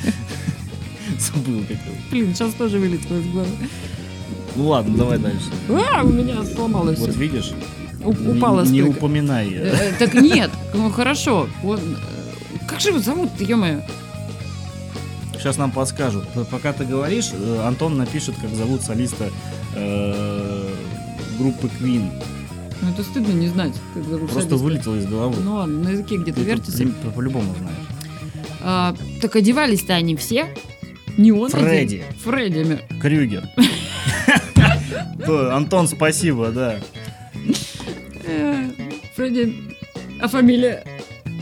забыл 1.19 1.61
как 1.61 1.71
его. 1.71 1.95
блин, 2.11 2.33
сейчас 2.35 2.53
тоже 2.53 2.77
вылетело 2.79 3.17
из 3.19 3.25
головы. 3.27 3.49
Ну 4.55 4.67
ладно, 4.67 4.95
давай 4.97 5.17
дальше. 5.17 5.45
А, 5.69 6.03
у 6.03 6.09
меня 6.09 6.43
сломалось. 6.43 6.99
Вот 6.99 7.15
видишь, 7.15 7.51
У- 8.03 8.11
упала 8.31 8.63
не, 8.63 8.71
не 8.71 8.79
стойка. 8.81 8.97
упоминай. 8.97 9.49
Э, 9.53 9.75
э, 9.75 9.93
Так 9.97 10.13
нет, 10.15 10.51
ну 10.73 10.89
хорошо. 10.91 11.47
Вот, 11.63 11.79
э, 11.79 12.65
как 12.67 12.79
же 12.79 12.89
его 12.89 12.99
зовут-то, 12.99 13.43
ё-моё? 13.43 13.81
Сейчас 15.43 15.57
нам 15.57 15.71
подскажут. 15.71 16.23
Пока 16.49 16.71
ты 16.71 16.85
говоришь, 16.85 17.31
э, 17.33 17.63
Антон 17.67 17.97
напишет, 17.97 18.33
как 18.41 18.49
зовут 18.51 18.81
солиста 18.81 19.29
э, 19.75 20.69
группы 21.37 21.69
Queen. 21.81 22.09
Ну, 22.81 22.89
это 22.89 23.03
стыдно 23.03 23.33
не 23.33 23.49
знать, 23.49 23.73
как 23.93 24.03
зовут 24.05 24.29
Просто 24.31 24.51
солиста. 24.51 24.55
вылетело 24.63 24.95
из 24.95 25.05
головы. 25.05 25.35
Ну 25.43 25.55
ладно, 25.55 25.79
на 25.83 25.89
языке 25.89 26.15
где-то 26.15 26.39
Ты 26.39 26.45
вертится. 26.45 26.83
по- 26.85 26.91
по- 26.91 27.11
по-любому 27.11 27.53
знаешь. 27.59 27.75
А, 28.61 28.95
так 29.21 29.35
одевались-то 29.35 29.93
они 29.93 30.15
все. 30.15 30.45
Не 31.17 31.33
он 31.33 31.47
один. 31.53 31.59
Фредди. 31.67 32.03
Фредди. 32.23 32.59
Мер- 32.59 32.83
Крюгер. 33.01 33.43
То, 35.25 35.53
Антон, 35.57 35.89
спасибо, 35.89 36.51
да. 36.51 36.79
Э, 38.25 38.69
Фредди. 39.17 39.53
А 40.21 40.29
фамилия? 40.29 40.85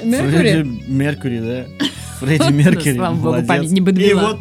Меркури? 0.04 0.32
Фредди 0.38 0.90
Меркури, 0.90 1.40
да. 1.40 1.81
Фредди 2.22 2.52
Меркьюри, 2.54 2.96
Слава 2.98 3.14
богу, 3.16 3.26
молодец. 3.26 3.48
память 3.48 3.72
не 3.72 3.80
И 3.80 3.84
подвела. 3.84 4.32
вот 4.34 4.40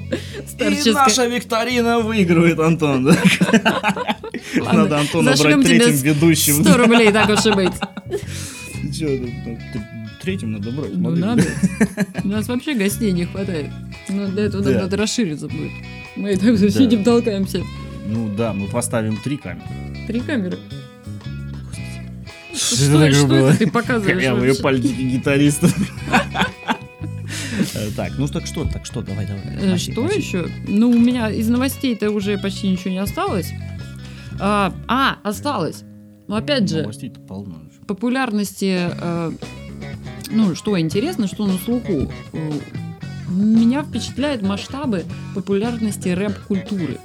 и 0.60 0.90
наша 0.92 1.26
викторина 1.26 1.98
выигрывает, 2.00 2.60
Антон. 2.60 3.04
Надо 4.54 4.98
Антона 5.00 5.34
брать 5.36 5.62
третьим 5.64 5.96
ведущим. 5.96 6.62
100 6.62 6.76
рублей, 6.76 7.10
так 7.10 7.28
уж 7.30 7.46
и 7.46 7.52
быть. 7.52 7.72
Ну, 9.00 9.28
ну, 9.46 9.58
Третьим 10.22 10.52
надо 10.52 10.70
брать. 10.70 10.94
Ну 10.94 11.10
надо. 11.16 11.42
У 12.22 12.28
нас 12.28 12.46
вообще 12.48 12.74
гостей 12.74 13.10
не 13.12 13.24
хватает. 13.24 13.70
Но 14.10 14.26
для 14.26 14.44
этого 14.44 14.62
Да. 14.62 14.80
надо 14.82 14.96
расшириться 14.98 15.48
будет. 15.48 15.70
Мы 16.16 16.34
и 16.34 16.36
так 16.36 16.58
сидим, 16.58 17.02
толкаемся. 17.02 17.62
Ну 18.06 18.28
да, 18.36 18.52
мы 18.52 18.66
поставим 18.68 19.16
три 19.16 19.38
камеры. 19.38 19.64
Три 20.06 20.20
камеры. 20.20 20.58
Что 22.52 22.76
Что, 22.76 23.12
что 23.12 23.34
это 23.48 23.58
ты 23.58 23.66
показываешь? 23.70 24.16
Корявые 24.18 24.54
пальчики 24.56 25.00
гитариста. 25.00 25.68
Э, 27.74 27.90
Так, 27.96 28.12
ну 28.18 28.28
так 28.28 28.46
что, 28.46 28.64
так 28.64 28.86
что, 28.86 29.02
давай, 29.02 29.26
давай. 29.26 29.74
Э, 29.74 29.76
Что 29.76 30.06
еще? 30.06 30.46
Ну, 30.66 30.90
у 30.90 30.98
меня 30.98 31.30
из 31.30 31.48
новостей-то 31.48 32.10
уже 32.10 32.38
почти 32.38 32.68
ничего 32.68 32.90
не 32.90 32.98
осталось. 32.98 33.52
А, 34.38 34.72
а, 34.88 35.18
осталось. 35.22 35.82
Но 36.28 36.36
опять 36.36 36.68
же, 36.68 36.88
популярности, 37.86 38.78
э, 38.90 39.32
ну, 40.30 40.54
что 40.54 40.78
интересно, 40.78 41.26
что 41.26 41.46
на 41.46 41.58
слуху. 41.58 42.10
Меня 43.28 43.82
впечатляют 43.82 44.42
масштабы 44.42 45.04
популярности 45.34 46.08
рэп-культуры. 46.08 46.98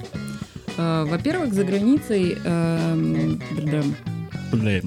Во-первых, 0.76 1.54
за 1.54 1.64
границей 1.64 2.36
эм, 2.44 3.40
Блин. 4.52 4.84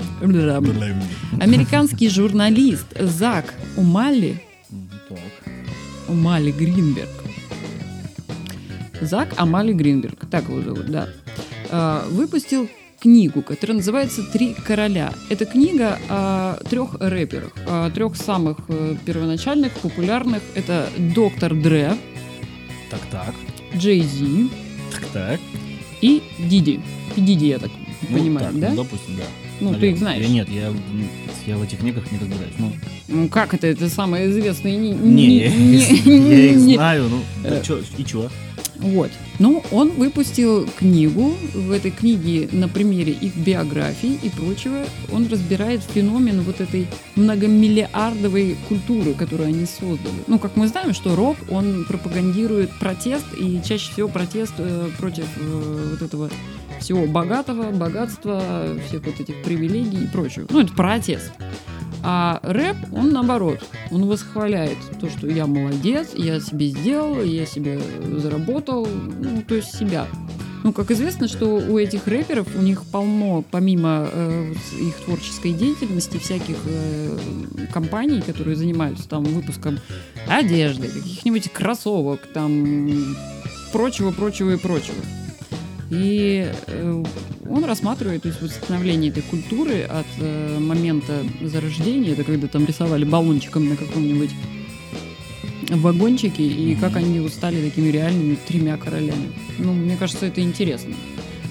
американский 1.42 2.10
журналист 2.10 2.86
Зак 3.00 3.54
Так. 5.08 5.18
Умали 6.10 6.52
Гринберг. 6.52 7.10
Зак 9.02 9.30
Амали 9.38 9.74
Гринберг, 9.74 10.26
так 10.30 10.44
его 10.50 10.62
зовут, 10.62 10.88
да. 10.88 11.10
Э, 11.70 12.02
Выпустил 12.10 12.68
книгу, 13.00 13.42
которая 13.42 13.78
называется 13.78 14.24
«Три 14.24 14.54
короля». 14.54 15.14
Это 15.30 15.46
книга 15.46 15.98
о 16.10 16.56
трех 16.70 16.96
рэперах, 17.00 17.54
о 17.66 17.90
трех 17.92 18.18
самых 18.18 18.58
э, 18.68 18.96
первоначальных, 19.06 19.72
популярных. 19.74 20.42
Это 20.56 20.90
Доктор 20.98 21.56
Дре, 21.56 21.96
Так, 22.92 23.00
так. 23.12 23.34
Джей 23.76 24.02
Зи 24.02 24.50
Так, 24.92 25.06
так. 25.14 25.40
и 26.02 26.22
Диди. 26.40 26.82
Диди, 27.16 27.46
я 27.46 27.60
так 27.60 27.72
Ну, 28.10 28.18
понимаю, 28.18 28.48
так, 28.48 28.60
да? 28.60 28.70
Ну, 28.72 28.84
допустим, 28.84 29.16
да. 29.16 29.24
Ну, 29.62 29.68
ты 29.70 29.74
Наверное. 29.74 29.90
их 29.92 29.98
знаешь. 30.00 30.22
Я 30.26 30.30
нет, 30.30 30.50
я, 30.50 30.74
я 31.48 31.58
в 31.58 31.64
этих 31.64 31.80
книгах 31.80 32.12
не 32.12 32.18
разбираюсь. 32.20 32.54
Ну, 32.58 32.72
Ну, 33.08 33.28
как 33.28 33.54
это? 33.54 33.68
Это 33.68 33.90
самые 33.90 34.30
известные... 34.30 34.78
Не, 34.78 34.94
не, 34.94 35.38
я, 35.40 35.48
их- 35.48 36.06
я 36.06 36.46
их 36.52 36.58
не- 36.58 36.76
знаю, 36.76 37.10
ну, 37.10 37.20
Э. 37.44 37.62
чё, 37.66 37.80
и 37.98 38.04
чё? 38.06 38.30
Вот. 38.80 39.12
Ну, 39.40 39.64
он 39.72 39.92
выпустил 39.92 40.68
книгу. 40.78 41.34
В 41.54 41.72
этой 41.72 41.92
книге 41.92 42.50
на 42.52 42.68
примере 42.68 43.12
их 43.12 43.36
биографий 43.36 44.20
и 44.22 44.30
прочего 44.30 44.86
он 45.12 45.28
разбирает 45.28 45.82
феномен 45.82 46.42
вот 46.42 46.62
этой 46.62 46.88
многомиллиардовой 47.16 48.58
культуры, 48.68 49.14
которую 49.14 49.50
они 49.50 49.66
создали. 49.66 50.14
Ну, 50.28 50.40
как 50.40 50.56
мы 50.56 50.68
знаем, 50.68 50.94
что 50.94 51.16
рок, 51.16 51.38
он 51.50 51.86
пропагандирует 51.86 52.72
протест, 52.80 53.26
и 53.38 53.62
чаще 53.64 53.92
всего 53.92 54.08
протест 54.08 54.54
э, 54.58 54.90
против 54.98 55.26
э, 55.38 55.88
вот 55.92 56.02
этого 56.02 56.30
всего 56.80 57.06
богатого, 57.06 57.72
богатства, 57.72 58.42
всех 58.88 59.04
вот 59.06 59.20
этих 59.20 59.42
привилегий 59.44 60.06
и 60.06 60.08
прочего. 60.08 60.48
Ну, 60.50 60.62
это 60.62 60.74
протест. 60.74 61.32
А 62.04 62.40
рэп, 62.44 62.78
он 62.94 63.12
наоборот, 63.12 63.60
он 63.92 64.06
восхваляет 64.08 64.78
то, 65.00 65.10
что 65.10 65.28
я 65.28 65.46
молодец, 65.48 66.10
я 66.16 66.40
себе 66.40 66.68
сделал, 66.68 67.22
я 67.22 67.46
себе 67.46 67.80
заработал, 68.18 68.88
ну, 68.88 69.42
то 69.42 69.56
есть 69.56 69.76
себя. 69.76 70.08
Ну, 70.64 70.74
как 70.74 70.92
известно, 70.92 71.28
что 71.28 71.56
у 71.56 71.78
этих 71.78 72.08
рэперов, 72.08 72.48
у 72.56 72.62
них 72.62 72.84
полно, 72.86 73.44
помимо 73.50 74.10
э, 74.12 74.54
их 74.80 74.96
творческой 75.06 75.54
деятельности, 75.54 76.18
всяких 76.18 76.58
э, 76.66 77.18
компаний, 77.72 78.22
которые 78.22 78.58
занимаются 78.58 79.08
там 79.08 79.24
выпуском 79.24 79.80
одежды, 80.28 80.90
каких-нибудь 80.90 81.52
кроссовок, 81.54 82.28
там 82.34 83.16
прочего, 83.72 84.12
прочего 84.12 84.52
и 84.52 84.58
прочего. 84.58 84.98
И 85.90 86.52
э, 86.68 87.04
он 87.50 87.66
рассматривает 87.66 88.22
то 88.22 88.28
есть, 88.28 88.42
вот 88.42 88.52
становление 88.52 89.12
этой 89.12 89.24
культуры 89.24 89.82
от 89.82 90.06
э, 90.20 90.60
момента 90.60 91.24
зарождения, 91.42 92.14
это 92.14 92.24
когда 92.24 92.48
там 92.48 92.66
рисовали 92.66 93.06
баллончиком 93.06 93.70
на 93.70 93.76
каком-нибудь 93.76 94.30
вагончике, 95.70 96.44
и 96.44 96.76
как 96.76 96.96
они 96.96 97.20
вот 97.20 97.32
стали 97.32 97.68
такими 97.68 97.90
реальными 97.90 98.38
тремя 98.48 98.78
королями. 98.78 99.32
Ну, 99.58 99.74
мне 99.74 99.98
кажется, 99.98 100.26
это 100.26 100.42
интересно. 100.42 100.94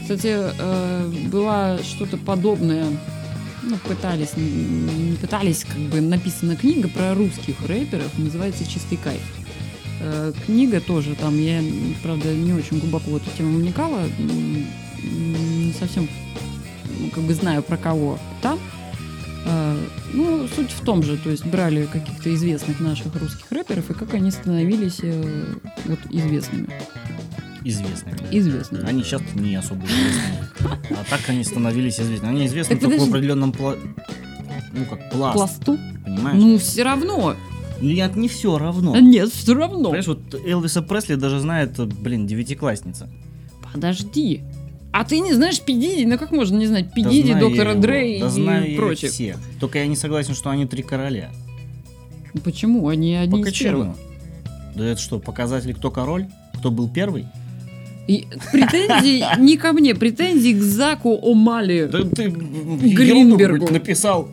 Кстати, 0.03 0.35
э, 0.35 1.13
была 1.31 1.79
что-то 1.79 2.17
подобное, 2.17 2.87
ну, 3.63 3.77
пытались, 3.87 4.37
не 4.37 5.17
пытались, 5.17 5.65
как 5.65 5.79
бы 5.79 6.01
написана 6.01 6.57
книга 6.57 6.89
про 6.89 7.15
русских 7.15 7.57
рэперов, 7.67 8.17
называется 8.19 8.65
«Чистый 8.65 8.97
кайф». 8.97 9.21
Э, 10.01 10.33
Книга 10.47 10.81
тоже 10.81 11.15
там, 11.15 11.39
я, 11.39 11.63
правда, 12.03 12.33
не 12.35 12.53
очень 12.53 12.79
глубоко 12.79 13.11
в 13.11 13.17
эту 13.17 13.31
тему 13.37 13.59
вникала, 13.59 14.03
не 14.19 15.73
совсем 15.79 16.09
ну, 17.01 17.11
как 17.11 17.25
бы 17.25 17.35
знаю 17.35 17.63
про 17.63 17.77
кого 17.77 18.19
там. 18.43 18.59
Э, 19.47 19.77
Ну, 20.13 20.49
суть 20.49 20.71
в 20.71 20.85
том 20.85 21.03
же, 21.03 21.17
то 21.17 21.31
есть 21.31 21.45
брали 21.45 21.87
каких-то 21.87 22.35
известных 22.35 22.81
наших 22.81 23.15
русских 23.15 23.51
рэперов 23.51 23.91
и 23.91 23.95
как 23.95 24.15
они 24.15 24.31
становились 24.31 25.01
э, 25.03 25.55
вот 25.87 25.99
известными. 26.11 26.69
Известными. 27.65 28.19
Известными. 28.31 28.89
Они 28.89 29.03
сейчас 29.03 29.21
не 29.35 29.55
особо 29.57 29.85
известны. 29.85 30.23
А 30.91 31.05
так 31.11 31.21
они 31.29 31.45
становились 31.45 32.01
известны. 32.01 32.29
Они 32.29 32.47
известны 32.47 32.77
только 32.77 33.01
в 33.01 33.09
определенном. 33.09 33.55
Ну, 34.73 34.85
как 34.85 35.11
пласт, 35.11 35.35
Пласту? 35.35 35.79
понимаешь? 36.05 36.41
Ну, 36.41 36.59
все 36.59 36.83
равно. 36.85 37.35
Нет, 37.81 38.17
не 38.17 38.29
все 38.29 38.59
равно. 38.59 38.95
А 38.95 39.01
Нет, 39.01 39.31
все 39.31 39.55
равно. 39.55 39.85
Понимаешь, 39.85 40.07
вот 40.07 40.35
Элвиса 40.45 40.83
Пресли 40.83 41.15
даже 41.15 41.41
знает, 41.41 41.79
блин, 42.01 42.27
девятиклассница. 42.27 43.09
Подожди. 43.73 44.43
А 44.93 45.05
ты 45.05 45.21
не 45.21 45.33
знаешь 45.35 45.61
Пидиди? 45.61 46.05
Ну 46.05 46.19
как 46.19 46.33
можно 46.33 46.57
не 46.57 46.67
знать 46.67 46.87
Да 46.87 46.93
Пидиди, 46.93 47.27
знаю 47.29 47.43
я 47.45 47.49
доктора 47.49 47.71
его, 47.73 47.81
Дре 47.83 48.19
да 48.21 48.29
знаю 48.31 48.67
и 48.67 48.71
их 48.73 48.79
прочих? 48.79 49.13
всех. 49.13 49.37
Только 49.61 49.79
я 49.79 49.87
не 49.87 49.97
согласен, 49.97 50.35
что 50.35 50.51
они 50.51 50.67
три 50.67 50.83
короля. 50.83 51.31
Почему? 52.43 52.89
Они 52.89 53.15
одни 53.15 53.39
Пока 53.39 53.51
из 53.51 53.59
первых. 53.59 53.97
Да 54.75 54.85
это 54.85 55.01
что, 55.01 55.19
показатель, 55.19 55.75
кто 55.75 55.91
король? 55.91 56.27
Кто 56.55 56.71
был 56.71 56.89
первый? 56.89 57.27
И 58.07 58.27
претензии 58.53 59.23
не 59.39 59.59
ко 59.59 59.73
мне, 59.73 59.95
претензии 59.95 60.55
к 60.55 60.63
Заку 60.63 61.19
Омали. 61.23 61.89
Да 61.93 62.05
ты 62.05 62.29
Гринбергу. 62.29 63.71
написал. 63.71 64.29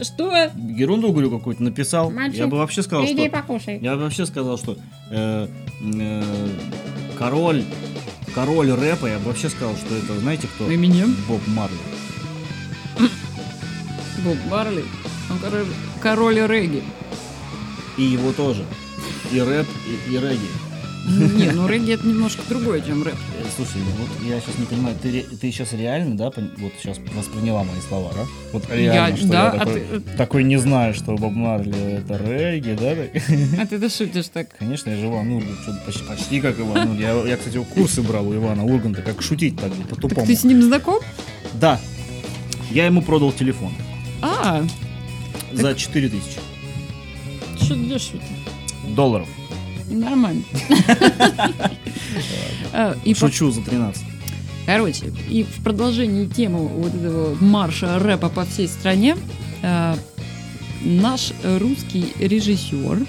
Что? 0.00 0.50
Ерунду, 0.56 1.12
говорю, 1.12 1.30
какую-то 1.30 1.62
написал. 1.62 2.10
Мальчик, 2.10 2.40
я 2.40 2.46
бы 2.46 2.58
вообще 2.58 2.82
сказал, 2.82 3.06
что... 3.06 3.30
покушай. 3.30 3.78
Я 3.80 3.94
бы 3.94 4.02
вообще 4.02 4.26
сказал, 4.26 4.58
что 4.58 4.76
э, 5.10 5.48
э, 5.80 6.22
король, 7.18 7.64
король 8.34 8.72
рэпа, 8.72 9.06
я 9.06 9.18
бы 9.18 9.26
вообще 9.26 9.48
сказал, 9.48 9.76
что 9.76 9.94
это, 9.94 10.18
знаете 10.18 10.48
кто? 10.54 10.72
Эминем? 10.72 11.16
Боб 11.28 11.40
Марли. 11.46 11.76
Боб 14.24 14.36
Марли. 14.50 14.84
Он 15.30 15.38
король, 15.38 15.66
король 16.00 16.40
регги. 16.46 16.82
И 17.96 18.02
его 18.02 18.32
тоже. 18.32 18.64
И 19.32 19.40
рэп, 19.40 19.66
и, 19.86 20.14
и 20.14 20.18
регги. 20.18 20.48
Не, 21.06 21.50
ну 21.52 21.66
регги 21.68 21.92
это 21.92 22.06
немножко 22.06 22.42
другое, 22.48 22.80
чем 22.80 23.02
рэп. 23.02 23.14
Э, 23.14 23.44
Слушай, 23.56 23.82
вот 23.98 24.08
я 24.26 24.40
сейчас 24.40 24.58
не 24.58 24.64
понимаю, 24.64 24.96
ты, 25.02 25.20
ты 25.22 25.52
сейчас 25.52 25.72
реально, 25.74 26.16
да, 26.16 26.30
вот 26.58 26.72
сейчас 26.80 26.98
восприняла 27.14 27.62
мои 27.62 27.80
слова, 27.86 28.10
да? 28.14 28.24
Вот 28.52 28.64
реально, 28.70 29.10
Я- 29.10 29.16
что 29.16 29.26
да, 29.28 29.42
я 29.44 29.50
а 29.50 29.58
такой, 29.58 29.80
ты- 29.80 30.00
такой 30.16 30.44
не 30.44 30.56
знаю, 30.56 30.94
что 30.94 31.14
Боб 31.16 31.32
Марли 31.34 31.98
это 31.98 32.16
регги, 32.16 32.74
да? 32.80 33.62
А 33.62 33.66
ты-то 33.66 33.90
шутишь 33.90 34.28
так. 34.32 34.56
Конечно, 34.58 34.90
я 34.90 34.96
же 34.96 35.06
Иван 35.06 35.30
Ургант, 35.30 35.58
что-то 35.62 35.80
почти, 35.84 36.02
почти 36.04 36.40
как 36.40 36.58
Иван 36.58 36.76
Ургант. 36.90 37.00
Я, 37.00 37.12
я, 37.28 37.36
кстати, 37.36 37.62
курсы 37.74 38.00
брал 38.02 38.26
у 38.28 38.34
Ивана 38.34 38.64
Урганта, 38.64 39.02
как 39.02 39.20
шутить 39.20 39.56
так, 39.60 39.72
Так 39.74 39.88
по-тупому. 39.88 40.26
ты 40.26 40.34
с 40.34 40.44
ним 40.44 40.62
знаком? 40.62 41.00
Да, 41.54 41.78
я 42.70 42.86
ему 42.86 43.02
продал 43.02 43.30
телефон 43.32 43.72
А, 44.22 44.64
за 45.52 45.74
4000 45.74 46.22
что 47.62 47.76
дешево 47.76 48.20
долларов. 48.88 49.28
Нормально. 49.94 50.42
По- 52.72 53.14
Шучу 53.14 53.50
за 53.50 53.60
13. 53.62 54.02
Короче, 54.66 55.12
и 55.28 55.42
в 55.44 55.62
продолжении 55.62 56.26
темы 56.26 56.66
вот 56.68 56.94
этого 56.94 57.36
марша 57.40 57.98
рэпа 57.98 58.30
по 58.30 58.44
всей 58.46 58.66
стране, 58.66 59.16
э, 59.62 59.94
наш 60.82 61.32
русский 61.44 62.12
режиссер 62.18 63.06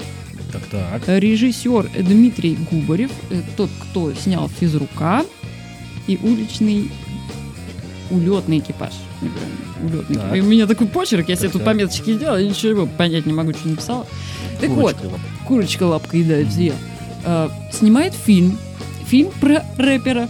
Так, 0.51 0.63
так. 0.65 1.03
Режиссер 1.07 1.89
Дмитрий 2.03 2.57
Губарев, 2.69 3.11
э, 3.29 3.41
тот, 3.55 3.69
кто 3.79 4.13
снял 4.13 4.49
«Физрука» 4.49 5.25
и 6.07 6.19
«Уличный 6.21 6.91
улетный 8.11 8.59
экипаж». 8.59 8.93
Улетный 9.81 10.15
Так. 10.17 10.25
экипаж. 10.25 10.39
У 10.41 10.43
меня 10.43 10.67
такой 10.67 10.87
почерк, 10.87 11.29
я 11.29 11.35
себе 11.37 11.45
Так, 11.47 11.53
тут 11.53 11.63
так. 11.63 11.73
пометочки 11.73 12.13
сделала, 12.13 12.37
я 12.37 12.49
ничего 12.49 12.85
понять 12.85 13.25
не 13.25 13.33
могу, 13.33 13.53
что 13.53 13.69
написала. 13.69 14.05
Так 14.59 14.69
вот, 14.71 14.95
Курочка 14.95 15.05
лапка. 15.13 15.29
Курочка 15.45 15.83
лапка 15.83 16.17
едает 16.17 16.51
съел. 16.51 16.75
Э, 17.25 17.49
Снимает 17.71 18.13
фильм. 18.13 18.57
Фильм 19.07 19.31
про 19.39 19.63
рэпера. 19.77 20.27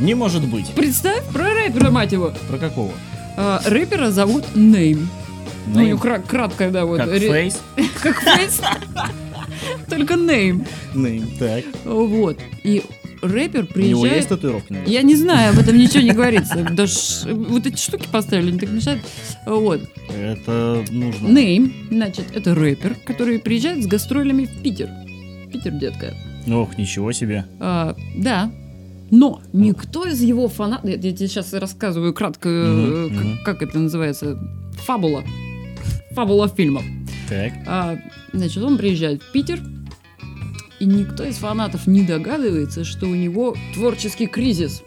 Не 0.00 0.14
может 0.14 0.46
быть. 0.46 0.68
Представь, 0.70 1.22
про 1.32 1.52
рэпера, 1.54 1.90
мать 1.90 2.12
его. 2.12 2.32
Про 2.48 2.58
какого? 2.58 2.92
Э, 3.36 3.58
Рэпера 3.66 4.10
зовут 4.10 4.44
Нейм. 4.56 5.08
Ну, 5.66 5.80
у 5.80 5.84
него 5.86 5.98
кра- 5.98 6.18
кратко, 6.18 6.70
да, 6.70 6.84
вот. 6.84 6.98
Как 6.98 7.08
ре- 7.08 7.20
фейс? 7.30 7.60
Как 8.02 8.20
фейс. 8.20 8.60
Только 9.88 10.16
Нейм. 10.16 10.66
Name. 10.94 11.38
Так. 11.38 11.64
Вот. 11.84 12.38
И 12.64 12.82
рэпер 13.22 13.68
У 13.74 13.78
него 13.78 14.04
есть 14.04 14.26
приезжает... 14.26 14.28
татуировки, 14.28 14.72
наверное? 14.72 14.92
Я 14.92 15.02
не 15.02 15.14
знаю, 15.16 15.52
об 15.52 15.58
этом 15.58 15.76
ничего 15.76 16.00
не 16.00 16.12
говорится. 16.12 16.56
Даже 16.70 17.32
вот 17.32 17.66
эти 17.66 17.80
штуки 17.80 18.06
поставили, 18.10 18.50
не 18.50 18.58
так 18.58 18.70
мешают. 18.70 19.02
Вот. 19.46 19.80
Это 20.14 20.84
нужно. 20.90 21.28
Нейм, 21.28 21.72
значит, 21.90 22.26
это 22.34 22.54
рэпер, 22.54 22.96
который 23.04 23.38
приезжает 23.38 23.82
с 23.84 23.86
гастролями 23.86 24.44
в 24.44 24.62
Питер. 24.62 24.90
Питер, 25.52 25.72
детка. 25.72 26.14
Ох, 26.48 26.76
ничего 26.76 27.12
себе. 27.12 27.46
А, 27.60 27.94
да. 28.16 28.50
Но 29.10 29.40
никто 29.52 30.06
из 30.06 30.20
его 30.20 30.48
фанатов... 30.48 30.88
Я, 30.88 30.96
я 30.96 31.12
тебе 31.12 31.28
сейчас 31.28 31.52
рассказываю 31.52 32.14
кратко, 32.14 32.48
э, 32.48 33.08
Мгм, 33.10 33.38
как, 33.44 33.58
как 33.58 33.68
это 33.68 33.78
называется. 33.78 34.38
Фабула. 34.86 35.22
Фабула 36.12 36.48
фильмов. 36.48 36.82
Так. 37.28 37.52
А, 37.66 37.98
значит, 38.32 38.62
он 38.62 38.78
приезжает 38.78 39.22
в 39.22 39.30
Питер, 39.32 39.60
и 40.82 40.84
никто 40.84 41.22
из 41.22 41.36
фанатов 41.36 41.86
не 41.86 42.02
догадывается, 42.02 42.82
что 42.82 43.06
у 43.06 43.14
него 43.14 43.54
творческий 43.72 44.26
кризис. 44.26 44.82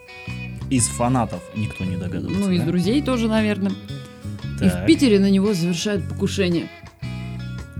Из 0.69 0.87
фанатов 0.87 1.41
никто 1.55 1.85
не 1.85 1.95
догадывается. 1.95 2.37
Ну, 2.37 2.51
из 2.51 2.59
да? 2.59 2.65
друзей 2.65 3.01
тоже, 3.01 3.29
наверное. 3.29 3.71
И 4.59 4.65
в 4.65 4.71
Так. 4.71 4.85
Питере 4.85 5.19
на 5.19 5.29
него 5.29 5.53
совершают 5.53 6.03
покушение. 6.09 6.67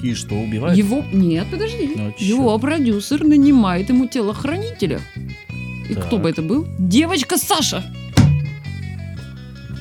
И 0.01 0.13
что, 0.13 0.35
убивают? 0.35 0.77
Его... 0.77 1.03
Нет, 1.11 1.47
подожди. 1.51 1.91
Ну, 1.93 2.13
чё? 2.17 2.25
Его 2.25 2.57
продюсер 2.57 3.25
нанимает 3.25 3.89
ему 3.89 4.07
телохранителя. 4.07 5.01
И 5.89 5.93
Так. 5.93 6.07
кто 6.07 6.17
бы 6.17 6.29
это 6.29 6.41
был? 6.41 6.65
Девочка 6.79 7.37
Саша. 7.37 7.83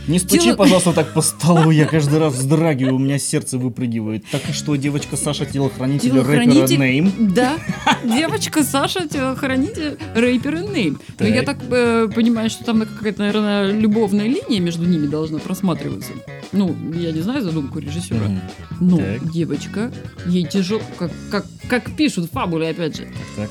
Не 0.07 0.19
стучи, 0.19 0.45
Тело- 0.51 0.57
пожалуйста, 0.57 0.93
так 0.93 1.13
по 1.15 1.23
столу, 1.23 1.71
я 1.71 1.87
каждый 1.95 2.19
раз 2.19 2.35
вздрагиваю, 2.35 2.97
у 2.97 2.99
меня 2.99 3.19
сердце 3.19 3.57
выпрыгивает. 3.57 4.25
Так 4.31 4.43
и 4.51 4.53
что, 4.53 4.77
девочка 4.77 5.17
Саша, 5.17 5.47
телохранитель, 5.47 6.11
рэпера 6.13 6.45
Телохранитель? 6.45 6.79
Нейм? 6.79 7.13
Да, 7.35 7.57
девочка 8.05 8.63
Саша, 8.65 9.09
телохранитель 9.09 9.97
рэпера 10.15 10.59
Нейм. 10.59 11.01
Но 11.19 11.27
я 11.27 11.43
Так. 11.43 11.59
э, 11.71 12.09
понимаю, 12.15 12.51
что 12.51 12.65
там 12.65 12.83
какая-то, 12.83 13.21
наверное, 13.21 13.71
любовная 13.73 14.27
линия 14.27 14.61
между 14.61 14.85
ними 14.85 15.07
должна 15.07 15.39
просматриваться. 15.39 16.13
Ну, 16.53 16.77
я 16.95 17.11
не 17.13 17.21
знаю 17.23 17.43
задумку 17.43 17.79
режиссера. 17.79 18.19
Мгм. 18.29 18.41
Но 18.81 18.97
Так. 18.99 19.33
девочка, 19.33 19.91
ей 20.27 20.45
тяжело, 20.45 20.83
как, 20.99 21.11
как, 21.31 21.47
как 21.69 21.91
пишут 21.97 22.27
в 22.27 22.31
фабуле, 22.31 22.69
опять 22.69 22.97
же, 22.97 23.09
Так. 23.37 23.51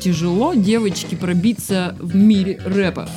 тяжело 0.00 0.52
девочке 0.54 1.16
пробиться 1.16 1.96
в 2.00 2.14
мире 2.14 2.60
рэпа. 2.64 3.08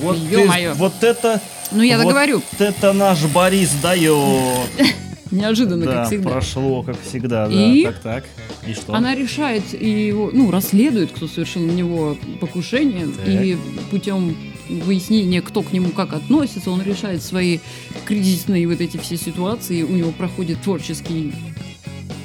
Вот, 0.00 0.16
ты- 0.28 0.72
вот 0.74 1.02
это, 1.04 1.40
Ну, 1.72 1.82
я 1.82 1.96
Вот. 1.98 2.04
договорю. 2.06 2.42
вот 2.52 2.60
это 2.60 2.92
наш 2.92 3.24
Борис 3.26 3.70
дает. 3.82 4.68
Неожиданно, 5.30 5.84
Да, 5.86 5.92
как 5.92 6.06
всегда. 6.08 6.30
прошло, 6.30 6.82
как 6.82 6.96
всегда, 7.02 7.46
да. 7.46 7.52
И? 7.54 7.84
Так, 7.84 7.98
так. 8.00 8.24
И 8.66 8.74
что? 8.74 8.94
Она 8.94 9.14
решает 9.14 9.62
и 9.80 9.88
его, 10.08 10.30
ну, 10.32 10.50
расследует, 10.50 11.12
кто 11.12 11.28
совершил 11.28 11.62
на 11.62 11.70
него 11.70 12.16
покушение, 12.40 13.06
Так. 13.06 13.28
и 13.28 13.56
путем 13.92 14.36
выяснения, 14.68 15.40
кто 15.40 15.62
к 15.62 15.72
нему 15.72 15.90
как 15.90 16.14
относится, 16.14 16.70
он 16.72 16.82
решает 16.82 17.22
свои 17.22 17.58
кризисные 18.06 18.66
вот 18.66 18.80
эти 18.80 18.96
все 18.96 19.16
ситуации, 19.16 19.82
у 19.82 19.90
него 19.92 20.10
проходит 20.10 20.62
творческий 20.62 21.32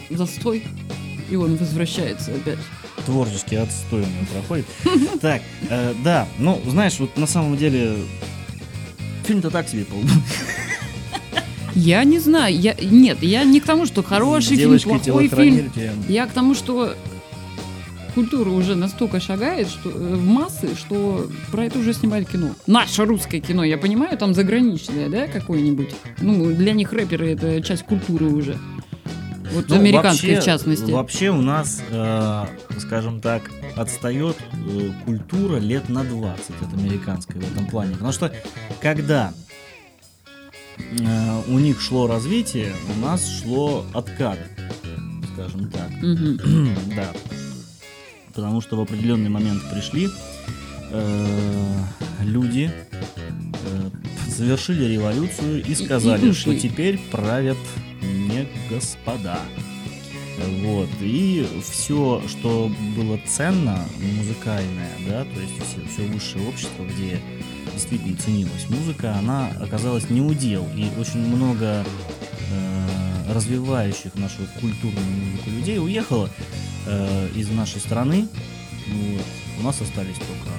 застой, 0.10 0.64
и 1.30 1.36
он 1.36 1.58
возвращается 1.58 2.32
опять. 2.32 2.60
Творческий 3.06 3.56
отстой 3.58 4.02
у 4.02 4.06
него 4.06 4.26
проходит. 4.34 4.66
Так, 5.22 5.42
э, 5.70 5.94
да, 6.04 6.28
ну, 6.40 6.62
знаешь, 6.68 7.00
вот 7.00 7.18
на 7.18 7.28
самом 7.28 7.58
деле 7.58 7.96
фильм-то 9.24 9.50
так 9.50 9.68
себе 9.70 9.86
был. 9.86 10.02
Я 11.76 12.06
не 12.06 12.20
знаю, 12.20 12.58
я 12.58 12.74
нет, 12.82 13.22
я 13.22 13.44
не 13.44 13.60
к 13.60 13.66
тому, 13.66 13.86
что 13.86 14.02
хороший 14.02 14.56
фильм, 14.56 14.78
Девочкой 14.78 15.00
плохой 15.00 15.28
фильм. 15.28 15.72
Я 16.08 16.26
к 16.26 16.32
тому, 16.32 16.56
что 16.56 16.96
культура 18.16 18.50
уже 18.50 18.76
настолько 18.76 19.20
шагает 19.20 19.68
что, 19.68 19.90
э, 19.90 19.94
в 19.94 20.26
массы, 20.26 20.70
что 20.78 21.30
про 21.52 21.66
это 21.66 21.80
уже 21.80 21.94
снимают 21.94 22.30
кино. 22.30 22.52
Наше 22.66 23.04
русское 23.04 23.42
кино, 23.42 23.64
я 23.66 23.78
понимаю, 23.78 24.18
там 24.18 24.34
заграничное, 24.34 25.10
да, 25.10 25.28
какое-нибудь. 25.28 25.90
Ну, 26.22 26.46
для 26.54 26.72
них 26.72 26.94
рэперы 26.94 27.32
это 27.32 27.62
часть 27.62 27.84
культуры 27.84 28.28
уже. 28.28 28.58
Вот 29.56 29.70
Ну, 29.70 29.76
американской 29.76 30.30
вообще- 30.30 30.42
в 30.42 30.46
частности. 30.46 30.92
Вообще 30.92 31.30
у 31.30 31.42
нас, 31.42 31.82
э, 31.90 32.46
скажем 32.80 33.22
так, 33.22 33.50
отстает 33.76 34.36
э, 34.54 34.92
культура 35.06 35.58
лет 35.58 35.90
на 35.90 36.04
20 36.04 36.62
от 36.62 36.74
американской 36.74 37.40
в 37.42 37.52
этом 37.52 37.66
плане. 37.68 37.94
Потому 37.94 38.12
что 38.12 38.32
когда 38.82 39.34
э, 40.78 41.42
у 41.48 41.58
них 41.60 41.82
шло 41.82 42.08
развитие, 42.08 42.74
у 42.96 43.00
нас 43.00 43.26
шло 43.42 43.86
откат, 43.94 44.40
скажем 45.34 45.70
так. 45.70 45.90
Да. 46.96 47.12
Потому 48.34 48.60
что 48.60 48.76
в 48.76 48.82
определенный 48.82 49.30
момент 49.30 49.62
пришли 49.72 50.10
э, 50.92 51.78
люди, 52.22 52.70
э, 53.04 53.90
совершили 54.30 54.84
революцию 54.94 55.64
и 55.64 55.72
и 55.72 55.76
сказали, 55.76 56.34
что 56.34 56.50
ушли. 56.50 56.60
теперь 56.60 57.00
правят 57.12 57.58
господа. 58.76 59.40
Вот. 60.64 60.90
И 61.00 61.48
все, 61.64 62.22
что 62.28 62.70
было 62.96 63.20
ценно, 63.26 63.86
музыкальное, 64.18 64.92
да, 65.08 65.24
то 65.24 65.40
есть 65.40 65.54
все, 65.92 66.04
высшее 66.04 66.48
общество, 66.48 66.84
где 66.84 67.20
действительно 67.74 68.18
ценилась 68.18 68.70
музыка, 68.70 69.16
она 69.16 69.50
оказалась 69.62 70.10
не 70.10 70.22
удел. 70.22 70.68
И 70.76 70.90
очень 71.00 71.20
много 71.20 71.86
э, 72.52 73.34
развивающих 73.34 74.16
нашу 74.16 74.42
культурную 74.60 75.06
музыку 75.06 75.50
людей 75.52 75.80
уехало 75.80 76.30
э, 76.86 77.30
из 77.36 77.50
нашей 77.50 77.80
страны. 77.80 78.28
Вот. 78.88 79.26
У 79.60 79.64
нас 79.64 79.80
остались 79.80 80.16
только 80.18 80.50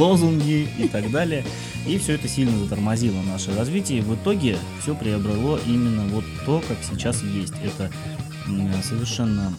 лозунги 0.00 0.68
и 0.78 0.88
так 0.88 1.10
далее. 1.10 1.44
И 1.86 1.98
все 1.98 2.14
это 2.14 2.26
сильно 2.26 2.58
затормозило 2.58 3.20
наше 3.22 3.54
развитие. 3.54 4.02
В 4.02 4.14
итоге 4.14 4.58
все 4.80 4.94
приобрело 4.94 5.58
именно 5.66 6.04
вот 6.08 6.24
то, 6.44 6.62
как 6.66 6.78
сейчас 6.82 7.22
есть. 7.22 7.54
Это 7.62 7.90
совершенно, 8.82 9.52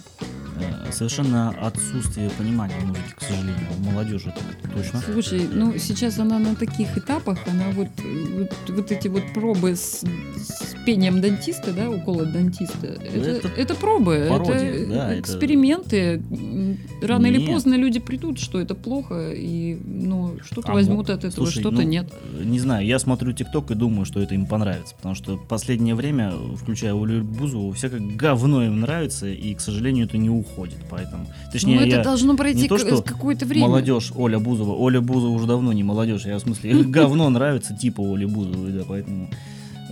совершенно 0.91 1.49
отсутствие 1.49 2.29
понимания 2.37 2.75
музыки, 2.85 3.13
к 3.15 3.21
сожалению. 3.21 3.55
У 3.79 3.83
молодежи 3.91 4.29
это 4.29 4.73
точно. 4.75 5.01
Слушай, 5.13 5.41
ну 5.53 5.77
сейчас 5.77 6.19
она 6.19 6.39
на 6.39 6.55
таких 6.55 6.97
этапах, 6.97 7.37
она 7.47 7.65
вот, 7.71 7.87
э, 7.99 8.25
вот, 8.39 8.75
вот 8.75 8.91
эти 8.91 9.07
вот 9.07 9.23
пробы 9.33 9.75
с, 9.75 10.01
с 10.35 10.75
пением 10.85 11.21
дантиста, 11.21 11.73
да, 11.73 11.89
уколы 11.89 12.25
дантиста, 12.25 12.87
это, 12.87 13.29
Это 13.29 13.47
это 13.49 13.75
пробы, 13.75 14.27
пародия, 14.29 14.55
это 14.55 14.93
да, 14.93 15.11
это- 15.11 15.19
эксперименты. 15.21 16.21
М, 16.31 16.77
Рано 17.01 17.27
или 17.27 17.37
Нет. 17.37 17.47
поздно 17.51 17.75
люди 17.75 17.99
придут, 17.99 18.39
что 18.39 18.59
это 18.59 18.73
плохо, 18.73 19.31
и 19.31 19.77
ну 19.85 20.37
что-то 20.43 20.71
А 20.71 20.73
возьмут 20.73 21.07
мо- 21.09 21.13
от 21.13 21.23
этого, 21.25 21.49
что-то 21.49 21.71
ну, 21.71 21.81
нет. 21.83 22.11
э, 22.39 22.43
Не 22.43 22.59
знаю, 22.59 22.85
я 22.85 22.97
смотрю 22.99 23.33
ТикТок 23.33 23.69
и 23.71 23.75
думаю, 23.75 24.05
что 24.05 24.19
это 24.19 24.33
им 24.33 24.45
понравится. 24.47 24.95
Потому 24.95 25.13
что 25.15 25.37
последнее 25.37 25.93
время, 25.95 26.33
включая 26.55 26.93
Олю 26.93 27.23
Бузову, 27.23 27.71
всякое 27.73 27.99
говно 27.99 28.63
им 28.63 28.81
нравится, 28.81 29.27
и, 29.27 29.53
к 29.53 29.61
сожалению, 29.61 30.05
это 30.05 30.17
не 30.17 30.29
уходит. 30.29 30.46
Поэтому. 30.89 31.27
Точнее, 31.51 31.79
ну 31.79 31.85
это 31.85 31.95
я 31.97 32.03
должно 32.03 32.35
пройти 32.35 32.61
не 32.63 32.67
то, 32.67 32.77
что 32.77 33.01
какое-то 33.01 33.45
время. 33.45 33.67
молодежь 33.67 34.11
Оля 34.15 34.39
Бузова. 34.39 34.73
Оля 34.73 35.01
Бузова 35.01 35.31
уже 35.31 35.47
давно 35.47 35.73
не 35.73 35.83
молодежь. 35.83 36.25
Я 36.25 36.37
в 36.37 36.41
смысле, 36.41 36.83
говно 36.83 37.29
нравится 37.29 37.75
типа 37.75 38.01
Оли 38.01 38.25
Бузовой, 38.25 38.71
да, 38.71 38.83
поэтому 38.87 39.29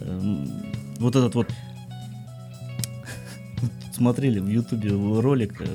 эм, 0.01 0.49
вот 0.99 1.15
этот 1.15 1.35
вот 1.35 1.47
смотрели 3.93 4.39
в 4.39 4.47
Ютубе 4.47 4.89
ролик 4.91 5.61
э, 5.61 5.65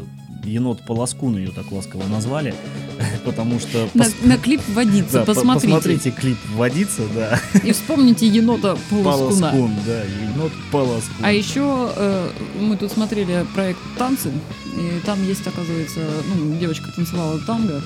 енот 0.45 0.83
Полоскун 0.83 1.37
ее 1.37 1.51
так 1.51 1.71
ласково 1.73 2.07
назвали, 2.09 2.55
потому 3.25 3.59
что 3.61 3.89
На, 3.95 4.03
пос- 4.05 4.27
на 4.27 4.37
клип 4.39 4.61
водится, 4.75 5.13
да, 5.13 5.21
по- 5.25 5.35
посмотрите. 5.35 5.75
посмотрите 5.75 6.11
клип 6.11 6.39
«Водица», 6.55 7.03
да, 7.15 7.41
И 7.65 7.73
вспомните 7.73 8.27
енота 8.27 8.77
Полоскуна. 8.91 9.51
Полоскун, 9.51 9.71
да, 9.87 10.03
енот 10.05 10.53
Полоскун. 10.73 11.17
А 11.25 11.33
еще 11.33 11.93
э, 11.97 12.31
мы 12.61 12.77
тут 12.77 12.91
смотрели 12.93 13.45
проект 13.55 13.79
«Танцы», 13.99 14.31
и 14.77 15.01
там 15.05 15.23
есть, 15.27 15.47
оказывается, 15.47 16.01
ну, 16.35 16.57
девочка 16.59 16.87
танцевала 16.95 17.39
танго, 17.41 17.83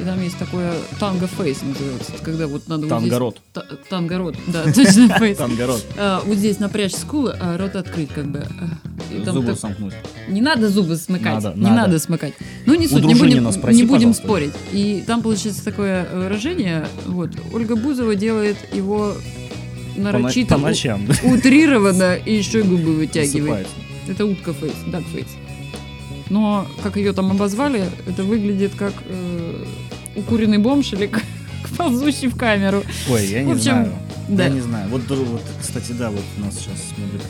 и 0.00 0.04
там 0.04 0.22
есть 0.22 0.38
такое 0.38 0.72
танго-фейс 1.00 1.62
называется, 1.62 2.12
это 2.14 2.22
когда 2.24 2.46
вот 2.46 2.68
надо 2.68 2.86
вот 2.86 2.98
здесь... 3.00 3.10
Тангород. 3.10 3.40
Та- 3.52 3.66
Танго-рот, 3.88 4.36
да, 4.46 4.62
точно, 4.72 5.08
фейс. 5.18 5.38
Тангород. 5.38 5.84
А, 5.96 6.22
вот 6.24 6.36
здесь 6.38 6.58
напрячь 6.60 6.94
скулы, 6.94 7.34
а 7.40 7.56
рот 7.58 7.74
открыть 7.76 8.10
как 8.10 8.26
бы. 8.26 8.46
Там 9.24 9.34
Зубы 9.34 9.46
так- 9.48 9.58
сомкнуть. 9.58 9.94
Не 10.28 10.40
надо 10.40 10.68
зубы 10.68 10.96
смыкать. 10.96 11.42
Надо, 11.42 11.52
не 11.56 11.62
надо. 11.64 11.74
надо. 11.76 11.98
смыкать. 11.98 12.34
Ну, 12.66 12.74
не 12.74 12.86
суть, 12.88 13.04
не 13.04 13.14
будем, 13.14 13.50
спроси, 13.52 13.76
не 13.76 13.82
будем 13.84 13.94
пожалуйста. 14.10 14.22
спорить. 14.24 14.52
И 14.72 15.02
там 15.06 15.22
получается 15.22 15.64
такое 15.64 16.06
выражение. 16.12 16.86
Вот, 17.06 17.30
Ольга 17.52 17.76
Бузова 17.76 18.14
делает 18.14 18.56
его 18.74 19.14
нарочито 19.96 20.54
по 20.56 20.60
ночам. 20.60 21.06
утрированно 21.24 22.14
и 22.16 22.34
еще 22.36 22.60
и 22.60 22.62
губы 22.62 22.94
вытягивает. 22.94 23.66
Это 24.08 24.24
утка 24.26 24.52
фейс, 24.52 24.72
дак 24.86 25.02
фейс. 25.12 25.26
Но, 26.30 26.66
как 26.82 26.96
ее 26.96 27.12
там 27.12 27.30
обозвали, 27.30 27.84
это 28.06 28.22
выглядит 28.22 28.72
как 28.76 28.92
э, 29.06 29.64
укуренный 30.16 30.58
бомж 30.58 30.92
или 30.92 31.06
как 31.06 31.22
ползущий 31.78 32.28
в 32.28 32.36
камеру. 32.36 32.82
Ой, 33.10 33.26
я 33.26 33.42
не 33.42 33.52
В 33.52 33.56
общем, 33.56 33.62
знаю. 33.72 33.92
да. 34.28 34.44
Я 34.44 34.50
не 34.50 34.60
знаю. 34.60 34.88
Вот, 34.90 35.02
вот, 35.08 35.42
кстати, 35.60 35.92
да, 35.92 36.10
вот 36.10 36.22
у 36.36 36.40
нас 36.42 36.54
сейчас 36.54 36.74
смотрит 36.94 37.22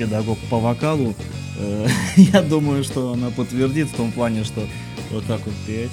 педагог 0.00 0.38
по 0.48 0.58
вокалу. 0.58 1.14
Э, 1.58 1.86
Я 2.16 2.40
думаю, 2.42 2.82
что 2.84 3.12
она 3.12 3.30
подтвердит 3.30 3.88
в 3.88 3.94
том 3.96 4.10
плане, 4.12 4.44
что 4.44 4.62
вот 5.10 5.26
так 5.26 5.40
вот 5.44 5.54
петь 5.66 5.90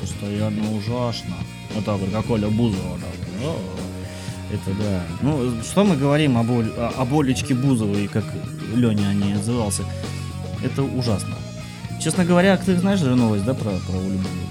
постоянно 0.00 0.62
ужасно. 0.76 1.34
Вот 1.74 1.84
так 1.84 1.98
вот, 1.98 2.10
как 2.10 2.30
Оля 2.30 2.48
Бузова. 2.48 2.98
О, 3.42 3.56
Это 4.52 4.76
да. 4.78 5.02
Ну, 5.22 5.52
что 5.62 5.84
мы 5.84 5.96
говорим 5.96 6.36
об, 6.36 6.50
Оль- 6.50 6.72
об 6.98 7.14
Олечке 7.14 7.54
Бузовой, 7.54 8.08
как 8.08 8.24
Леня 8.74 9.08
о 9.08 9.14
ней 9.14 9.34
отзывался. 9.34 9.84
Это 10.62 10.82
ужасно. 10.82 11.34
Честно 12.02 12.24
говоря, 12.26 12.56
ты 12.58 12.76
знаешь 12.76 13.00
же 13.00 13.14
новость, 13.16 13.44
да, 13.44 13.54
про, 13.54 13.70
про 13.70 13.98
Олю 13.98 14.18
Бузову? 14.18 14.45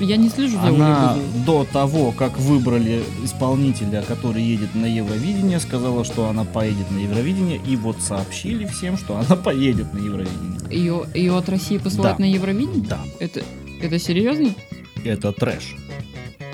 Я 0.00 0.16
не 0.16 0.28
слежу 0.28 0.56
за 0.60 0.68
Она 0.68 1.16
до 1.46 1.64
того, 1.72 2.12
как 2.12 2.38
выбрали 2.38 3.02
исполнителя, 3.24 4.02
который 4.02 4.42
едет 4.42 4.74
на 4.74 4.86
Евровидение, 4.86 5.60
сказала, 5.60 6.04
что 6.04 6.28
она 6.28 6.44
поедет 6.44 6.90
на 6.90 6.98
Евровидение, 6.98 7.60
и 7.66 7.76
вот 7.76 7.96
сообщили 8.00 8.66
всем, 8.66 8.96
что 8.98 9.16
она 9.16 9.36
поедет 9.44 9.92
на 9.94 9.98
Евровидение. 9.98 10.60
Ее, 10.70 11.04
ее 11.14 11.36
от 11.36 11.48
России 11.48 11.78
посылают 11.78 12.18
Да. 12.18 12.24
на 12.24 12.28
Евровидение? 12.28 12.86
Да, 12.88 13.00
Это, 13.20 13.42
это 13.80 13.98
серьезно? 13.98 14.50
это 15.04 15.32
трэш. 15.32 15.76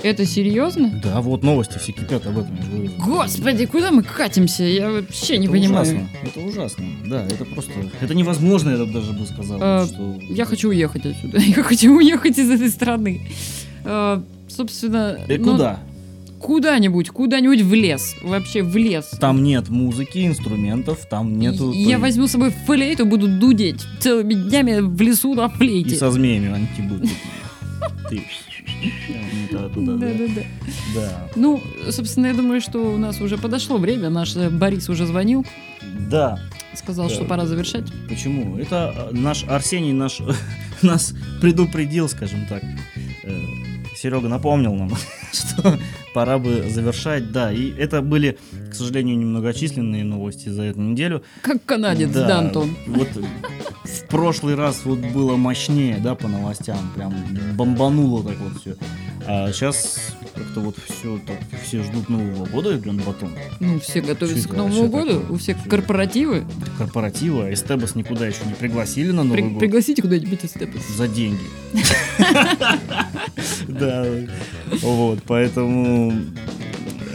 Это 0.02 0.26
серьезно? 0.26 1.00
Да, 1.02 1.20
вот 1.20 1.42
новости 1.44 1.78
все 1.78 1.92
кипят 1.92 2.26
об 2.26 2.38
этом. 2.38 2.58
Господи, 2.98 3.66
куда 3.66 3.90
мы 3.92 4.02
катимся? 4.02 4.64
Я 4.64 4.90
вообще 4.90 5.38
не 5.38 5.46
это 5.46 5.52
понимаю. 5.52 5.82
Ужасно. 5.82 6.08
Это 6.24 6.40
ужасно. 6.40 6.84
Да, 7.06 7.24
это 7.24 7.44
просто... 7.44 7.72
Это 8.00 8.14
невозможно, 8.14 8.70
я 8.70 8.84
даже 8.84 9.12
бы 9.12 9.24
сказал. 9.26 9.58
А, 9.60 9.86
что... 9.86 10.18
Я 10.28 10.44
хочу 10.44 10.70
уехать 10.70 11.06
отсюда. 11.06 11.38
Я 11.52 11.62
хочу 11.62 11.94
уехать 11.96 12.38
из 12.38 12.50
этой 12.50 12.68
страны. 12.68 13.20
Э, 13.84 14.20
собственно... 14.48 15.18
И 15.28 15.38
ну, 15.38 15.52
куда? 15.52 15.80
Куда-нибудь, 16.40 17.10
куда-нибудь 17.10 17.60
в 17.60 17.72
лес. 17.72 18.16
Вообще 18.22 18.62
в 18.64 18.76
лес. 18.76 19.10
Там 19.20 19.44
нет 19.44 19.68
музыки, 19.68 20.26
инструментов, 20.26 21.06
там 21.08 21.38
нету... 21.38 21.72
Я 21.72 22.00
возьму 22.00 22.26
с 22.26 22.32
собой 22.32 22.52
флейту, 22.66 23.06
буду 23.06 23.28
дудеть 23.28 23.80
целыми 24.00 24.34
днями 24.34 24.80
в 24.80 25.00
лесу 25.00 25.34
на 25.34 25.46
И 25.46 25.48
флейте. 25.50 25.94
со 25.94 26.10
змеями 26.10 26.52
они 26.52 26.88
будут. 26.88 27.08
Ты... 28.10 28.22
Да, 29.50 29.68
да. 29.68 29.80
Да-да-да. 29.96 30.42
Да. 30.94 31.30
Ну, 31.36 31.62
собственно, 31.90 32.26
я 32.26 32.34
думаю, 32.34 32.60
что 32.60 32.78
у 32.94 32.98
нас 32.98 33.20
уже 33.20 33.38
подошло 33.38 33.78
время. 33.78 34.10
Наш 34.10 34.34
э, 34.36 34.50
Борис 34.50 34.88
уже 34.88 35.06
звонил, 35.06 35.46
Да, 36.10 36.38
сказал, 36.74 37.08
Да. 37.08 37.14
что 37.14 37.24
пора 37.24 37.46
завершать. 37.46 37.84
Почему? 38.08 38.56
Это 38.58 39.08
э, 39.12 39.14
наш 39.14 39.44
Арсений 39.44 39.92
наш, 39.92 40.20
нас 40.82 41.14
предупредил, 41.40 42.08
скажем 42.08 42.46
так. 42.48 42.62
Серега 43.96 44.26
напомнил 44.28 44.74
нам, 44.74 44.90
что 45.32 45.78
пора 46.14 46.38
бы 46.38 46.64
завершать. 46.68 47.30
Да, 47.30 47.52
и 47.52 47.70
это 47.76 48.02
были, 48.02 48.38
к 48.70 48.74
сожалению, 48.74 49.16
немногочисленные 49.18 50.02
новости 50.02 50.48
за 50.48 50.62
эту 50.64 50.80
неделю. 50.80 51.22
Как 51.42 51.64
канадец, 51.64 52.10
да, 52.10 52.38
Антон? 52.38 52.74
Вот 52.86 53.08
в 53.84 54.06
прошлый 54.08 54.54
раз 54.54 54.82
вот 54.84 54.98
было 54.98 55.36
мощнее, 55.36 55.98
да, 55.98 56.14
по 56.14 56.28
новостям. 56.28 56.78
Прям 56.94 57.14
бомбануло 57.54 58.22
так 58.24 58.36
вот 58.38 58.60
все. 58.60 58.76
А 59.26 59.52
сейчас 59.52 59.98
как-то 60.34 60.60
вот 60.60 60.76
все 60.88 61.18
так, 61.26 61.36
все 61.64 61.82
ждут 61.82 62.08
Нового 62.08 62.44
года, 62.46 62.76
Глен 62.76 62.96
Батон. 62.98 63.30
Ну, 63.60 63.78
все 63.80 64.00
готовятся 64.00 64.48
к 64.48 64.52
Новому 64.52 64.88
году, 64.88 65.20
такое. 65.20 65.30
у 65.30 65.36
всех 65.38 65.58
Всё. 65.60 65.70
корпоративы. 65.70 66.44
Корпоратива, 66.78 67.46
а 67.46 67.52
Эстебас 67.52 67.94
никуда 67.94 68.26
еще 68.26 68.38
не 68.46 68.54
пригласили 68.54 69.12
на 69.12 69.22
Новый 69.22 69.42
При- 69.42 69.48
год. 69.48 69.60
пригласите 69.60 70.02
куда-нибудь 70.02 70.44
Эстепас. 70.44 70.82
за 70.96 71.06
деньги. 71.08 71.38
Да, 73.68 74.06
вот, 74.82 75.20
поэтому... 75.26 76.12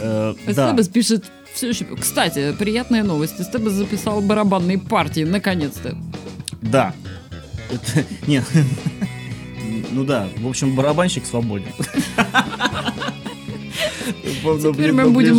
э, 0.01 0.33
Эстебас 0.47 0.87
пишет 0.87 1.25
все 1.53 1.69
еще... 1.69 1.85
Кстати, 1.99 2.53
приятная 2.57 3.03
новость. 3.03 3.39
Эстебас 3.41 3.73
записал 3.73 4.21
барабанные 4.21 4.77
партии, 4.77 5.23
наконец-то. 5.23 5.97
Да. 6.61 6.93
Это- 7.71 8.05
Нет. 8.27 8.43
Ну 9.91 10.03
да, 10.03 10.27
в 10.37 10.47
общем, 10.47 10.75
барабанщик 10.75 11.25
свободен. 11.25 11.67
Теперь 14.73 14.91
мы 14.91 15.09
будем. 15.09 15.35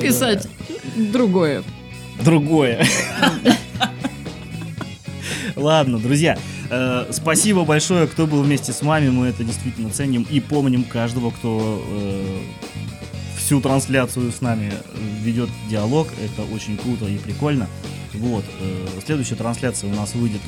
Писать 0.00 0.48
другое. 0.96 1.62
другое. 2.24 2.84
Ладно, 5.56 5.98
друзья, 5.98 6.38
э, 6.70 7.06
спасибо 7.10 7.64
большое, 7.64 8.06
кто 8.06 8.26
был 8.26 8.42
вместе 8.42 8.72
с 8.72 8.82
вами. 8.82 9.08
Мы 9.10 9.26
это 9.26 9.42
действительно 9.44 9.90
ценим 9.90 10.26
и 10.30 10.38
помним 10.40 10.84
каждого, 10.84 11.30
кто 11.30 11.82
э, 11.84 12.38
всю 13.36 13.60
трансляцию 13.60 14.30
с 14.30 14.40
нами 14.40 14.72
ведет 15.22 15.50
диалог. 15.68 16.08
Это 16.24 16.42
очень 16.54 16.76
круто 16.78 17.06
и 17.06 17.18
прикольно. 17.18 17.66
Вот, 18.14 18.44
э, 18.60 18.86
следующая 19.04 19.34
трансляция 19.36 19.90
у 19.92 19.94
нас 19.96 20.14
выйдет 20.14 20.40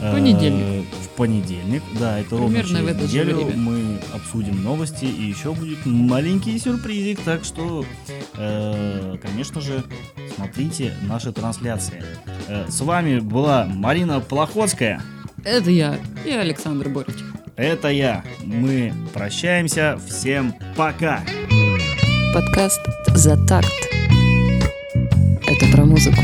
э, 0.00 0.12
Понедельник. 0.12 0.84
в 1.02 1.08
понедельник. 1.16 1.82
Да, 1.98 2.18
это 2.20 2.36
ровно 2.38 2.58
Примерно 2.62 2.92
в 2.92 2.98
через 2.98 3.02
неделю. 3.02 3.36
время. 3.44 3.56
Мы 3.56 3.98
обсудим 4.14 4.62
новости 4.62 5.04
и 5.04 5.22
еще 5.24 5.52
будет 5.52 5.84
маленький 5.86 6.58
сюрпризик. 6.58 7.20
Так 7.20 7.44
что, 7.44 7.84
э, 8.36 9.16
конечно 9.22 9.60
же, 9.60 9.82
смотрите 10.36 10.94
наши 11.02 11.32
трансляции. 11.32 12.02
Э, 12.48 12.66
С 12.68 12.80
вами 12.80 13.18
была 13.18 13.64
Марина 13.66 14.20
Плохотская. 14.20 15.02
Это 15.44 15.70
я 15.70 15.98
и 16.24 16.30
Александр 16.30 16.88
Борич. 16.88 17.16
Это 17.56 17.88
я. 17.88 18.22
Мы 18.44 18.92
прощаемся. 19.12 19.98
Всем 20.08 20.54
пока. 20.76 21.20
Подкаст 22.32 22.80
«За 23.08 23.36
такт». 23.46 23.72
Это 25.46 25.66
про 25.72 25.84
музыку. 25.84 26.20